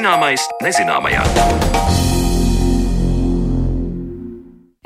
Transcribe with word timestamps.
Zināmais 0.00 0.40
nezināmajā. 0.64 1.79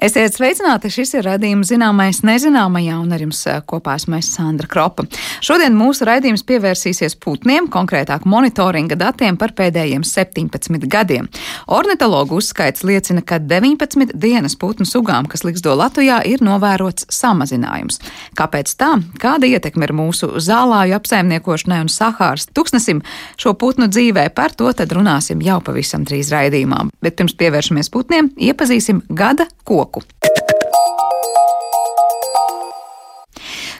Esiet 0.04 0.34
sveicināti! 0.36 0.90
Šis 0.92 1.14
ir 1.16 1.24
raidījums 1.24 1.70
zināmais 1.70 2.18
nezināmajā, 2.28 2.98
un 3.00 3.12
ar 3.16 3.22
jums 3.24 3.38
kopā 3.64 3.94
esmu 3.96 4.18
es 4.18 4.26
Sandra 4.34 4.68
Kropa. 4.68 5.06
Šodien 5.40 5.72
mūsu 5.72 6.04
raidījums 6.04 6.42
pievērsīsies 6.44 7.14
putniem, 7.24 7.70
konkrētāk 7.72 8.26
monitoringa 8.28 8.98
datiem 9.00 9.38
par 9.40 9.54
pēdējiem 9.56 10.04
17 10.04 10.84
gadiem. 10.92 11.30
Ornitologu 11.72 12.36
uzskaits 12.36 12.84
liecina, 12.84 13.22
ka 13.24 13.38
19 13.40 14.12
dienas 14.20 14.58
putnu 14.60 14.84
sugām, 14.84 15.24
kas 15.24 15.46
liksdo 15.46 15.72
Latvijā, 15.80 16.18
ir 16.28 16.44
novērots 16.44 17.08
samazinājums. 17.08 18.02
Kāpēc 18.36 18.76
tā? 18.76 18.90
Kāda 19.24 19.48
ietekme 19.48 19.88
ir 19.88 19.94
mūsu 19.96 20.34
zālāju 20.36 20.98
apsaimniekošanai 20.98 21.80
un 21.86 21.88
sahāras 21.88 22.50
tuksnesim 22.52 23.00
šo 23.40 23.54
putnu 23.56 23.88
dzīvē? 23.88 24.28
Par 24.36 24.52
to 24.52 24.68
tad 24.76 24.92
runāsim 24.92 25.40
jau 25.40 25.62
pavisam 25.64 26.04
drīz 26.04 26.28
raidījumā. 26.36 26.90
Bet 27.00 27.16
pirms 27.16 27.38
pievēršamies 27.40 27.92
putniem, 27.96 28.34
iepazīsim 28.52 29.00
gada 29.08 29.48
koku 29.64 29.93
koku. 29.94 30.43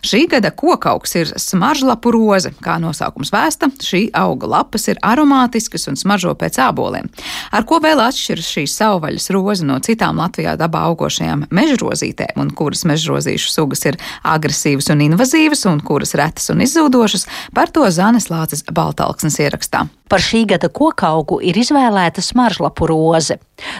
Šī 0.04 0.26
gada 0.28 0.50
kokaugs 0.52 1.14
ir 1.16 1.30
smaržlapu 1.40 2.10
roze. 2.12 2.50
Kā 2.60 2.76
nosaukums 2.82 3.30
vēsta, 3.32 3.70
šī 3.80 4.02
auga 4.20 4.50
lapas 4.52 4.84
ir 4.92 4.98
aromātiskas 5.00 5.88
un 5.88 5.96
smaržo 5.96 6.34
pēc 6.36 6.58
āboliem. 6.60 7.08
Ar 7.56 7.64
ko 7.64 7.78
vēl 7.80 8.02
atšķiras 8.04 8.50
šī 8.52 8.66
savvaļas 8.68 9.30
roze 9.32 9.64
no 9.64 9.78
citām 9.80 10.20
Latvijā 10.20 10.58
dabā 10.60 10.82
augošajām 10.90 11.46
mežrozītēm, 11.48 12.36
un 12.42 12.52
kuras 12.52 12.84
mežrozīšu 12.90 13.48
sugas 13.54 13.86
ir 13.88 13.96
agresīvas 14.28 14.90
un 14.92 15.06
invazīvas, 15.06 15.64
un 15.72 15.80
kuras 15.80 16.12
retas 16.20 16.52
un 16.52 16.60
izzūdošas, 16.66 17.24
par 17.56 17.72
to 17.72 17.88
Zanes 17.88 18.28
Lācis 18.28 18.66
Baltalksnes 18.68 19.40
ierakstā. 19.40 19.86
Par 20.12 20.20
šī 20.20 20.42
gada 20.52 20.68
kokaugu 20.68 21.40
ir 21.40 21.56
izvēlēta 21.56 22.20
smaržlapu 22.22 22.90
roze. 22.90 23.38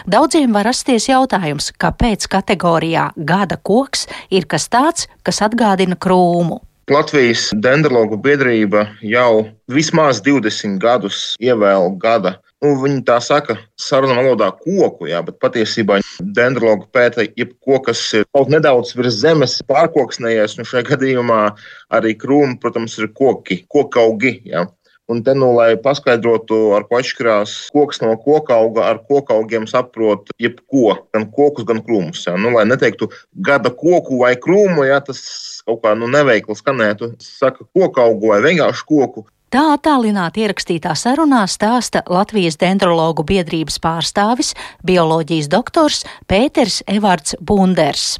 Daudziem 0.09 0.55
var 0.57 0.65
rasties 0.71 1.05
jautājums, 1.11 1.69
kāpēc 1.77 2.25
kategorijā 2.33 3.11
gada 3.15 3.59
koks 3.61 4.07
ir 4.33 4.49
kas 4.49 4.65
tāds, 4.73 5.05
kas 5.25 5.41
atgādina 5.45 5.97
krūmu. 5.97 6.61
Latvijas 6.85 7.47
dendrologu 7.65 8.17
biedrība 8.21 8.83
jau 9.01 9.47
vismaz 9.73 10.19
20 10.21 10.77
gadus 10.77 11.31
ievēl 11.41 11.95
gada. 11.97 12.35
Nu, 12.61 12.75
viņi 12.81 13.01
tā 13.05 13.17
saka, 13.21 13.57
sarunā 13.81 14.15
valodā 14.19 14.51
koku, 14.61 15.09
jā, 15.09 15.19
bet 15.25 15.39
patiesībā 15.41 15.97
dendrologi 16.37 16.85
pēta 16.93 17.25
jebko, 17.25 17.81
kas 17.89 18.01
ir 18.17 18.23
kaut 18.33 18.53
nedaudz 18.53 18.93
virs 18.97 19.17
zemes 19.19 19.57
pārkoksnējies. 19.69 20.55
Nu, 20.59 20.65
šajā 20.69 20.85
gadījumā 20.93 21.41
arī 21.97 22.13
krūmi, 22.21 22.59
protams, 22.61 22.95
ir 23.01 23.09
koki, 23.17 23.63
kokaugi. 23.69 24.37
Jā. 24.53 24.67
Un 25.11 25.21
te, 25.21 25.35
nu, 25.37 25.51
lai 25.53 25.75
paskaidrotu, 25.77 26.55
ar 26.73 26.87
ko 26.89 26.97
atšķirās 26.97 27.51
koks 27.75 28.01
no 28.01 28.15
koka 28.17 28.55
auga, 28.57 28.87
ar 28.89 29.03
koka 29.05 29.35
augiem 29.37 29.67
saprot 29.69 30.31
jebko, 30.41 30.95
gan 31.13 31.27
kokus, 31.35 31.67
gan 31.69 31.83
krūmus. 31.85 32.23
Ja? 32.25 32.33
Nu, 32.41 32.49
lai 32.55 32.65
neteiktu 32.65 33.11
gada 33.45 33.69
koku 33.69 34.23
vai 34.23 34.33
krūmu, 34.41 34.87
ja 34.89 34.97
tas 35.05 35.21
kaut 35.67 35.83
kā 35.85 35.93
nu, 35.97 36.09
neveikli 36.09 36.57
skanētu, 36.57 37.13
saka 37.21 37.67
koka 37.77 38.01
augu 38.07 38.33
vai 38.33 38.41
vienkārši 38.47 38.85
koku. 38.89 39.27
Tā 39.53 39.61
attālināti 39.75 40.41
ierakstītā 40.41 40.95
sarunā 40.97 41.45
stāsta 41.47 42.01
Latvijas 42.09 42.57
dendrologu 42.59 43.23
biedrības 43.23 43.77
pārstāvis, 43.79 44.55
bioloģijas 44.83 45.53
doktors 45.53 46.01
Pēters 46.27 46.81
Evards 46.89 47.37
Bunders. 47.39 48.15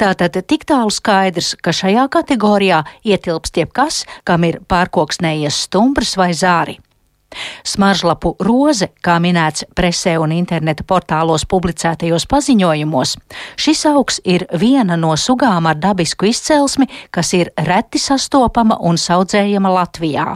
Tātad 0.00 0.36
tik 0.46 0.66
tālu 0.68 0.92
skaidrs, 0.92 1.54
ka 1.62 1.72
šajā 1.72 2.08
kategorijā 2.12 2.82
ietilpst 3.04 3.56
jebkas, 3.62 4.02
kam 4.24 4.44
ir 4.44 4.60
pārkoksnējies 4.68 5.64
stumbrs 5.68 6.16
vai 6.20 6.32
zāri. 6.36 6.78
Smaržlapu 7.66 8.34
roze, 8.46 8.90
kā 9.02 9.16
minēts 9.22 9.64
presē 9.74 10.16
un 10.22 10.34
interneta 10.36 10.84
portālos 10.86 11.46
publicētajos 11.50 12.28
paziņojumos, 12.30 13.16
šis 13.58 13.84
augs 13.90 14.20
ir 14.24 14.46
viena 14.60 14.98
no 15.00 15.16
sugām 15.18 15.66
ar 15.66 15.80
dabisku 15.80 16.30
izcelsmi, 16.30 16.86
kas 17.10 17.34
ir 17.34 17.50
reti 17.66 17.98
sastopama 17.98 18.78
un 18.80 19.00
audzējama 19.16 19.74
Latvijā. 19.80 20.34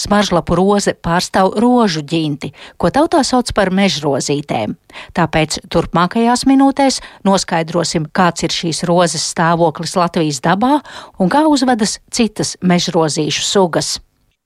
Smaržlapu 0.00 0.56
roze 0.58 0.94
pārstāv 0.94 1.54
rožu 1.62 2.04
ģinti, 2.06 2.52
ko 2.76 2.92
tautā 2.94 3.22
sauc 3.26 3.50
par 3.56 3.72
mežrozītēm. 3.74 4.76
Tāpēc 5.16 5.62
turpmākajās 5.72 6.46
minūtēs 6.48 7.00
noskaidrosim, 7.26 8.08
kāds 8.12 8.46
ir 8.46 8.54
šīs 8.54 8.84
rozes 8.88 9.26
stāvoklis 9.32 9.96
Latvijas 9.98 10.42
dabā 10.44 10.78
un 11.18 11.32
kā 11.32 11.46
uzvedas 11.48 11.98
citas 12.12 12.56
mežrozīšu 12.62 13.46
sugas. 13.46 13.98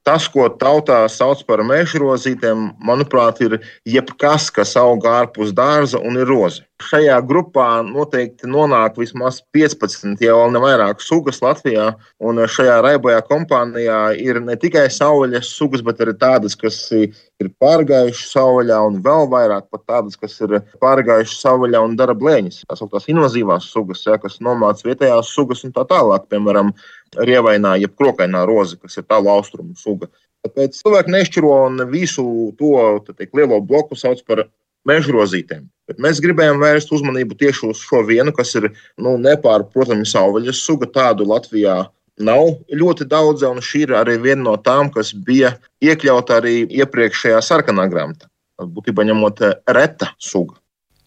Tas, 0.06 0.28
ko 0.30 0.44
tautā 0.54 1.00
sauc 1.10 1.40
par 1.48 1.64
mežrozītēm, 1.66 2.68
manuprāt, 2.86 3.40
ir 3.42 3.56
jebkas, 3.90 4.52
kas 4.54 4.76
aug 4.78 5.02
ārpus 5.02 5.50
dārza 5.50 5.98
un 5.98 6.20
ir 6.22 6.30
roze. 6.30 6.62
Šajā 6.86 7.16
grupā 7.24 7.80
noteikti 7.82 8.46
nonāk 8.46 9.00
vismaz 9.00 9.40
15, 9.56 10.20
ja 10.22 10.36
vēl 10.36 10.52
ne 10.54 10.60
vairāk 10.62 11.00
sugas 11.02 11.40
Latvijā. 11.42 11.88
Un 12.22 12.38
šajā 12.38 12.76
raibajā 12.84 13.22
kompānijā 13.26 14.00
ir 14.20 14.38
ne 14.44 14.54
tikai 14.60 14.84
saules 14.94 15.48
sugas, 15.56 15.82
bet 15.82 16.04
arī 16.04 16.14
tādas, 16.20 16.54
kas 16.60 16.78
ir 16.94 17.50
pārgājušas 17.58 18.36
sauļā, 18.36 18.78
un 18.90 19.00
vēl 19.02 19.26
vairāk 19.32 19.66
pat 19.72 19.86
tādas, 19.88 20.20
kas 20.20 20.36
ir 20.44 20.58
pārgājušas 20.84 21.40
sauļā 21.48 21.80
un 21.82 21.96
dara 21.98 22.14
blēņas. 22.14 22.62
Tās 22.68 22.84
augtās 22.84 23.08
invazīvās 23.10 23.72
sugas, 23.72 24.04
ja, 24.06 24.20
kas 24.22 24.38
nomāca 24.44 24.86
vietējās 24.86 25.32
sugas 25.32 25.64
un 25.66 25.74
tā 25.74 25.82
tālāk, 25.88 26.28
piemēram, 26.30 26.76
rievainā, 27.14 27.76
jeb 27.80 27.94
krokainā 27.98 28.44
roze, 28.48 28.78
kas 28.80 28.98
ir 28.98 29.06
tālu 29.08 29.30
austrumu 29.32 29.76
suga. 29.78 30.10
Tāpēc 30.46 30.78
cilvēki 30.78 31.12
nešķiro 31.14 31.54
un 31.66 31.82
visu 31.90 32.26
to 32.58 32.76
teikt, 33.12 33.34
lielo 33.34 33.60
bloku 33.60 33.98
sauc 33.98 34.22
par 34.26 34.46
mežrozītēm. 34.86 35.66
Bet 35.90 36.00
mēs 36.02 36.20
gribējām 36.22 36.60
vērst 36.62 36.92
uzmanību 36.94 37.38
tieši 37.38 37.70
uz 37.70 37.82
šo 37.82 38.02
vienu, 38.06 38.34
kas 38.34 38.54
ir 38.58 38.68
nu, 38.98 39.16
nepārprotami 39.22 40.06
savvaļas 40.06 40.62
suga. 40.62 40.88
Tādu 40.90 41.26
Latvijā 41.30 41.80
nav 42.26 42.56
ļoti 42.70 43.06
daudz, 43.10 43.44
un 43.46 43.62
šī 43.62 43.86
ir 43.86 43.96
arī 43.98 44.16
viena 44.22 44.42
no 44.48 44.56
tām, 44.56 44.90
kas 44.94 45.12
bija 45.12 45.56
iekļauta 45.84 46.40
arī 46.40 46.56
iepriekšējā 46.82 47.42
sarkanā 47.44 47.88
grāmatā. 47.92 48.30
Būtībā 48.62 49.04
ņemot 49.04 49.42
reta 49.76 50.12
suga. 50.22 50.56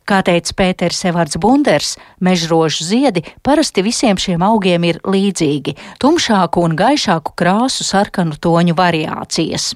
Kā 0.10 0.24
teica 0.26 0.56
Pēters 0.58 1.04
Evards 1.06 1.38
Bunders, 1.38 1.92
mežrožu 2.18 2.82
ziedi 2.82 3.22
parasti 3.46 3.84
visiem 3.86 4.18
šiem 4.18 4.42
augiem 4.42 4.88
ir 4.88 4.98
līdzīgi- 5.06 5.76
tumšāku 6.02 6.64
un 6.66 6.74
gaišāku 6.74 7.36
krāsu 7.38 7.86
sarkanu 7.86 8.34
toņu 8.34 8.74
variācijas. 8.74 9.76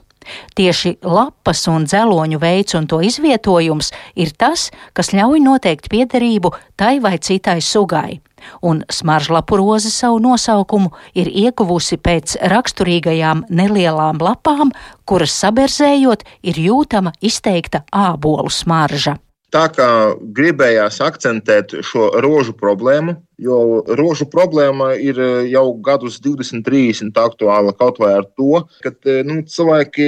Tieši 0.56 0.98
lapas 1.04 1.68
un 1.68 1.86
dzeloņu 1.86 2.40
veids 2.40 2.74
un 2.74 2.88
to 2.88 2.98
izvietojums 3.06 3.92
ir 4.16 4.32
tas, 4.32 4.72
kas 4.94 5.12
ļauj 5.14 5.40
noteikt 5.40 5.90
piederību 5.90 6.52
tai 6.76 6.98
vai 7.00 7.20
citai 7.20 7.62
sugai. 7.62 8.20
Un 8.62 8.84
smaržlapu 8.90 9.58
roze 9.58 9.92
savu 9.92 10.18
nosaukumu 10.20 10.92
ir 11.14 11.28
ieguvusi 11.28 11.98
pēc 11.98 12.38
raksturīgajām 12.42 13.46
nelielām 13.50 14.18
lapām, 14.18 14.72
kuras 15.06 15.32
saberzējot 15.44 16.26
ir 16.42 16.56
jūtama 16.56 17.14
izteikta 17.22 17.84
ābolu 17.92 18.50
smarža. 18.50 19.20
Tā 19.54 19.68
kā 19.70 19.88
gribējās 20.34 20.96
akcentēt 21.06 21.76
šo 21.86 22.08
rožu 22.26 22.56
problēmu, 22.58 23.14
jo 23.38 23.84
rožu 24.00 24.26
problēma 24.26 24.96
ir 24.98 25.20
e, 25.22 25.28
jau 25.52 25.68
gadus 25.86 26.18
20, 26.24 26.64
30 26.66 27.20
aktuāla 27.22 27.76
kaut 27.78 28.00
vai 28.02 28.16
ar 28.18 28.26
to, 28.34 28.64
ka 28.82 28.90
e, 29.06 29.20
nu, 29.28 29.44
cilvēki 29.46 30.08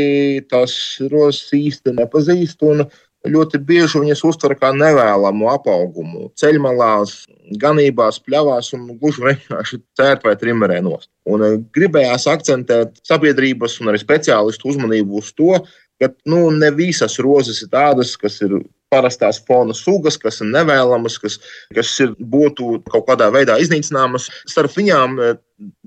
tās 0.49 0.73
rozes 1.11 1.53
īsti 1.53 1.93
nepazīst. 1.99 2.65
Ļoti 3.25 3.61
bieži 3.65 4.01
viņas 4.01 4.23
uztver 4.25 4.53
kā 4.57 4.71
nevēlamu 4.73 5.47
apaugumu 5.53 6.31
ceļmalās, 6.41 7.13
ganībās, 7.61 8.19
pļavās 8.25 8.71
un 8.77 8.91
gluži 8.97 9.27
vienkārši 9.27 9.81
cērt 9.97 10.25
vai 10.25 10.33
trimerē 10.41 10.81
nost. 10.85 11.11
Un 11.29 11.45
e, 11.45 11.55
gribējās 11.77 12.25
akcentēt 12.33 12.97
sabiedrības 13.05 13.77
un 13.83 13.93
arī 13.93 14.01
speciālistu 14.01 14.73
uzmanību 14.73 15.21
uz 15.21 15.29
to, 15.37 15.59
ka 16.01 16.09
nu, 16.25 16.47
ne 16.49 16.73
visas 16.73 17.21
rozes 17.21 17.61
ir 17.61 17.69
tādas, 17.77 18.17
kas 18.17 18.41
ir 18.41 18.57
parastās 18.95 19.41
fona 19.47 19.75
sugas, 19.75 20.17
kas 20.21 20.39
ir 20.41 20.51
nevēlamas, 20.53 21.19
kas, 21.21 21.39
kas 21.75 21.91
ir, 22.05 22.15
būtu 22.19 22.79
kaut 22.87 23.09
kādā 23.09 23.27
veidā 23.35 23.59
iznīcināmas. 23.61 24.29
Starp 24.47 24.75
viņām 24.79 25.19
eh, 25.19 25.33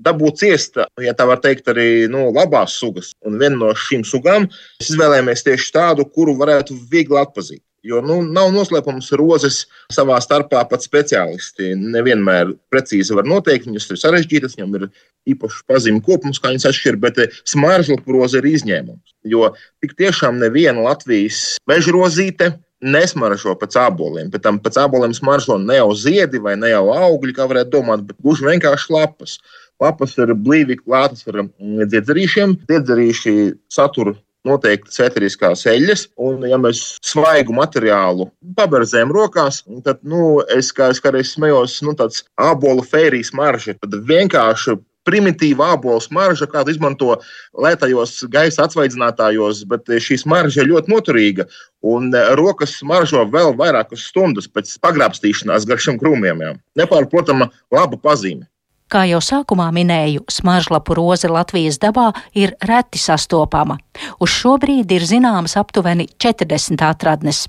dabūt 0.09 0.43
ciest, 0.43 0.77
ja 1.01 1.15
tā 1.17 1.27
var 1.29 1.41
teikt, 1.43 1.69
arī 1.73 1.89
nu, 2.11 2.29
labās 2.35 2.77
sugas. 2.81 3.13
Un 3.25 3.39
viena 3.41 3.57
no 3.63 3.73
šīm 3.77 4.05
sugām 4.07 4.47
mēs 4.49 4.93
izvēlējāmies 4.93 5.45
tieši 5.49 5.73
tādu, 5.75 6.07
kuru 6.13 6.37
varētu 6.39 6.77
viegli 6.91 7.19
atpazīt. 7.21 7.63
Jo 7.85 8.01
nu, 8.03 8.17
nav 8.27 8.49
noslēpums 8.51 9.07
rozes 9.15 9.61
savā 9.93 10.17
starpā 10.23 10.65
pat 10.67 10.83
speciālisti. 10.83 11.71
Nevienmēr 11.79 12.51
precīzi 12.73 13.15
var 13.15 13.27
noteikt, 13.29 13.69
viņas 13.69 13.87
ir 13.93 14.01
sarežģītas, 14.01 14.57
viņam 14.57 14.75
ir 14.75 14.87
īpašs 15.31 15.61
pazīmju 15.69 16.03
kopums, 16.03 16.41
kā 16.41 16.51
viņas 16.51 16.67
atšķir, 16.73 16.99
bet 16.99 17.21
eh, 17.23 17.37
smaržla 17.47 18.01
roze 18.07 18.41
ir 18.41 18.49
izņēmums. 18.51 19.15
Jo 19.31 19.53
tik 19.83 19.95
tiešām 19.99 20.41
neviena 20.43 20.83
Latvijas 20.89 21.59
meža 21.69 21.95
rozīte 21.95 22.51
nesmaržo 22.81 23.55
pēc 23.59 23.77
aboliem. 23.81 24.29
Pēc 24.31 24.45
tam 24.45 24.59
pēc 24.63 24.79
aboliem 24.81 25.13
smaržo 25.15 25.57
ne 25.61 25.79
jau 25.79 25.89
ziedi 25.95 26.41
vai 26.43 26.55
ne 26.59 26.71
jau 26.71 26.87
augļi, 26.95 27.35
kā 27.35 27.47
varētu 27.49 27.75
domāt, 27.75 28.05
bet 28.07 28.19
gluži 28.23 28.47
vienkārši 28.47 28.93
lapas. 28.95 29.37
Lapas 29.79 30.17
ir 30.19 30.33
blīvi 30.35 30.79
klātas 30.81 31.27
ar 31.27 31.43
mm, 31.43 31.85
dziedzerīšiem. 31.91 32.57
Dziedzerīši 32.67 33.35
satur 33.71 34.15
noteikti 34.47 34.93
ceteriskās 34.95 35.65
eļļas, 35.67 36.05
un 36.23 36.45
ja 36.47 36.57
mēs 36.61 36.81
svaigu 37.05 37.53
materiālu 37.55 38.29
paberzējam 38.55 39.11
rokās, 39.11 39.61
tad, 39.83 39.99
nu, 40.07 40.39
es 40.55 40.71
kā 40.75 40.89
es 40.93 41.01
kādreiz 41.03 41.33
smējos, 41.35 41.81
nu, 41.83 41.95
tāds 41.99 42.23
ābolu 42.39 42.85
fērijas 42.87 43.33
marža, 43.35 43.75
tad 43.81 43.97
vienkārši 44.07 44.77
primitīva 45.09 45.73
ābolu 45.75 46.01
smarža, 46.03 46.47
kādu 46.49 46.73
izmanto 46.75 47.17
lētajos 47.57 48.21
gaisa 48.31 48.67
atsvaidzinātājos, 48.67 49.65
bet 49.69 49.89
šī 50.05 50.19
smarža 50.23 50.63
ir 50.63 50.71
ļoti 50.73 50.93
noturīga. 50.93 51.47
Un 51.89 52.13
rokas 52.37 52.77
smaržo 52.81 53.25
vēl 53.33 53.55
vairākas 53.59 54.05
stundas 54.11 54.49
pēc 54.51 54.71
pagrābstīšanās 54.83 55.67
gar 55.69 55.81
šiem 55.81 55.99
krūmiem. 56.01 56.45
Nepārprotama 56.79 57.49
laba 57.73 57.99
pazīme. 57.99 58.45
Kā 58.89 59.03
jau 59.05 59.19
sākumā 59.21 59.67
minēju, 59.69 60.23
smaržlapu 60.33 60.95
roze 60.97 61.29
Latvijas 61.29 61.77
dabā 61.77 62.07
ir 62.33 62.55
reti 62.65 62.97
sastopama. 62.97 63.75
Uz 64.17 64.31
šo 64.33 64.55
brīdi 64.57 64.95
ir 64.97 65.03
zināmas 65.05 65.53
aptuveni 65.61 66.07
40 66.17 66.81
atradnes. 66.87 67.43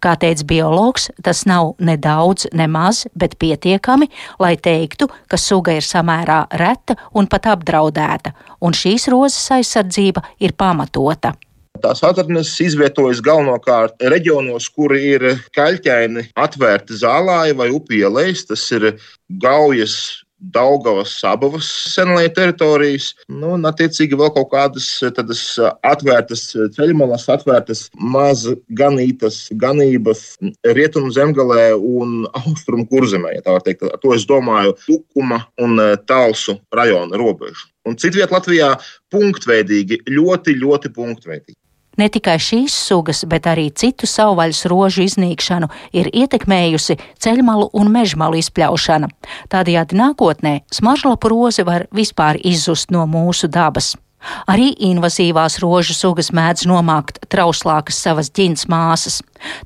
Kā 0.00 0.14
teica 0.16 0.46
biologs, 0.48 1.10
tas 1.20 1.42
nav 1.44 1.74
ne 1.84 1.98
daudz, 2.00 2.46
ne 2.56 2.64
maz, 2.72 3.02
bet 3.12 3.36
pietiekami, 3.36 4.08
lai 4.40 4.54
teiktu, 4.56 5.10
ka 5.28 5.36
suga 5.36 5.74
ir 5.76 5.84
samērā 5.84 6.46
reta 6.56 6.96
un 7.12 7.28
pat 7.28 7.50
apdraudēta, 7.52 8.32
un 8.64 8.72
šīs 8.72 9.10
rozes 9.12 9.44
aizsardzība 9.58 10.22
ir 10.40 10.54
pamatota. 10.56 11.34
Tās 11.82 12.00
atradnes 12.02 12.54
izvietojas 12.64 13.20
galvenokārt 13.20 14.00
reģionos, 14.08 14.70
kur 14.72 14.96
ir 14.96 15.34
kaļķaini 15.52 16.30
atvērti 16.32 16.96
zālāji 17.04 17.58
vai 17.60 17.68
upielas. 17.76 18.46
Tas 18.48 18.64
ir 18.72 18.88
Gaujas 19.28 20.24
Daugavas, 20.38 21.16
Sabavas 21.18 21.66
senlēja 21.90 22.30
teritorijas, 22.36 23.10
nu, 23.26 23.56
un, 23.56 23.66
attiecīgi, 23.68 24.16
vēl 24.18 24.30
kaut 24.36 24.50
kādas 24.52 24.86
tādas 25.16 25.42
atvērtas 25.86 26.44
ceļmalas, 26.76 27.26
atvērtas 27.34 27.86
maz 27.98 28.46
ganītas 28.78 29.40
ganības 29.58 30.36
rietumu 30.78 31.10
zemgalē 31.14 31.72
un 31.74 32.22
austrumu 32.44 32.86
kurzemē, 32.90 33.34
ja 33.34 33.44
tā 33.44 33.56
var 33.56 33.66
teikt. 33.66 33.86
To 34.02 34.14
es 34.14 34.26
domāju 34.30 34.76
Tukuma 34.86 35.42
un 35.58 35.80
Talsu 36.06 36.58
rajona 36.74 37.18
robežu. 37.18 37.66
Un 37.88 37.96
citviet 37.98 38.30
Latvijā 38.34 38.74
punktveidīgi, 39.10 40.02
ļoti, 40.12 40.54
ļoti 40.60 40.92
punktveidīgi. 40.94 41.58
Ne 41.98 42.06
tikai 42.14 42.36
šīs 42.38 42.74
sugas, 42.86 43.24
bet 43.26 43.48
arī 43.50 43.68
citu 43.74 44.06
savvaļas 44.06 44.64
rožu 44.70 45.02
iznīkšanu 45.02 45.66
ir 45.98 46.10
ietekmējusi 46.14 46.98
ceļmalu 47.18 47.70
un 47.74 47.90
mežmalu 47.90 48.38
izpļaušana. 48.38 49.10
Tādējādi 49.50 49.98
nākotnē 49.98 50.60
smaržlapu 50.70 51.32
rozi 51.32 51.66
var 51.66 51.88
vispār 51.90 52.38
izzust 52.38 52.94
no 52.94 53.02
mūsu 53.10 53.50
dabas. 53.50 53.96
Arī 54.50 54.72
invazīvās 54.88 55.58
rožu 55.62 55.94
sugas 55.94 56.32
mēdz 56.34 56.66
nomākt 56.70 57.20
trauslākas 57.30 58.00
savas 58.02 58.30
ģints 58.34 58.66
māsas. 58.70 59.20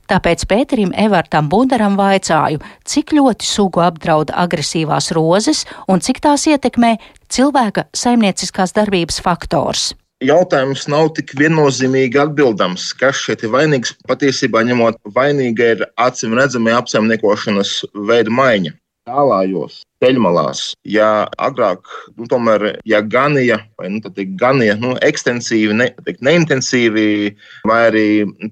Tāpēc 0.09 0.45
Pēterim 0.49 0.93
Evertam 0.93 1.49
Bundaram 1.53 1.97
vaicāju, 2.01 2.61
cik 2.85 3.17
ļoti 3.17 3.49
sugu 3.49 3.85
apdraud 3.85 4.33
agresīvās 4.45 5.11
rozes 5.17 5.65
un 5.89 6.05
cik 6.05 6.21
tās 6.25 6.47
ietekmē 6.49 6.99
cilvēka 7.33 7.89
saimnieciskās 7.97 8.77
darbības 8.77 9.21
faktors 9.25 9.93
jautājums 10.27 10.87
nav 10.91 11.13
tik 11.17 11.35
viennozīmīgi 11.39 12.21
atbildams, 12.23 12.91
kas 12.99 13.21
šeit 13.25 13.45
ir 13.47 13.53
vainīgs. 13.55 13.97
Patiesībā 14.11 14.65
ņemot 14.69 15.01
vainīga 15.17 15.73
ir 15.77 15.89
acīm 16.01 16.37
redzami 16.39 16.75
apsaimniekošanas 16.77 17.81
veida 18.09 18.33
maiņa. 18.33 18.77
Tālājos, 19.03 19.81
peļmalās, 19.99 20.61
ja 20.87 21.25
agrāk, 21.43 21.89
nu, 22.15 22.29
tomēr, 22.31 22.69
ja 22.87 23.01
ganija, 23.03 23.57
vai 23.75 23.89
nu, 23.91 23.99
ganija 24.39 24.77
nu, 24.79 24.93
ekstensīvi, 25.03 25.75
ne, 25.75 25.89
teikt, 26.07 26.23
neintensīvi, 26.23 27.33
vai 27.67 27.81
arī 27.89 28.05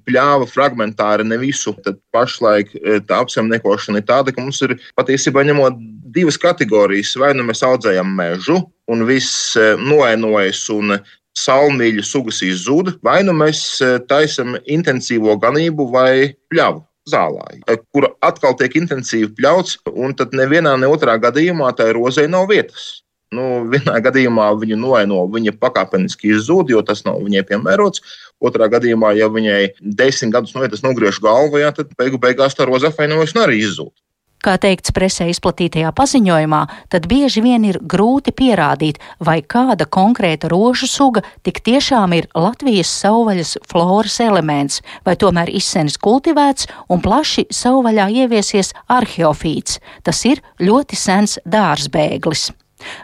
pļāva 0.09 0.49
fragmentāri 0.51 1.29
ne 1.31 1.39
visu, 1.39 1.77
tad 1.87 2.01
pašlaik 2.11 2.75
e, 2.81 2.99
tā 3.07 3.21
apsaimniekošana 3.23 4.03
ir 4.03 4.09
tāda, 4.11 4.35
ka 4.35 4.43
mums 4.43 4.59
ir 4.67 4.75
patiesībā 4.99 5.47
ņemot 5.47 5.79
divas 6.11 6.41
kategorijas. 6.43 7.15
Vai 7.23 7.31
nu 7.39 7.47
mēs 7.47 7.63
audzējam 7.63 8.11
mežu, 8.19 8.59
un 8.91 9.07
viss 9.07 9.55
e, 9.55 9.77
noēnojas 9.79 10.67
un 10.75 10.99
salmīļu 11.41 12.05
sugas 12.07 12.41
izzūd, 12.47 12.97
vai 13.07 13.21
nu 13.27 13.35
mēs 13.37 13.63
e, 13.83 13.97
taisam 14.11 14.57
intensīvo 14.67 15.37
ganību 15.43 15.91
vai 15.95 16.13
pļavu. 16.53 16.85
Zālāji, 17.11 17.63
e, 17.65 17.79
kura 17.91 18.11
atkal 18.23 18.53
tiek 18.61 18.75
intensīvi 18.77 19.31
pļauts, 19.39 19.79
un 19.91 20.13
tad 20.15 20.37
nevienā, 20.37 20.77
ne 20.79 20.91
otrā 20.91 21.17
gadījumā 21.19 21.73
tai 21.79 21.89
rozei 21.97 22.29
nav 22.31 22.51
vietas. 22.53 23.01
Nu, 23.35 23.63
vienā 23.71 23.95
gadījumā 24.03 24.49
viņa 24.59 24.77
noēno, 24.79 25.23
viņa 25.31 25.55
pakāpeniski 25.63 26.33
izzūd, 26.35 26.73
jo 26.75 26.83
tas 26.87 27.05
nav 27.07 27.21
viņai 27.23 27.45
piemērots. 27.47 28.03
Otrā 28.43 28.67
gadījumā, 28.73 29.13
ja 29.19 29.31
viņai 29.31 29.61
desmit 29.81 30.35
gadus 30.35 30.57
noiet, 30.57 30.75
nogriež 30.83 31.21
galvu, 31.23 31.61
jā, 31.63 31.71
tad 31.77 31.95
beigu 31.99 32.19
beigās 32.19 32.59
tā 32.59 32.67
roza 32.67 32.91
apvainojas 32.91 33.37
un 33.37 33.45
arī 33.45 33.61
izzūd. 33.63 33.95
Kā 34.41 34.55
teikts 34.57 34.95
presē 34.97 35.27
izplatītajā 35.29 35.91
paziņojumā, 35.93 36.61
tad 36.89 37.05
bieži 37.11 37.43
vien 37.45 37.65
ir 37.69 37.77
grūti 37.85 38.33
pierādīt, 38.33 38.97
vai 39.21 39.43
kāda 39.45 39.85
konkrēta 39.85 40.49
rožu 40.49 40.89
suga 40.89 41.21
tik 41.45 41.61
tiešām 41.67 42.15
ir 42.17 42.29
Latvijas 42.33 42.89
savvaļas 43.03 43.59
floras 43.69 44.17
elements, 44.25 44.81
vai 45.05 45.19
tomēr 45.21 45.53
izsenis 45.53 46.01
kultivēts 46.01 46.71
un 46.89 47.05
plaši 47.05 47.51
savvaļā 47.53 48.09
ieviesies 48.23 48.73
arheofīts. 48.89 49.77
Tas 50.09 50.25
ir 50.25 50.41
ļoti 50.57 50.97
sens 50.97 51.37
dārzbēglis. 51.45 52.49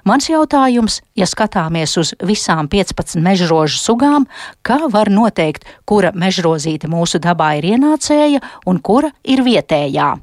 Mans 0.08 0.30
jautājums, 0.30 1.02
ja 1.20 1.26
skatāmies 1.28 1.98
uz 2.00 2.14
visām 2.24 2.70
15 2.72 3.20
mežrožu 3.20 3.76
sugām, 3.76 4.24
kā 4.64 4.78
var 4.88 5.12
noteikt, 5.12 5.68
kura 5.84 6.14
mežrozīte 6.16 6.88
mūsu 6.88 7.20
dabā 7.20 7.58
ir 7.60 7.74
ienācēja 7.74 8.40
un 8.64 8.80
kura 8.80 9.12
ir 9.20 9.44
vietējā? 9.44 10.14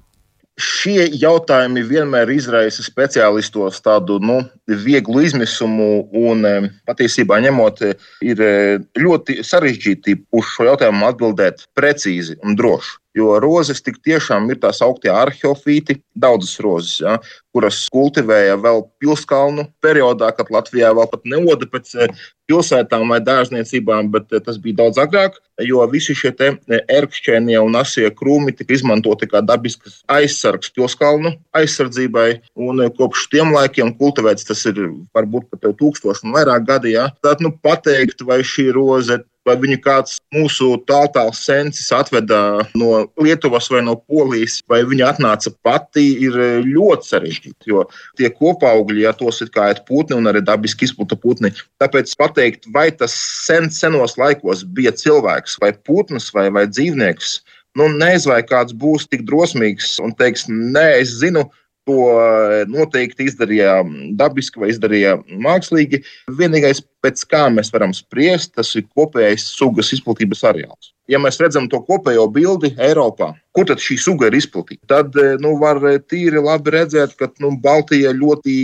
Šie 0.60 1.08
jautājumi 1.18 1.82
vienmēr 1.90 2.30
izraisa 2.30 2.84
speciālistos 2.86 3.80
tādu 3.82 4.20
nu, 4.22 4.36
vieglu 4.70 5.24
izmisumu, 5.26 5.88
un 6.14 6.46
patiesībā 6.86 7.40
ņemot, 7.42 7.82
ir 8.22 8.44
ļoti 9.02 9.40
sarežģīti 9.42 10.20
uz 10.30 10.52
šo 10.54 10.68
jautājumu 10.70 11.10
atbildēt 11.10 11.66
precīzi 11.74 12.38
un 12.46 12.60
droši. 12.60 13.00
Jo 13.14 13.38
rozes 13.42 13.84
tik 13.86 14.00
tiešām 14.02 14.50
ir 14.50 14.58
tās 14.64 14.80
augtie 14.82 15.12
arheofīti, 15.14 16.00
daudzas 16.18 16.58
rozes, 16.66 16.96
ja, 17.04 17.20
kuras 17.54 17.84
kultivēja 17.94 18.56
vēl 18.58 18.82
pilskalnu 19.02 19.68
periodā, 19.84 20.32
kad 20.34 20.50
Latvijā 20.54 20.90
vēl 20.98 21.10
pat 21.12 21.28
neoda 21.30 21.68
pēc 21.70 21.92
eh, 21.94 22.24
pilsētām 22.50 23.06
vai 23.14 23.20
dārzniecībām, 23.22 24.10
bet 24.14 24.34
eh, 24.34 24.42
tas 24.42 24.58
bija 24.62 24.80
daudz 24.82 24.98
agrāk, 25.04 25.38
jo 25.62 25.86
visi 25.92 26.16
šie 26.18 26.32
eh, 26.42 26.80
ērkšķēnie 26.98 27.60
un 27.62 27.78
asie 27.78 28.10
krūmi 28.18 28.56
tika 28.58 28.74
izmantoti 28.74 29.30
kā 29.30 29.44
dabisks 29.46 30.02
aizsargs 30.10 30.74
pilskalnu 30.74 31.36
aizsardzībai, 31.54 32.30
un 32.58 32.82
kopš 32.98 33.28
tiem 33.30 33.54
laikiem 33.54 33.94
kultivēts 34.00 34.50
tas 34.50 34.66
ir 34.72 34.82
varbūt 35.14 35.52
pat 35.54 35.70
tūkstoši 35.78 36.26
un 36.26 36.34
vairāk 36.34 36.66
gadi. 36.66 36.96
Ja. 36.98 37.12
Tad 37.22 37.46
nu, 37.46 37.54
pateikt, 37.62 38.26
vai 38.26 38.42
šī 38.42 38.72
roze 38.74 39.22
vai 39.48 39.56
viņu 39.60 39.80
kāds 39.84 40.18
mūsu 40.34 40.70
tāltāls 40.88 41.42
sensis 41.46 41.92
atveda 41.96 42.66
no 42.80 43.06
Lietuvas 43.22 43.70
vai 43.72 43.84
no 43.86 43.96
Polijas, 44.00 44.60
vai 44.70 44.82
viņa 44.88 45.10
atnāca 45.14 45.54
pati, 45.66 46.06
ir 46.28 46.38
ļoti 46.68 47.10
sarežģīti. 47.10 47.72
Jo 47.72 47.86
tie 48.20 48.32
kopaugļi, 48.34 49.04
ja 49.06 49.14
tos 49.18 49.42
ir 49.44 49.52
kā 49.54 49.70
ir 49.74 49.84
putni 49.88 50.18
un 50.18 50.30
arī 50.32 50.44
dabiski 50.46 50.88
izputa 50.88 51.18
putni, 51.20 51.54
tāpēc 51.84 52.16
pateikt, 52.20 52.70
vai 52.76 52.90
tas 52.96 53.16
sen, 53.46 53.70
senos 53.74 54.18
laikos 54.20 54.64
bija 54.64 54.94
cilvēks 54.96 55.60
vai 55.64 55.74
putns 55.88 56.32
vai, 56.36 56.50
vai 56.54 56.68
dzīvnieks. 56.70 57.42
Nu, 57.80 57.88
nezinu, 57.90 58.36
vai 58.36 58.44
kāds 58.46 58.76
būs 58.78 59.08
tik 59.10 59.24
drosmīgs 59.26 59.98
un 60.04 60.14
teiks, 60.14 60.46
nē, 60.50 60.86
es 61.02 61.16
zinu, 61.24 61.48
To 61.90 62.00
eh, 62.16 62.64
noteikti 62.72 63.26
izdarīja 63.28 63.82
dabiski 64.16 64.62
vai 64.62 64.70
izdarīja 64.72 65.18
mākslīgi. 65.44 66.00
Vienīgais, 66.40 66.80
pēc 67.04 67.26
kā 67.28 67.42
mēs 67.52 67.74
varam 67.74 67.92
spriest, 67.96 68.54
tas 68.56 68.72
ir 68.80 68.86
kopējais 68.96 69.50
sugas 69.58 69.92
izplatības 69.96 70.46
areāls. 70.48 70.94
Ja 71.12 71.20
mēs 71.20 71.42
redzam 71.44 71.68
to 71.68 71.82
kopējo 71.84 72.30
bildi 72.32 72.72
Eiropā, 72.80 73.34
kur 73.52 73.68
tad 73.68 73.84
šī 73.84 73.98
suga 74.00 74.30
ir 74.30 74.40
izplatīta, 74.40 74.88
tad 74.96 75.20
eh, 75.20 75.36
nu, 75.44 75.58
var 75.60 75.84
eh, 75.90 76.00
tīri 76.00 76.40
labi 76.40 76.78
redzēt, 76.78 77.18
ka 77.20 77.28
nu, 77.44 77.52
Baltija 77.64 78.16
ļoti 78.16 78.58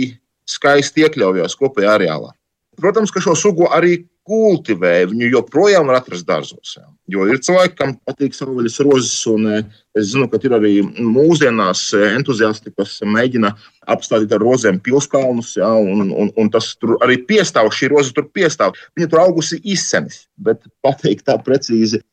skaisti 0.48 1.04
iekļaujas 1.04 1.58
kopējā 1.60 1.98
areālā. 1.98 2.32
Protams, 2.80 3.12
ka 3.12 3.20
šo 3.20 3.36
sugu 3.36 3.68
arī 3.68 3.98
kultivē, 4.28 5.06
viņu 5.10 5.30
joprojām 5.32 5.88
var 5.90 6.00
atrast 6.00 6.26
dārzos. 6.28 6.76
Jo 7.10 7.24
ir 7.30 7.40
cilvēki, 7.42 7.76
kam 7.78 7.94
patīk 8.06 8.36
savvaļas 8.36 8.76
rozes, 8.86 9.14
un 9.30 9.48
e, 9.50 9.60
es 9.98 10.12
zinu, 10.12 10.28
ka 10.30 10.38
ir 10.44 10.54
arī 10.58 10.72
mūsdienās 10.84 11.86
entuziasti, 12.12 12.72
kas 12.76 12.98
mēģina 13.06 13.54
apstādīt 13.90 14.34
ar 14.36 14.44
rozēm 14.44 14.78
pilskalnus, 14.84 15.56
jā, 15.58 15.70
un, 15.70 16.12
un, 16.12 16.30
un 16.36 16.52
tas 16.52 16.72
tur 16.78 16.98
arī 17.04 17.18
piestāv, 17.26 17.72
šī 17.74 17.90
roze 17.94 18.14
tur 18.16 18.28
piestāv. 18.30 18.78
Viņa 18.98 19.10
tur 19.10 19.24
augusi 19.24 19.60
izsenis, 19.64 20.26
bet 20.38 20.62
pateikt 20.84 21.26
tā 21.30 21.38
precīzi, 21.42 22.04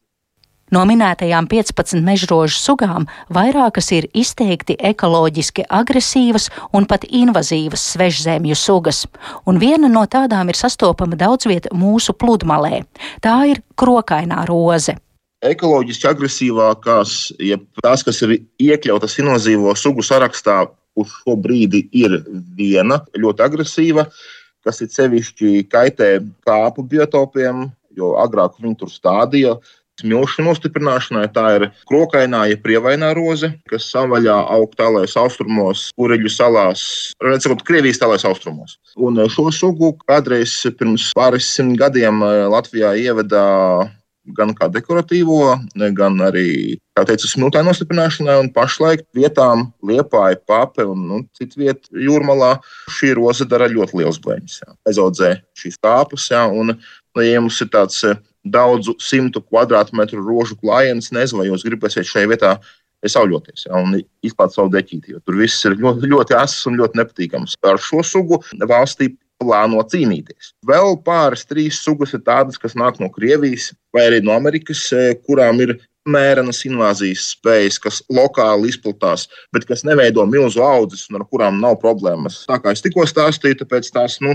No 0.67 0.81
minētajām 0.83 1.45
15 1.47 2.01
mežrožu 2.03 2.57
sugām 2.59 3.05
vairākas 3.31 3.87
ir 3.95 4.09
izteikti 4.11 4.75
ekoloģiski 4.89 5.63
agresīvas 5.71 6.49
un 6.75 6.83
pat 6.91 7.05
invazīvas 7.07 7.85
svežzemju 7.93 8.57
sugas, 8.59 9.05
un 9.47 9.61
viena 9.63 9.87
no 9.87 10.03
tādām 10.11 10.51
ir 10.51 10.59
sastopama 10.59 11.15
daudz 11.15 11.47
viet 11.47 11.69
mūsu 11.71 12.11
pludmalē. 12.19 12.81
Tā 13.23 13.37
ir 13.47 13.63
krokainā 13.79 14.43
roze. 14.49 14.97
Ekoloģiski 15.47 16.09
agresīvākās, 16.11 17.15
ja 17.39 17.61
tās, 17.79 18.03
kas 18.03 18.19
ir 18.27 18.35
iekļautas 18.59 19.15
invazīvo 19.23 19.71
sugu 19.79 20.03
sarakstā, 20.03 20.65
uz 20.99 21.15
šo 21.21 21.39
brīdi 21.39 21.85
ir 21.95 22.19
viena 22.57 22.99
ļoti 23.15 23.47
agresīva, 23.47 24.09
kas 24.67 24.83
ir 24.83 24.91
sevišķi 24.91 25.63
kaitē 25.71 26.17
kāpu 26.43 26.83
biotopiem, 26.83 27.69
jo 27.95 28.17
agrāk 28.19 28.59
viņi 28.59 28.81
tur 28.81 28.91
stādīja 28.91 29.59
Smilšu 29.97 30.43
nostiprināšanai 30.45 31.25
tā 31.33 31.45
ir 31.57 31.67
krokainā, 31.89 32.43
ja 32.51 32.57
prievainā 32.61 33.13
roze, 33.17 33.49
kas 33.71 33.87
savvaļā 33.89 34.35
aug 34.53 34.75
tālēs 34.77 35.17
austrumos, 35.17 35.87
Ureļu 35.97 36.29
salās, 36.29 36.83
redzot, 37.23 37.63
Krievijas 37.65 38.01
tālēs 38.03 38.27
austrumos. 38.29 38.77
Un 38.93 39.17
šo 39.33 39.49
sugu 39.55 39.95
kādreiz 40.05 40.59
pirms 40.77 41.09
pāris 41.17 41.49
simt 41.55 41.79
gadiem 41.81 42.21
eh, 42.25 42.43
Latvijā 42.53 42.93
ieveda 43.01 43.45
gan 44.35 44.53
kā 44.57 44.67
dekoratīvo, 44.71 45.55
gan 45.95 46.19
arī, 46.25 46.77
kā 46.97 47.05
teicu, 47.07 47.29
smiltai 47.31 47.63
nostiprināšanai. 47.67 48.37
Un 48.41 48.51
pašlaik 48.55 49.05
vietām 49.15 49.67
liepāja 49.85 50.39
pape 50.49 50.85
un 50.87 51.05
nu, 51.09 51.21
citu 51.37 51.63
vietu 51.63 52.03
jūrmalā 52.07 52.57
šī 52.97 53.13
roze 53.19 53.47
dara 53.49 53.69
ļoti 53.71 54.01
liels 54.01 54.19
blēņas. 54.23 54.61
Aizaudzē 54.89 55.37
šīs 55.57 55.79
jā, 56.31 56.43
un, 56.47 56.75
nu, 56.75 57.23
ja 57.23 57.43
mums 57.43 57.61
ir 57.63 57.71
tāds 57.73 58.03
eh, 58.07 58.19
daudzu 58.53 58.95
simtu 59.03 59.41
kvadrātmetru 59.43 60.23
rožu 60.23 60.57
klājiens. 60.59 61.11
Nezinu, 61.15 61.41
vai 61.41 61.49
jūs 61.49 61.65
gribēsiet 61.67 62.09
šajā 62.09 62.31
vietā 62.33 62.57
sauļoties 63.07 63.67
ja, 63.67 63.77
un 63.77 63.99
izklāt 64.25 64.55
savu 64.55 64.71
deķīti, 64.73 65.13
jo 65.13 65.21
tur 65.21 65.37
viss 65.37 65.65
ir 65.69 65.77
ļoti, 65.77 66.09
ļoti 66.09 66.35
asas 66.37 66.65
un 66.69 66.79
ļoti 66.79 66.99
nepatīkams. 66.99 67.57
Ar 67.67 67.77
šo 67.81 68.01
sugu 68.05 68.41
valstī 68.65 69.11
plāno 69.41 69.83
cīnīties. 69.85 70.53
Vēl 70.65 70.97
pāris, 71.05 71.45
trīs 71.45 71.81
sugas 71.83 72.15
ir 72.17 72.23
tādas, 72.25 72.57
kas 72.57 72.73
nāk 72.77 72.97
no 73.01 73.09
Krievijas 73.13 73.69
vai 73.93 74.07
arī 74.09 74.23
no 74.25 74.33
Amerikas, 74.33 74.81
e, 74.91 75.13
kurām 75.27 75.61
ir 75.61 75.75
mērenas 76.07 76.63
invāzijas 76.65 77.27
spējas, 77.35 77.77
kas 77.83 77.99
lokāli 78.13 78.71
izplatās, 78.71 79.27
bet 79.53 79.67
kas 79.69 79.83
neveido 79.87 80.23
milzu 80.25 80.63
audzes 80.63 81.05
un 81.11 81.19
ar 81.19 81.27
kurām 81.27 81.59
nav 81.61 81.77
problēmas. 81.83 82.45
Tā 82.49 82.57
kā 82.63 82.73
es 82.73 82.81
tikko 82.81 83.05
stāstīju, 83.09 83.61
tāpēc 83.61 83.91
tās 83.93 84.17
nu, 84.23 84.33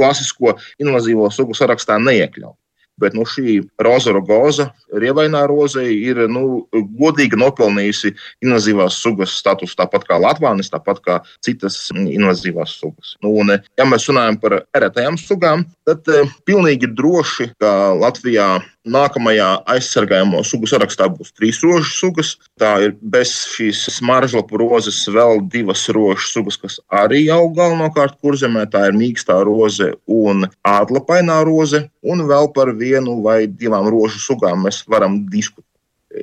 klasisko 0.00 0.56
invazīvo 0.82 1.28
sugu 1.30 1.54
sarakstā 1.56 2.00
neiekļaut. 2.00 2.56
Bet 3.00 3.14
nu, 3.16 3.24
šī 3.28 3.62
roza 3.82 4.12
rogoza, 4.12 4.68
rievainā 4.92 5.46
roze, 5.48 5.84
ir 5.88 6.20
nu, 6.30 6.66
godīgi 6.72 7.38
nopelnījusi 7.40 8.12
invazīvās 8.44 8.98
sugas 9.00 9.32
statusu, 9.40 9.76
tāpat 9.78 10.04
kā 10.08 10.18
Latvijas, 10.20 10.70
tāpat 10.72 11.00
kā 11.04 11.18
citas 11.44 11.78
invazīvās 11.96 12.76
sugas. 12.82 13.16
Nu, 13.24 13.32
un, 13.40 13.54
ja 13.56 13.88
mēs 13.88 14.08
runājam 14.10 14.38
par 14.42 14.58
eretajām 14.76 15.16
sugām, 15.20 15.64
tad 15.88 16.08
eh, 16.12 16.28
pilnīgi 16.48 16.92
droši, 16.92 17.52
ka 17.62 17.92
Latvijā 17.96 18.48
Nākamajā 18.82 19.48
aizsargājamo 19.70 20.40
sugu 20.42 20.66
sarakstā 20.66 21.06
būs 21.14 21.30
trīs 21.36 21.60
rožu 21.62 21.92
sugas. 21.94 22.32
Tā 22.58 22.72
ir 22.82 22.96
bez 23.14 23.30
šīs 23.52 23.84
smaržlapu 23.94 24.58
rozes 24.58 25.04
vēl 25.06 25.44
divas 25.52 25.84
rožu 25.94 26.26
sugas, 26.26 26.58
kas 26.58 26.80
arī 26.90 27.28
aug 27.30 27.54
galvenokārt 27.54 28.18
kurzemē. 28.18 28.64
Tā 28.72 28.88
ir 28.90 28.98
mīkstā 28.98 29.38
roze 29.46 29.92
un 30.10 30.48
ādlapainā 30.66 31.38
roze. 31.46 31.84
Un 32.02 32.26
vēl 32.26 32.50
par 32.56 32.74
vienu 32.74 33.20
vai 33.22 33.46
divām 33.46 33.86
rožu 33.86 34.18
sugām 34.18 34.66
mēs 34.66 34.82
varam 34.90 35.20
diskutēt. 35.30 35.68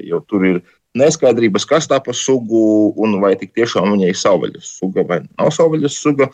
Jo 0.03 0.19
tur 0.27 0.43
ir 0.43 0.61
neskaidrības, 0.99 1.63
kas 1.69 1.87
tā 1.87 2.01
pa 2.03 2.11
sugu 2.11 2.91
un 2.99 3.21
vai 3.23 3.37
tik 3.39 3.55
tiešām 3.55 3.93
viņai 3.93 4.11
ir 4.11 4.19
savvaļas 4.19 4.75
suga 4.81 5.07
vai 5.07 5.23
nav 5.23 5.55
savvaļas 5.55 5.95
suga. 5.95 6.27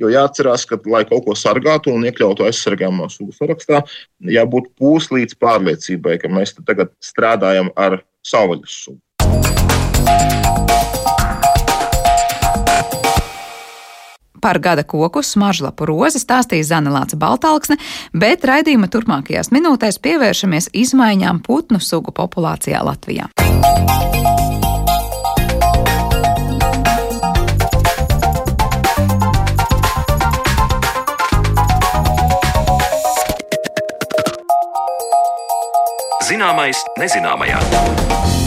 Jo 0.00 0.08
jāatcerās, 0.08 0.64
ka, 0.64 0.78
lai 0.88 1.02
kaut 1.08 1.26
ko 1.26 1.36
sargātu 1.36 1.92
un 1.92 2.06
iekļautu 2.08 2.46
aizsargājamo 2.48 3.10
sugu 3.12 3.34
sarakstā, 3.36 3.82
jābūt 4.24 4.72
pūslīdz 4.80 5.36
pārliecībai, 5.40 6.16
ka 6.22 6.32
mēs 6.32 6.56
tagad 6.64 6.94
strādājam 7.04 7.68
ar 7.76 8.00
savvaļas 8.24 8.80
sugu. 8.86 9.00
Par 14.40 14.56
gada 14.64 14.86
koku 14.88 15.20
smaržlapu 15.20 15.84
rozi 15.84 16.16
stāstīja 16.22 16.64
Zana 16.64 16.94
Lāca 16.94 17.18
Baltāksne, 17.20 17.76
bet 18.16 18.46
raidījuma 18.48 18.88
turpmākajās 18.88 19.52
minūtēs 19.52 20.00
pievēršamies 20.00 20.70
izmaiņām 20.80 21.42
putnu 21.44 21.82
sugu 21.84 22.16
populācijā 22.16 22.80
Latvijā. 22.80 23.28
Zināmais 36.40 36.78
nezināmajā. 36.96 38.39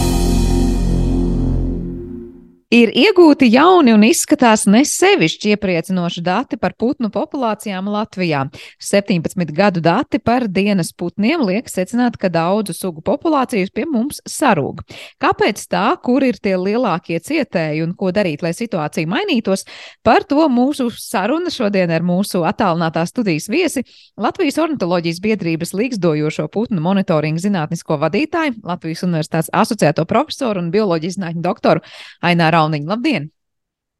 Ir 2.73 2.89
iegūti 2.97 3.51
jauni 3.53 3.91
un 3.93 4.01
izskatās 4.07 4.63
nesevišķi 4.65 5.51
iepriecinoši 5.53 6.21
dati 6.25 6.57
par 6.57 6.73
putnu 6.73 7.11
populācijām 7.13 7.85
Latvijā. 7.93 8.47
17 8.81 9.51
gadu 9.53 9.83
dati 9.83 10.17
par 10.17 10.47
dienas 10.49 10.89
putniem 10.97 11.43
liek 11.45 11.69
secināt, 11.69 12.17
ka 12.17 12.31
daudzu 12.33 12.73
sugu 12.73 13.03
populācijas 13.05 13.69
pie 13.69 13.85
mums 13.85 14.23
sarūg. 14.25 14.81
Kāpēc 15.21 15.61
tā, 15.69 15.83
kur 16.01 16.25
ir 16.25 16.39
tie 16.41 16.55
lielākie 16.57 17.19
cietēji 17.21 17.83
un 17.85 17.91
ko 17.99 18.09
darīt, 18.09 18.41
lai 18.41 18.55
situācija 18.57 19.11
mainītos? 19.11 19.67
Par 20.01 20.25
to 20.25 20.41
mūsu 20.49 20.89
saruna 20.97 21.53
šodien 21.53 21.93
ar 21.93 22.01
mūsu 22.01 22.41
attālinātā 22.41 23.05
studijas 23.05 23.51
viesi 23.53 23.85
Latvijas 24.17 24.57
ornitoloģijas 24.65 25.21
biedrības 25.21 25.75
līgzdojošo 25.77 26.47
putnu 26.49 26.81
monitoringu 26.81 27.45
zinātnisko 27.45 28.01
vadītāju, 28.01 28.57
Latvijas 28.65 29.05
Universitātes 29.05 29.53
asociēto 29.53 30.09
profesoru 30.09 30.65
un 30.65 30.73
bioloģijas 30.73 31.21
zinātņu 31.21 31.47
doktoru 31.51 31.85
Aināru. 32.25 32.62
Kalniņa. 32.63 32.89
Labdien! 32.89 33.27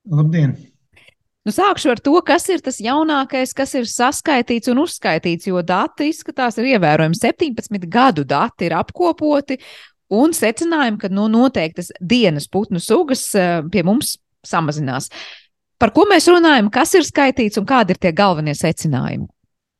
Labdien! 0.09 0.55
Nu, 1.43 1.51
sākšu 1.51 1.91
ar 1.91 1.99
to, 1.99 2.15
kas 2.23 2.45
ir 2.53 2.61
tas 2.63 2.77
jaunākais, 2.79 3.51
kas 3.55 3.73
ir 3.75 3.87
saskaitīts 3.89 4.71
un 4.71 4.79
uzskaitīts, 4.85 5.49
jo 5.49 5.59
dati 5.59 6.07
izskatās 6.07 6.55
ir 6.59 6.69
ievērojami. 6.77 7.19
17 7.19 7.89
gadu 7.91 8.23
dati 8.23 8.69
ir 8.69 8.77
apkopoti 8.79 9.57
un 10.13 10.31
secinājumi, 10.35 11.01
ka 11.01 11.11
nu, 11.11 11.27
noteiktas 11.31 11.91
dienas 11.99 12.47
putnu 12.47 12.79
sugas 12.79 13.25
eh, 13.35 13.59
pie 13.73 13.83
mums 13.83 14.15
samazinās. 14.47 15.09
Par 15.79 15.91
ko 15.91 16.07
mēs 16.07 16.29
runājam, 16.31 16.71
kas 16.71 16.95
ir 16.95 17.03
skaitīts 17.03 17.59
un 17.59 17.67
kādi 17.67 17.91
ir 17.91 17.99
tie 17.99 18.13
galvenie 18.15 18.55
secinājumi? 18.55 19.27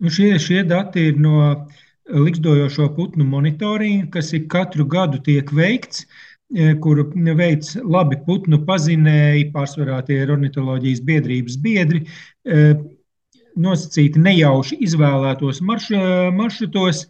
Nu 0.04 0.12
šie, 0.12 0.34
šie 0.44 0.66
dati 0.68 1.08
ir 1.14 1.22
no 1.22 1.54
likstojošo 2.12 2.90
putnu 2.98 3.24
monitoringa, 3.24 4.10
kas 4.18 4.34
ik 4.36 4.50
katru 4.52 4.84
gadu 4.90 5.24
tiek 5.24 5.48
veikts. 5.56 6.04
Uh, 6.04 6.33
kuru 6.84 7.08
veids 7.38 7.76
labi 7.82 8.20
putnu 8.26 8.60
pazinēji, 8.68 9.52
pārsvarā 9.54 10.02
tie 10.06 10.20
ir 10.24 10.34
ornitoloģijas 10.36 11.02
biedrības 11.08 11.58
biedri, 11.64 12.04
e, 12.46 12.74
nosacīti 13.58 14.22
nejauši 14.22 14.78
izvēlētos 14.86 15.62
marš, 15.62 15.90
maršrutos, 16.34 17.08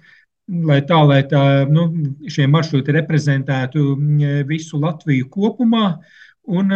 lai 0.68 0.82
tā, 0.88 1.00
lai 1.08 1.22
tā, 1.28 1.44
nu, 1.72 1.88
šie 2.28 2.48
maršruti 2.52 2.96
reprezentētu 2.96 3.94
visu 4.48 4.80
Latviju 4.80 5.30
kopumā. 5.32 5.98
Un, 6.52 6.72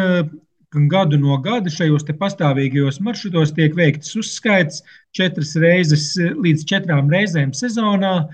gadu 0.92 1.18
no 1.18 1.38
gada 1.40 1.72
šajos 1.72 2.04
pastāvīgajos 2.20 3.00
maršrutos 3.00 3.54
tiek 3.56 3.76
veikts 3.76 4.16
uzskaits 4.20 4.84
četras 5.16 5.56
reizes 5.56 6.16
līdz 6.18 6.66
četrām 6.68 7.10
reizēm 7.10 7.54
sezonā. 7.56 8.28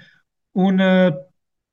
Un 0.53 0.82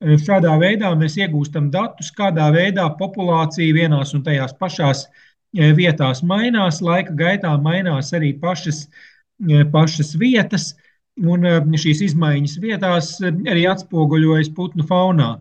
Šādā 0.00 0.54
veidā 0.57 0.95
mēs 0.97 1.19
iegūstam 1.21 1.69
datus, 1.71 2.09
kādā 2.16 2.47
veidā 2.54 2.87
populācija 2.97 3.75
vienās 3.76 4.14
un 4.16 4.23
tajās 4.25 4.54
pašās 4.57 5.07
vietās 5.52 6.23
mainās, 6.23 6.80
laika 6.80 7.12
gaitā 7.12 7.50
mainās 7.61 8.14
arī 8.16 8.33
pašas, 8.40 8.87
pašas 9.73 10.14
vietas, 10.16 10.71
un 11.21 11.45
šīs 11.76 12.00
izmaiņas 12.09 12.57
vietās 12.62 13.19
arī 13.21 13.66
atspoguļojas 13.69 14.49
putnu 14.57 14.87
faunā. 14.88 15.35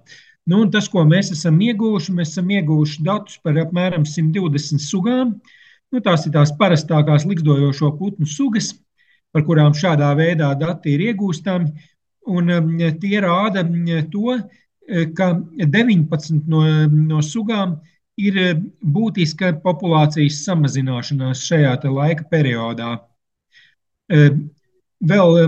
Nu, 0.50 0.66
tas, 0.74 0.90
ko 0.90 1.06
mēs 1.06 1.32
esam 1.32 1.60
ieguvuši, 1.62 2.12
mēs 2.18 2.34
esam 2.34 2.50
ieguvuši 2.52 3.04
datus 3.06 3.38
par 3.44 3.56
apmēram 3.62 4.04
120 4.04 4.82
sugām. 4.82 5.38
Nu, 5.94 6.02
tās 6.02 6.26
ir 6.26 6.34
tās 6.34 6.52
parastākās 6.58 7.26
likstojošo 7.30 7.94
putnu 8.00 8.28
sugas, 8.28 8.74
par 9.32 9.46
kurām 9.46 9.72
šādā 9.78 10.10
veidā 10.18 10.52
dati 10.58 10.98
ir 10.98 11.06
iegūstami. 11.12 11.70
Un 12.30 12.52
um, 12.54 12.74
tie 13.02 13.22
rāda 13.24 13.64
um, 13.66 13.86
to, 14.14 14.36
uh, 14.38 15.06
ka 15.18 15.32
19 15.58 16.46
no, 16.50 16.64
no 16.90 17.22
sugām 17.26 17.80
ir 18.20 18.38
uh, 18.38 18.56
būtiska 18.96 19.56
populācijas 19.64 20.44
samazināšanās 20.46 21.46
šajā 21.50 21.76
laika 21.90 22.28
periodā. 22.32 22.98
Uh, 24.10 24.42
vēl 25.00 25.40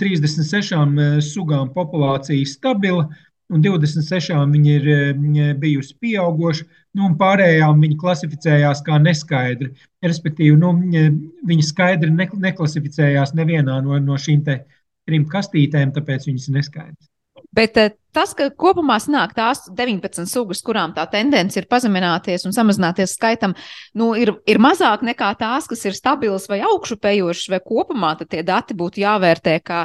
36 0.00 0.74
um, 0.76 0.96
sugām 1.22 1.70
populācija 1.72 2.48
stabila, 2.48 3.06
un 3.52 3.62
26 3.62 4.34
viņi 4.50 4.72
ir 4.80 4.86
bijusi 5.60 5.94
pieauguši, 6.02 6.64
nu, 6.98 7.04
un 7.06 7.14
pārējām 7.20 7.84
viņi 7.84 7.98
klasificējās 8.00 8.82
kā 8.82 8.98
neskaidri. 8.98 9.70
Respektīvi, 10.02 10.56
nu, 10.58 10.72
viņi 11.46 11.68
skaidri 11.68 12.10
neklasificējās 12.10 13.36
nevienā 13.38 13.78
no, 13.86 14.00
no 14.02 14.18
šīm 14.18 14.42
trim 15.06 15.28
kastītēm, 15.30 15.94
tāpēc 15.96 16.28
viņas 16.30 16.48
ir 16.48 16.58
neskaidras. 16.60 17.12
Bet 17.56 17.76
eh, 17.80 17.92
tas, 18.16 18.32
ka 18.36 18.48
kopumā 18.52 18.98
sanāk 19.00 19.32
tās 19.36 19.62
19 19.72 20.28
sugas, 20.28 20.60
kurām 20.64 20.92
tā 20.96 21.06
tendence 21.08 21.56
ir 21.56 21.68
pazemināties 21.70 22.44
un 22.48 22.54
samazināties 22.56 23.14
skaitam, 23.16 23.54
nu, 23.96 24.10
ir, 24.18 24.34
ir 24.48 24.60
mazāk 24.62 25.04
nekā 25.06 25.30
tās, 25.40 25.68
kas 25.70 25.84
ir 25.88 25.96
stabilas 25.96 26.48
vai 26.50 26.60
augšupejošas, 26.66 27.50
vai 27.54 27.60
kopumā 27.64 28.12
tie 28.24 28.42
dati 28.46 28.76
būtu 28.76 29.00
jāvērtē 29.04 29.58
kā 29.64 29.84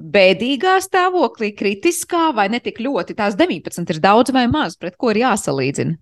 bēdīgā 0.00 0.78
stāvoklī, 0.86 1.52
kritiskā 1.56 2.30
vai 2.36 2.48
ne 2.52 2.62
tik 2.64 2.80
ļoti. 2.80 3.18
Tās 3.18 3.36
19 3.36 3.96
ir 3.96 4.00
daudz 4.00 4.32
vai 4.32 4.46
maz, 4.48 4.78
pret 4.80 4.96
ko 4.96 5.12
ir 5.12 5.24
jāsalīdzina. 5.24 5.98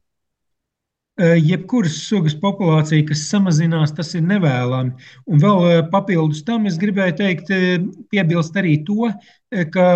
Eh, 1.18 1.34
jebkuras 1.42 1.96
sugas 2.06 2.34
populācija, 2.38 3.02
kas 3.08 3.24
samazinās, 3.26 3.90
tas 3.90 4.12
ir 4.14 4.22
nevēlami. 4.22 4.92
Un 5.26 5.40
vēl 5.42 5.64
eh, 5.66 5.80
papildus 5.90 6.44
tam 6.46 6.68
es 6.70 6.76
gribēju 6.78 7.16
teikt, 7.18 7.50
eh, 7.50 7.80
piebilst 8.12 8.54
arī 8.60 8.76
to, 8.86 9.08
ka 9.74 9.86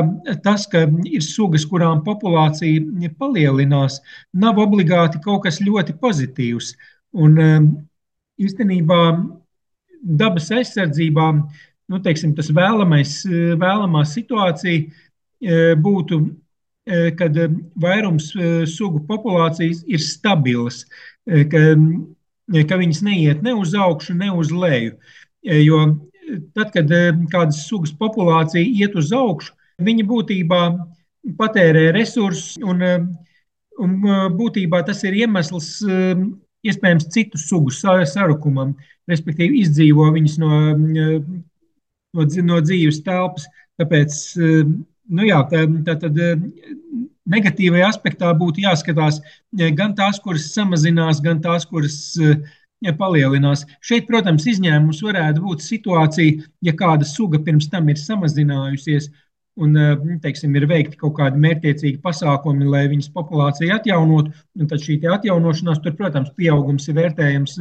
tas, 0.43 0.65
ka 0.73 0.83
ir 1.07 1.23
sugas, 1.23 1.63
kurām 1.69 2.01
populācija 2.03 3.13
palielinās, 3.21 4.01
nav 4.35 4.59
obligāti 4.65 5.21
kaut 5.23 5.45
kas 5.45 5.61
ļoti 5.63 5.95
pozitīvs. 6.01 6.73
Un 7.13 7.37
īstenībā 8.41 9.01
dabas 10.03 10.49
aizsardzībā 10.57 11.27
nu, 11.37 12.01
teiksim, 12.03 12.33
tas 12.35 12.49
vēlamais, 12.49 13.19
vēlamā 13.61 14.07
situācija 14.09 15.77
būtu, 15.85 16.23
kad 17.21 17.37
vairums 17.79 18.33
sugu 18.73 19.05
populācijas 19.07 19.85
ir 19.87 20.01
stabilas 20.03 20.87
ka, 21.27 21.65
ka 22.69 22.79
viņas 22.81 23.03
neiet 23.07 23.43
ne 23.43 23.55
uz 23.59 23.75
augšu, 23.75 24.17
ne 24.19 24.31
uz 24.33 24.53
leju. 24.55 24.97
Jo 25.43 25.85
tad, 26.55 26.71
kad 26.75 26.91
kādas 27.33 27.65
sugas 27.67 27.93
populācija 27.99 28.63
iet 28.63 28.97
uz 28.99 29.13
augšu, 29.17 29.53
viņa 29.83 30.07
būtībā 30.09 30.61
patērē 31.39 31.91
resursus, 31.95 32.57
un, 32.63 32.83
un 33.83 33.99
būtībā 34.39 34.83
tas 34.87 35.03
ir 35.07 35.19
iemesls 35.23 35.75
iespējams 36.63 37.09
citu 37.11 37.41
sugu 37.41 37.73
sarukumam, 37.75 38.77
respektīvi 39.11 39.63
izdzīvo 39.65 40.13
viņas 40.15 40.39
no, 40.43 40.61
no, 40.79 42.27
no 42.49 42.61
dzīves 42.63 43.03
telpas. 43.07 43.49
Tāpēc 43.81 44.19
nu 44.39 45.27
jā, 45.27 45.41
tā, 45.51 45.65
tā 45.87 45.97
tad 46.05 46.19
negatīvajā 47.31 47.89
aspektā 47.93 48.33
būtu 48.39 48.65
jāskatās 48.65 49.21
eh, 49.23 49.71
gan 49.71 49.95
tās, 49.99 50.21
kuras 50.23 50.51
samazinās, 50.55 51.23
gan 51.25 51.41
tās, 51.45 51.67
kuras 51.69 51.97
eh, 52.21 52.93
palielinās. 52.99 53.67
Šeit, 53.85 54.09
protams, 54.09 54.47
izņēmums 54.51 55.03
varētu 55.07 55.45
būt 55.45 55.63
situācija, 55.63 56.49
ja 56.67 56.75
kāda 56.79 57.07
suga 57.07 57.41
pirms 57.43 57.71
tam 57.73 57.91
ir 57.93 58.01
samazinājusies. 58.01 59.11
Un, 59.63 59.77
eh, 59.77 59.97
teiksim, 60.25 60.55
ir 60.57 60.67
veikti 60.67 60.99
kaut 61.01 61.19
kādi 61.19 61.41
mērķiecīgi 61.45 62.01
pasākumi, 62.05 62.69
lai 62.73 62.87
viņas 62.91 63.13
populāciju 63.15 63.75
atjaunotu. 63.77 64.33
Tad 64.65 64.79
šī 64.81 65.03
atjaunošanās, 65.19 65.83
tur, 65.85 65.99
protams, 65.99 66.33
pieaugums 66.39 66.89
ir 66.89 66.97
vērtējams 67.03 67.59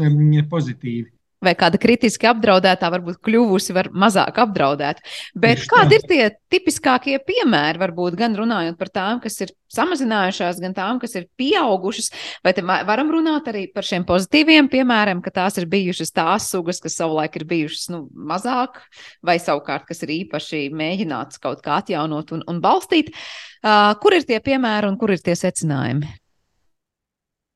pozitīvi 0.49 1.09
vai 1.41 1.53
kāda 1.57 1.79
kritiski 1.81 2.29
apdraudētā 2.29 2.89
varbūt 2.93 3.19
kļuvusi 3.25 3.73
var 3.75 3.89
mazāk 3.97 4.37
apdraudēta. 4.43 5.03
Bet 5.33 5.63
kādi 5.69 5.97
ir 5.97 6.05
tie 6.07 6.21
tipiskākie 6.53 7.17
piemēri, 7.25 7.81
varbūt 7.81 8.17
gan 8.19 8.37
runājot 8.37 8.77
par 8.79 8.91
tām, 8.93 9.21
kas 9.23 9.39
ir 9.41 9.53
samazinājušās, 9.73 10.59
gan 10.61 10.75
tām, 10.77 10.99
kas 11.01 11.15
ir 11.17 11.27
pieaugušas, 11.39 12.11
vai 12.45 12.53
varam 12.87 13.11
runāt 13.13 13.49
arī 13.49 13.65
par 13.73 13.87
šiem 13.87 14.05
pozitīviem 14.07 14.69
piemēriem, 14.71 15.23
ka 15.25 15.33
tās 15.41 15.57
ir 15.61 15.69
bijušas 15.71 16.13
tās 16.13 16.49
sugas, 16.51 16.81
kas 16.83 16.99
savulaik 16.99 17.39
ir 17.39 17.47
bijušas 17.49 17.89
nu, 17.93 18.03
mazāk, 18.13 18.81
vai 19.25 19.39
savukārt, 19.41 19.87
kas 19.89 20.03
ir 20.05 20.13
īpaši 20.21 20.67
mēģināts 20.75 21.41
kaut 21.41 21.63
kā 21.65 21.81
atjaunot 21.81 22.35
un, 22.35 22.45
un 22.51 22.61
balstīt. 22.63 23.15
Uh, 23.61 23.93
kur 24.01 24.17
ir 24.17 24.25
tie 24.27 24.41
piemēri 24.43 24.89
un 24.89 24.97
kur 24.97 25.13
ir 25.13 25.21
tie 25.23 25.37
secinājumi? 25.37 26.20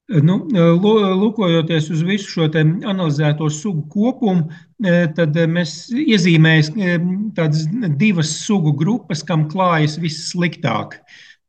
Nu, 0.05 0.35
lūkojoties 0.53 1.87
uz 1.89 2.01
visu 2.05 2.29
šo 2.29 2.45
analizēto 2.85 3.47
sugu 3.49 3.87
kopumu, 3.89 4.51
tad 5.17 5.39
mēs 5.49 5.87
iezīmējam 5.89 7.31
tādas 7.33 7.63
divas 7.97 8.35
sugu 8.43 8.75
grupas, 8.77 9.23
kam 9.25 9.47
klājas 9.49 9.97
vissliktāk. 9.97 10.99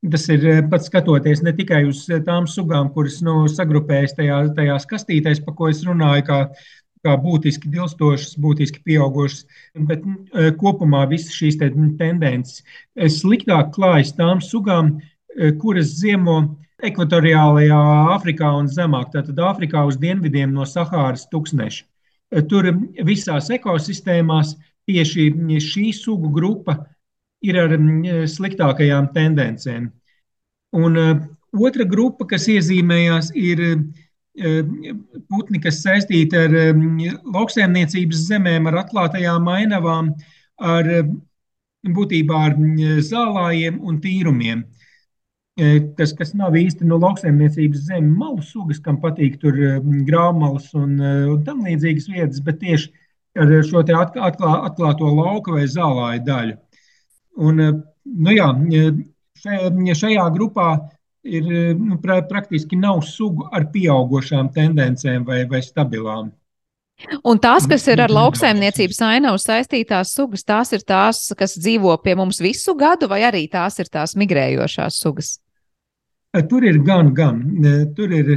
Tas 0.08 0.24
ir 0.32 0.64
pats 0.70 0.88
skatoties 0.88 1.44
ne 1.44 1.52
tikai 1.52 1.82
uz 1.90 2.06
tām 2.24 2.48
sugām, 2.48 2.88
kuras 2.94 3.20
nu, 3.26 3.44
sagrupējas 3.50 4.16
tajā, 4.16 4.40
tajās 4.56 4.88
kastītēs, 4.88 5.44
pa 5.44 5.52
ko 5.52 5.68
es 5.68 5.84
runāju, 5.84 6.24
kā, 6.24 6.42
kā 7.04 7.20
būtiski 7.20 7.68
dilstošas, 7.68 8.38
būtiski 8.40 8.80
pieaugušas, 8.88 9.44
bet 9.88 10.04
kopumā 10.62 11.04
visas 11.12 11.36
šīs 11.36 11.60
te 11.60 11.74
tendences 12.00 12.62
sliktāk 13.20 13.74
klājas 13.76 14.16
tām 14.16 14.40
sugām, 14.40 14.94
kuras 15.60 15.92
ziemo 16.00 16.56
ekvatoriālajā 16.84 17.78
Āfrikā 18.14 18.50
un 18.58 18.68
zemāk, 18.68 19.10
tātad 19.14 19.38
Āfrikā 19.40 19.84
uz 19.88 19.96
dienvidiem 20.00 20.52
no 20.52 20.66
Sahāras 20.68 21.26
tūkstneša. 21.32 21.84
Tur 22.50 22.68
visās 23.06 23.48
ekosistēmās 23.54 24.56
tieši 24.86 25.30
šī 25.62 25.86
sugu 25.94 26.30
grupa 26.34 26.76
ir 27.46 27.58
ar 27.60 27.76
sliktākajām 28.28 29.12
tendencēm. 29.14 29.88
Un 30.76 30.98
otra 31.56 31.86
grupa, 31.88 32.26
kas 32.28 32.48
iezīmējās, 32.50 33.30
ir 33.38 33.62
putni, 35.30 35.62
kas 35.62 35.80
saistīti 35.80 36.36
ar 36.36 36.56
lauksēmniecības 37.32 38.26
zemēm, 38.28 38.68
ar 38.68 38.82
atklātajām 38.82 39.48
ainavām, 39.48 40.10
ar 40.60 40.90
būtībā 41.86 42.42
ar 42.50 42.58
zālājiem 43.06 43.78
un 43.80 44.00
tīrumiem 44.02 44.64
kas, 45.96 46.12
kas 46.16 46.34
nav 46.36 46.56
īsti 46.58 46.84
no 46.88 46.98
lauksaimniecības 47.00 47.86
zemes 47.88 48.16
malu 48.18 48.42
sugas, 48.44 48.80
kam 48.82 49.00
patīk 49.00 49.38
tur 49.40 49.56
grāmalas 50.08 50.68
un, 50.76 50.98
un 51.00 51.44
tam 51.46 51.64
līdzīgas 51.64 52.08
vietas, 52.12 52.42
bet 52.44 52.60
tieši 52.60 52.92
ar 53.40 53.52
šo 53.64 53.80
atklā, 53.80 54.52
atklāto 54.68 55.08
lauku 55.12 55.56
vai 55.56 55.64
zālāju 55.68 56.24
daļu. 56.26 56.56
Un, 57.46 57.62
nu 58.04 58.36
jā, 58.36 58.50
šajā, 59.42 59.96
šajā 60.00 60.26
grupā 60.36 60.68
ir 61.26 61.48
nu, 61.76 61.98
pra, 62.02 62.20
praktiski 62.28 62.78
nav 62.80 63.02
sugu 63.04 63.48
ar 63.52 63.68
pieaugušām 63.72 64.52
tendencēm 64.54 65.24
vai, 65.26 65.44
vai 65.48 65.62
stabilām. 65.64 66.30
Un 67.28 67.40
tās, 67.42 67.66
kas 67.68 67.84
ir 67.92 68.00
ar 68.00 68.12
lauksaimniecības 68.12 69.02
ainavu 69.04 69.40
saistītās 69.40 70.14
sugas, 70.16 70.46
tās 70.48 70.72
ir 70.72 70.84
tās, 70.86 71.26
kas 71.36 71.58
dzīvo 71.58 71.92
pie 72.00 72.14
mums 72.16 72.40
visu 72.40 72.72
gadu, 72.78 73.08
vai 73.10 73.20
arī 73.28 73.44
tās 73.52 73.76
ir 73.82 73.90
tās 73.92 74.16
migrējošās 74.16 75.02
sugas? 75.02 75.34
Tur 76.50 76.64
ir 76.64 76.78
gan, 76.84 77.12
gan. 77.14 77.42
Tur 77.96 78.12
ir 78.12 78.32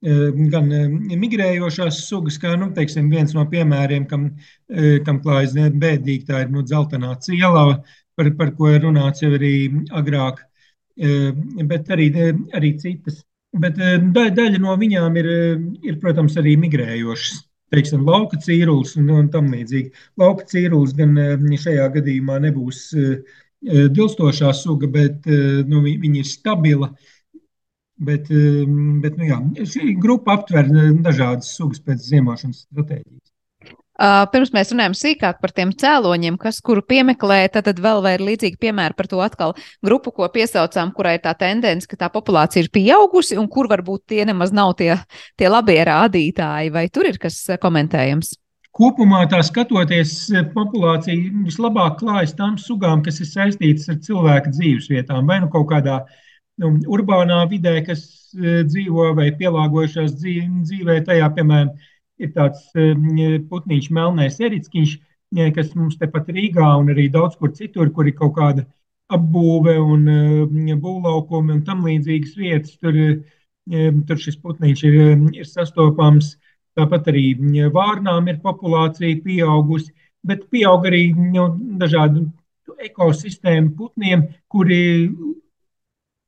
gan 0.00 0.68
migrējošās 1.18 2.04
sugas, 2.06 2.36
kā 2.38 2.54
nu, 2.56 2.70
teiksim, 2.74 3.08
viens 3.10 3.32
no 3.34 3.42
piemēriem, 3.50 4.06
kam, 4.06 4.28
kam 5.06 5.18
klājas 5.24 5.56
bēdīgi, 5.56 6.26
tā 6.28 6.44
ir 6.44 6.52
nu, 6.54 6.62
dzeltenā 6.62 7.16
cielava, 7.24 7.80
par, 8.14 8.30
par 8.38 8.52
ko 8.54 8.70
ir 8.70 8.84
runāts 8.86 9.24
jau 9.24 9.32
arī 9.34 9.54
agrāk, 9.98 10.44
bet 11.66 11.90
arī, 11.94 12.12
arī 12.54 12.76
citas. 12.78 13.24
Bet 13.58 13.78
daļa, 13.80 14.30
daļa 14.36 14.58
no 14.60 14.76
viņām 14.78 15.14
ir, 15.18 15.28
ir, 15.82 15.98
protams, 16.02 16.36
arī 16.38 16.54
migrējošas. 16.60 17.44
Teiksim, 17.72 18.04
lauka 18.06 18.38
cīrulis 18.40 18.94
un, 18.96 19.10
un 19.12 19.26
tam 19.32 19.50
līdzīgi. 19.52 19.90
Lauka 20.20 20.46
cīrulis 20.48 20.94
gan 20.96 21.16
šajā 21.60 21.88
gadījumā 21.98 22.38
nebūs 22.46 22.78
uh, 22.96 23.34
dilstošā 23.62 24.52
suga, 24.54 24.88
bet 24.90 25.26
eh, 25.26 25.62
nu, 25.66 25.82
viņa 25.82 26.20
ir 26.20 26.28
stabila. 26.28 26.92
Bet, 27.98 28.28
eh, 28.30 28.62
bet 29.02 29.16
nu, 29.18 29.26
jā, 29.26 29.40
šī 29.66 29.96
grupa 29.98 30.38
aptver 30.38 30.70
dažādas 31.02 31.50
sugas 31.56 31.82
pēc 31.82 32.04
ziemošanas 32.12 32.66
stratēģijas. 32.68 33.24
Pirms 34.30 34.52
mēs 34.54 34.68
runājam 34.70 34.92
sīkāk 34.94 35.40
par 35.42 35.50
tiem 35.50 35.72
cēloņiem, 35.74 36.36
kas 36.38 36.60
kuru 36.62 36.84
piemeklē, 36.86 37.40
tad, 37.50 37.64
tad 37.66 37.80
vēl 37.82 38.06
ir 38.12 38.22
līdzīgi 38.22 38.60
piemēri 38.62 38.94
par 38.94 39.08
to 39.10 39.18
atkal 39.18 39.56
grupu, 39.82 40.12
ko 40.14 40.28
piesaucām, 40.30 40.92
kurai 40.94 41.16
ir 41.16 41.24
tā 41.24 41.32
tendence, 41.34 41.90
ka 41.90 41.98
tā 41.98 42.06
populācija 42.14 42.62
ir 42.62 42.70
pieaugusi 42.70 43.34
un 43.42 43.50
kur 43.50 43.66
varbūt 43.66 44.04
tie 44.14 44.22
nemaz 44.28 44.54
nav 44.54 44.76
tie, 44.78 44.92
tie 45.34 45.50
labie 45.50 45.80
rādītāji. 45.82 46.70
Vai 46.70 46.86
tur 46.94 47.10
ir 47.10 47.18
kas 47.18 47.40
komentējams? 47.58 48.36
Kopumā 48.76 49.24
tā 49.30 49.40
skatoties, 49.42 50.12
eh, 50.30 50.44
populācija 50.54 51.32
vislabāk 51.46 51.98
klājas 52.02 52.34
tām 52.36 52.58
sugām, 52.60 53.02
kas 53.02 53.20
ir 53.20 53.26
saistītas 53.26 53.88
ar 53.88 53.96
cilvēka 54.04 54.52
dzīvesvietām, 54.52 55.26
vai 55.26 55.40
nu 55.40 55.48
kaut 55.48 55.68
kādā 55.72 56.02
nu, 56.60 56.74
urbānā 56.86 57.40
vidē, 57.50 57.78
kas 57.86 58.02
uh, 58.36 58.62
dzīvo 58.68 59.14
vai 59.16 59.30
pielāgojušās 59.40 60.14
dzīvē. 60.20 60.98
Tajā, 61.06 61.30
piemēram, 61.34 61.72
ir 62.18 62.32
tāds 62.34 62.66
uh, 62.76 62.94
putniņš, 63.50 63.90
melnais 63.94 64.38
eritskiņš, 64.40 64.96
kas 65.54 65.74
mums 65.76 65.98
tepat 66.00 66.28
Rīgā 66.32 66.68
un 66.80 66.88
arī 66.92 67.08
daudz 67.12 67.36
kur 67.36 67.52
citur, 67.52 67.90
kur 67.92 68.06
ir 68.08 68.16
kaut 68.16 68.34
kāda 68.36 68.64
apbūve 69.12 69.74
un 69.80 70.06
būvlaukumi 70.80 71.52
un 71.52 71.64
tam 71.64 71.84
līdzīgas 71.84 72.32
vietas. 72.36 72.78
Tur, 72.80 72.96
tur 74.08 74.20
šis 74.22 74.38
putniņš 74.40 74.84
ir, 74.88 74.96
ir 75.36 75.48
sastopams. 75.48 76.36
Tāpat 76.78 77.10
arī 77.10 77.24
vārnām 77.74 78.28
ir 78.30 78.38
populācija 78.44 79.18
pieaugusi, 79.24 79.90
bet 80.26 80.46
pieaug 80.52 80.86
arī 80.86 81.08
nu, 81.16 81.48
dažādi 81.80 82.26
ekosistēmu 82.86 83.74
putniem, 83.78 84.28
kuri 84.52 85.08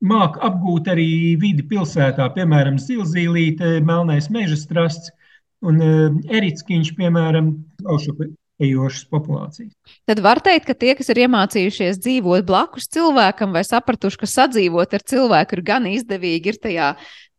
māk 0.01 0.37
apgūt 0.43 0.89
arī 0.91 1.37
vidi 1.39 1.63
pilsētā, 1.69 2.27
piemēram, 2.35 2.79
zilzīlīte, 2.81 3.79
melnais 3.85 4.29
meža 4.33 4.57
strasts 4.59 5.13
un 5.61 5.79
eritskiņš, 5.81 6.95
piemēram, 6.97 7.53
kaušupi 7.85 8.31
ejošas 8.61 9.07
populācijas. 9.09 9.73
Tad 10.09 10.21
var 10.21 10.41
teikt, 10.43 10.67
ka 10.69 10.75
tie, 10.77 10.93
kas 10.97 11.09
ir 11.13 11.23
iemācījušies 11.23 12.01
dzīvot 12.01 12.45
blakus 12.47 12.89
cilvēkam 12.93 13.53
vai 13.55 13.63
sapratuši, 13.65 14.21
ka 14.21 14.29
sadzīvot 14.29 14.97
ar 14.97 15.05
cilvēku 15.13 15.57
ir 15.57 15.63
gan 15.65 15.87
izdevīgi, 15.89 16.53
ir 16.53 16.61
tajā 16.61 16.89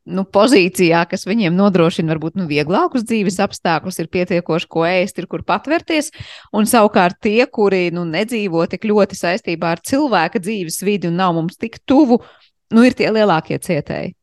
nu, 0.07 0.25
pozīcijā, 0.27 1.03
kas 1.11 1.27
viņiem 1.29 1.55
nodrošina 1.57 2.15
varbūt 2.15 2.39
nu, 2.41 2.47
vieglākus 2.51 3.05
dzīves 3.07 3.39
apstākļus, 3.45 4.01
ir 4.03 4.11
pietiekoši 4.13 4.71
ko 4.73 4.87
ēst, 4.89 5.21
ir 5.21 5.29
kur 5.31 5.45
patvērties. 5.47 6.11
Un 6.57 6.67
savukārt 6.71 7.21
tie, 7.23 7.45
kuri 7.47 7.91
nu, 7.95 8.07
nedzīvo 8.09 8.65
tik 8.71 8.89
ļoti 8.91 9.19
saistībā 9.19 9.77
ar 9.77 9.85
cilvēka 9.87 10.43
dzīves 10.43 10.83
vidi 10.87 11.11
un 11.11 11.21
nav 11.23 11.37
mums 11.39 11.61
tik 11.61 11.79
tuvu, 11.87 12.23
nu, 12.75 12.85
ir 12.87 12.99
tie 12.99 13.13
lielākie 13.15 13.61
cietēji. 13.63 14.17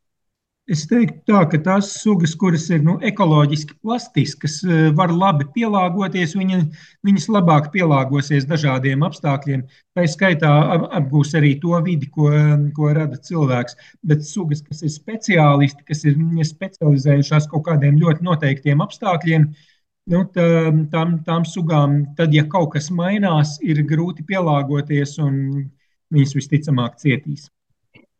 Es 0.70 0.84
teiktu, 0.86 1.16
tā, 1.26 1.40
ka 1.50 1.58
tās 1.66 1.88
sugas, 1.98 2.30
kuras 2.38 2.68
ir 2.70 2.84
nu, 2.86 2.92
ekoloģiski 3.08 3.74
plastiskas, 3.82 4.60
eh, 4.62 4.92
var 4.94 5.10
labi 5.10 5.48
pielāgoties, 5.56 6.36
viņa, 6.38 6.60
viņas 7.08 7.26
labāk 7.34 7.72
pielāgosies 7.74 8.46
dažādiem 8.46 9.02
apstākļiem. 9.08 9.64
Tā 9.98 10.06
skaitā 10.12 10.52
apgūs 11.00 11.34
arī 11.40 11.56
to 11.64 11.74
vidi, 11.82 12.06
ko, 12.14 12.30
ko 12.76 12.92
rada 12.94 13.18
cilvēks. 13.18 13.74
Bet 14.06 14.22
sugas, 14.28 14.62
kas 14.62 14.84
ir 14.86 14.94
speciālisti, 14.94 15.82
kas 15.90 16.06
ir 16.06 16.22
specializējušās 16.52 17.50
kaut 17.50 17.66
kādiem 17.66 17.98
ļoti 17.98 18.30
noteiktiem 18.30 18.86
apstākļiem, 18.86 19.50
nu, 20.14 20.24
tā, 20.36 20.48
tām, 20.94 21.18
tām 21.26 21.50
sugām, 21.50 22.02
tad, 22.14 22.30
ja 22.36 22.46
kaut 22.46 22.76
kas 22.78 22.92
mainās, 22.94 23.58
ir 23.58 23.82
grūti 23.82 24.22
pielāgoties 24.22 25.18
un 25.18 25.64
viņas 26.14 26.38
visticamāk 26.38 27.02
cietīs. 27.02 27.50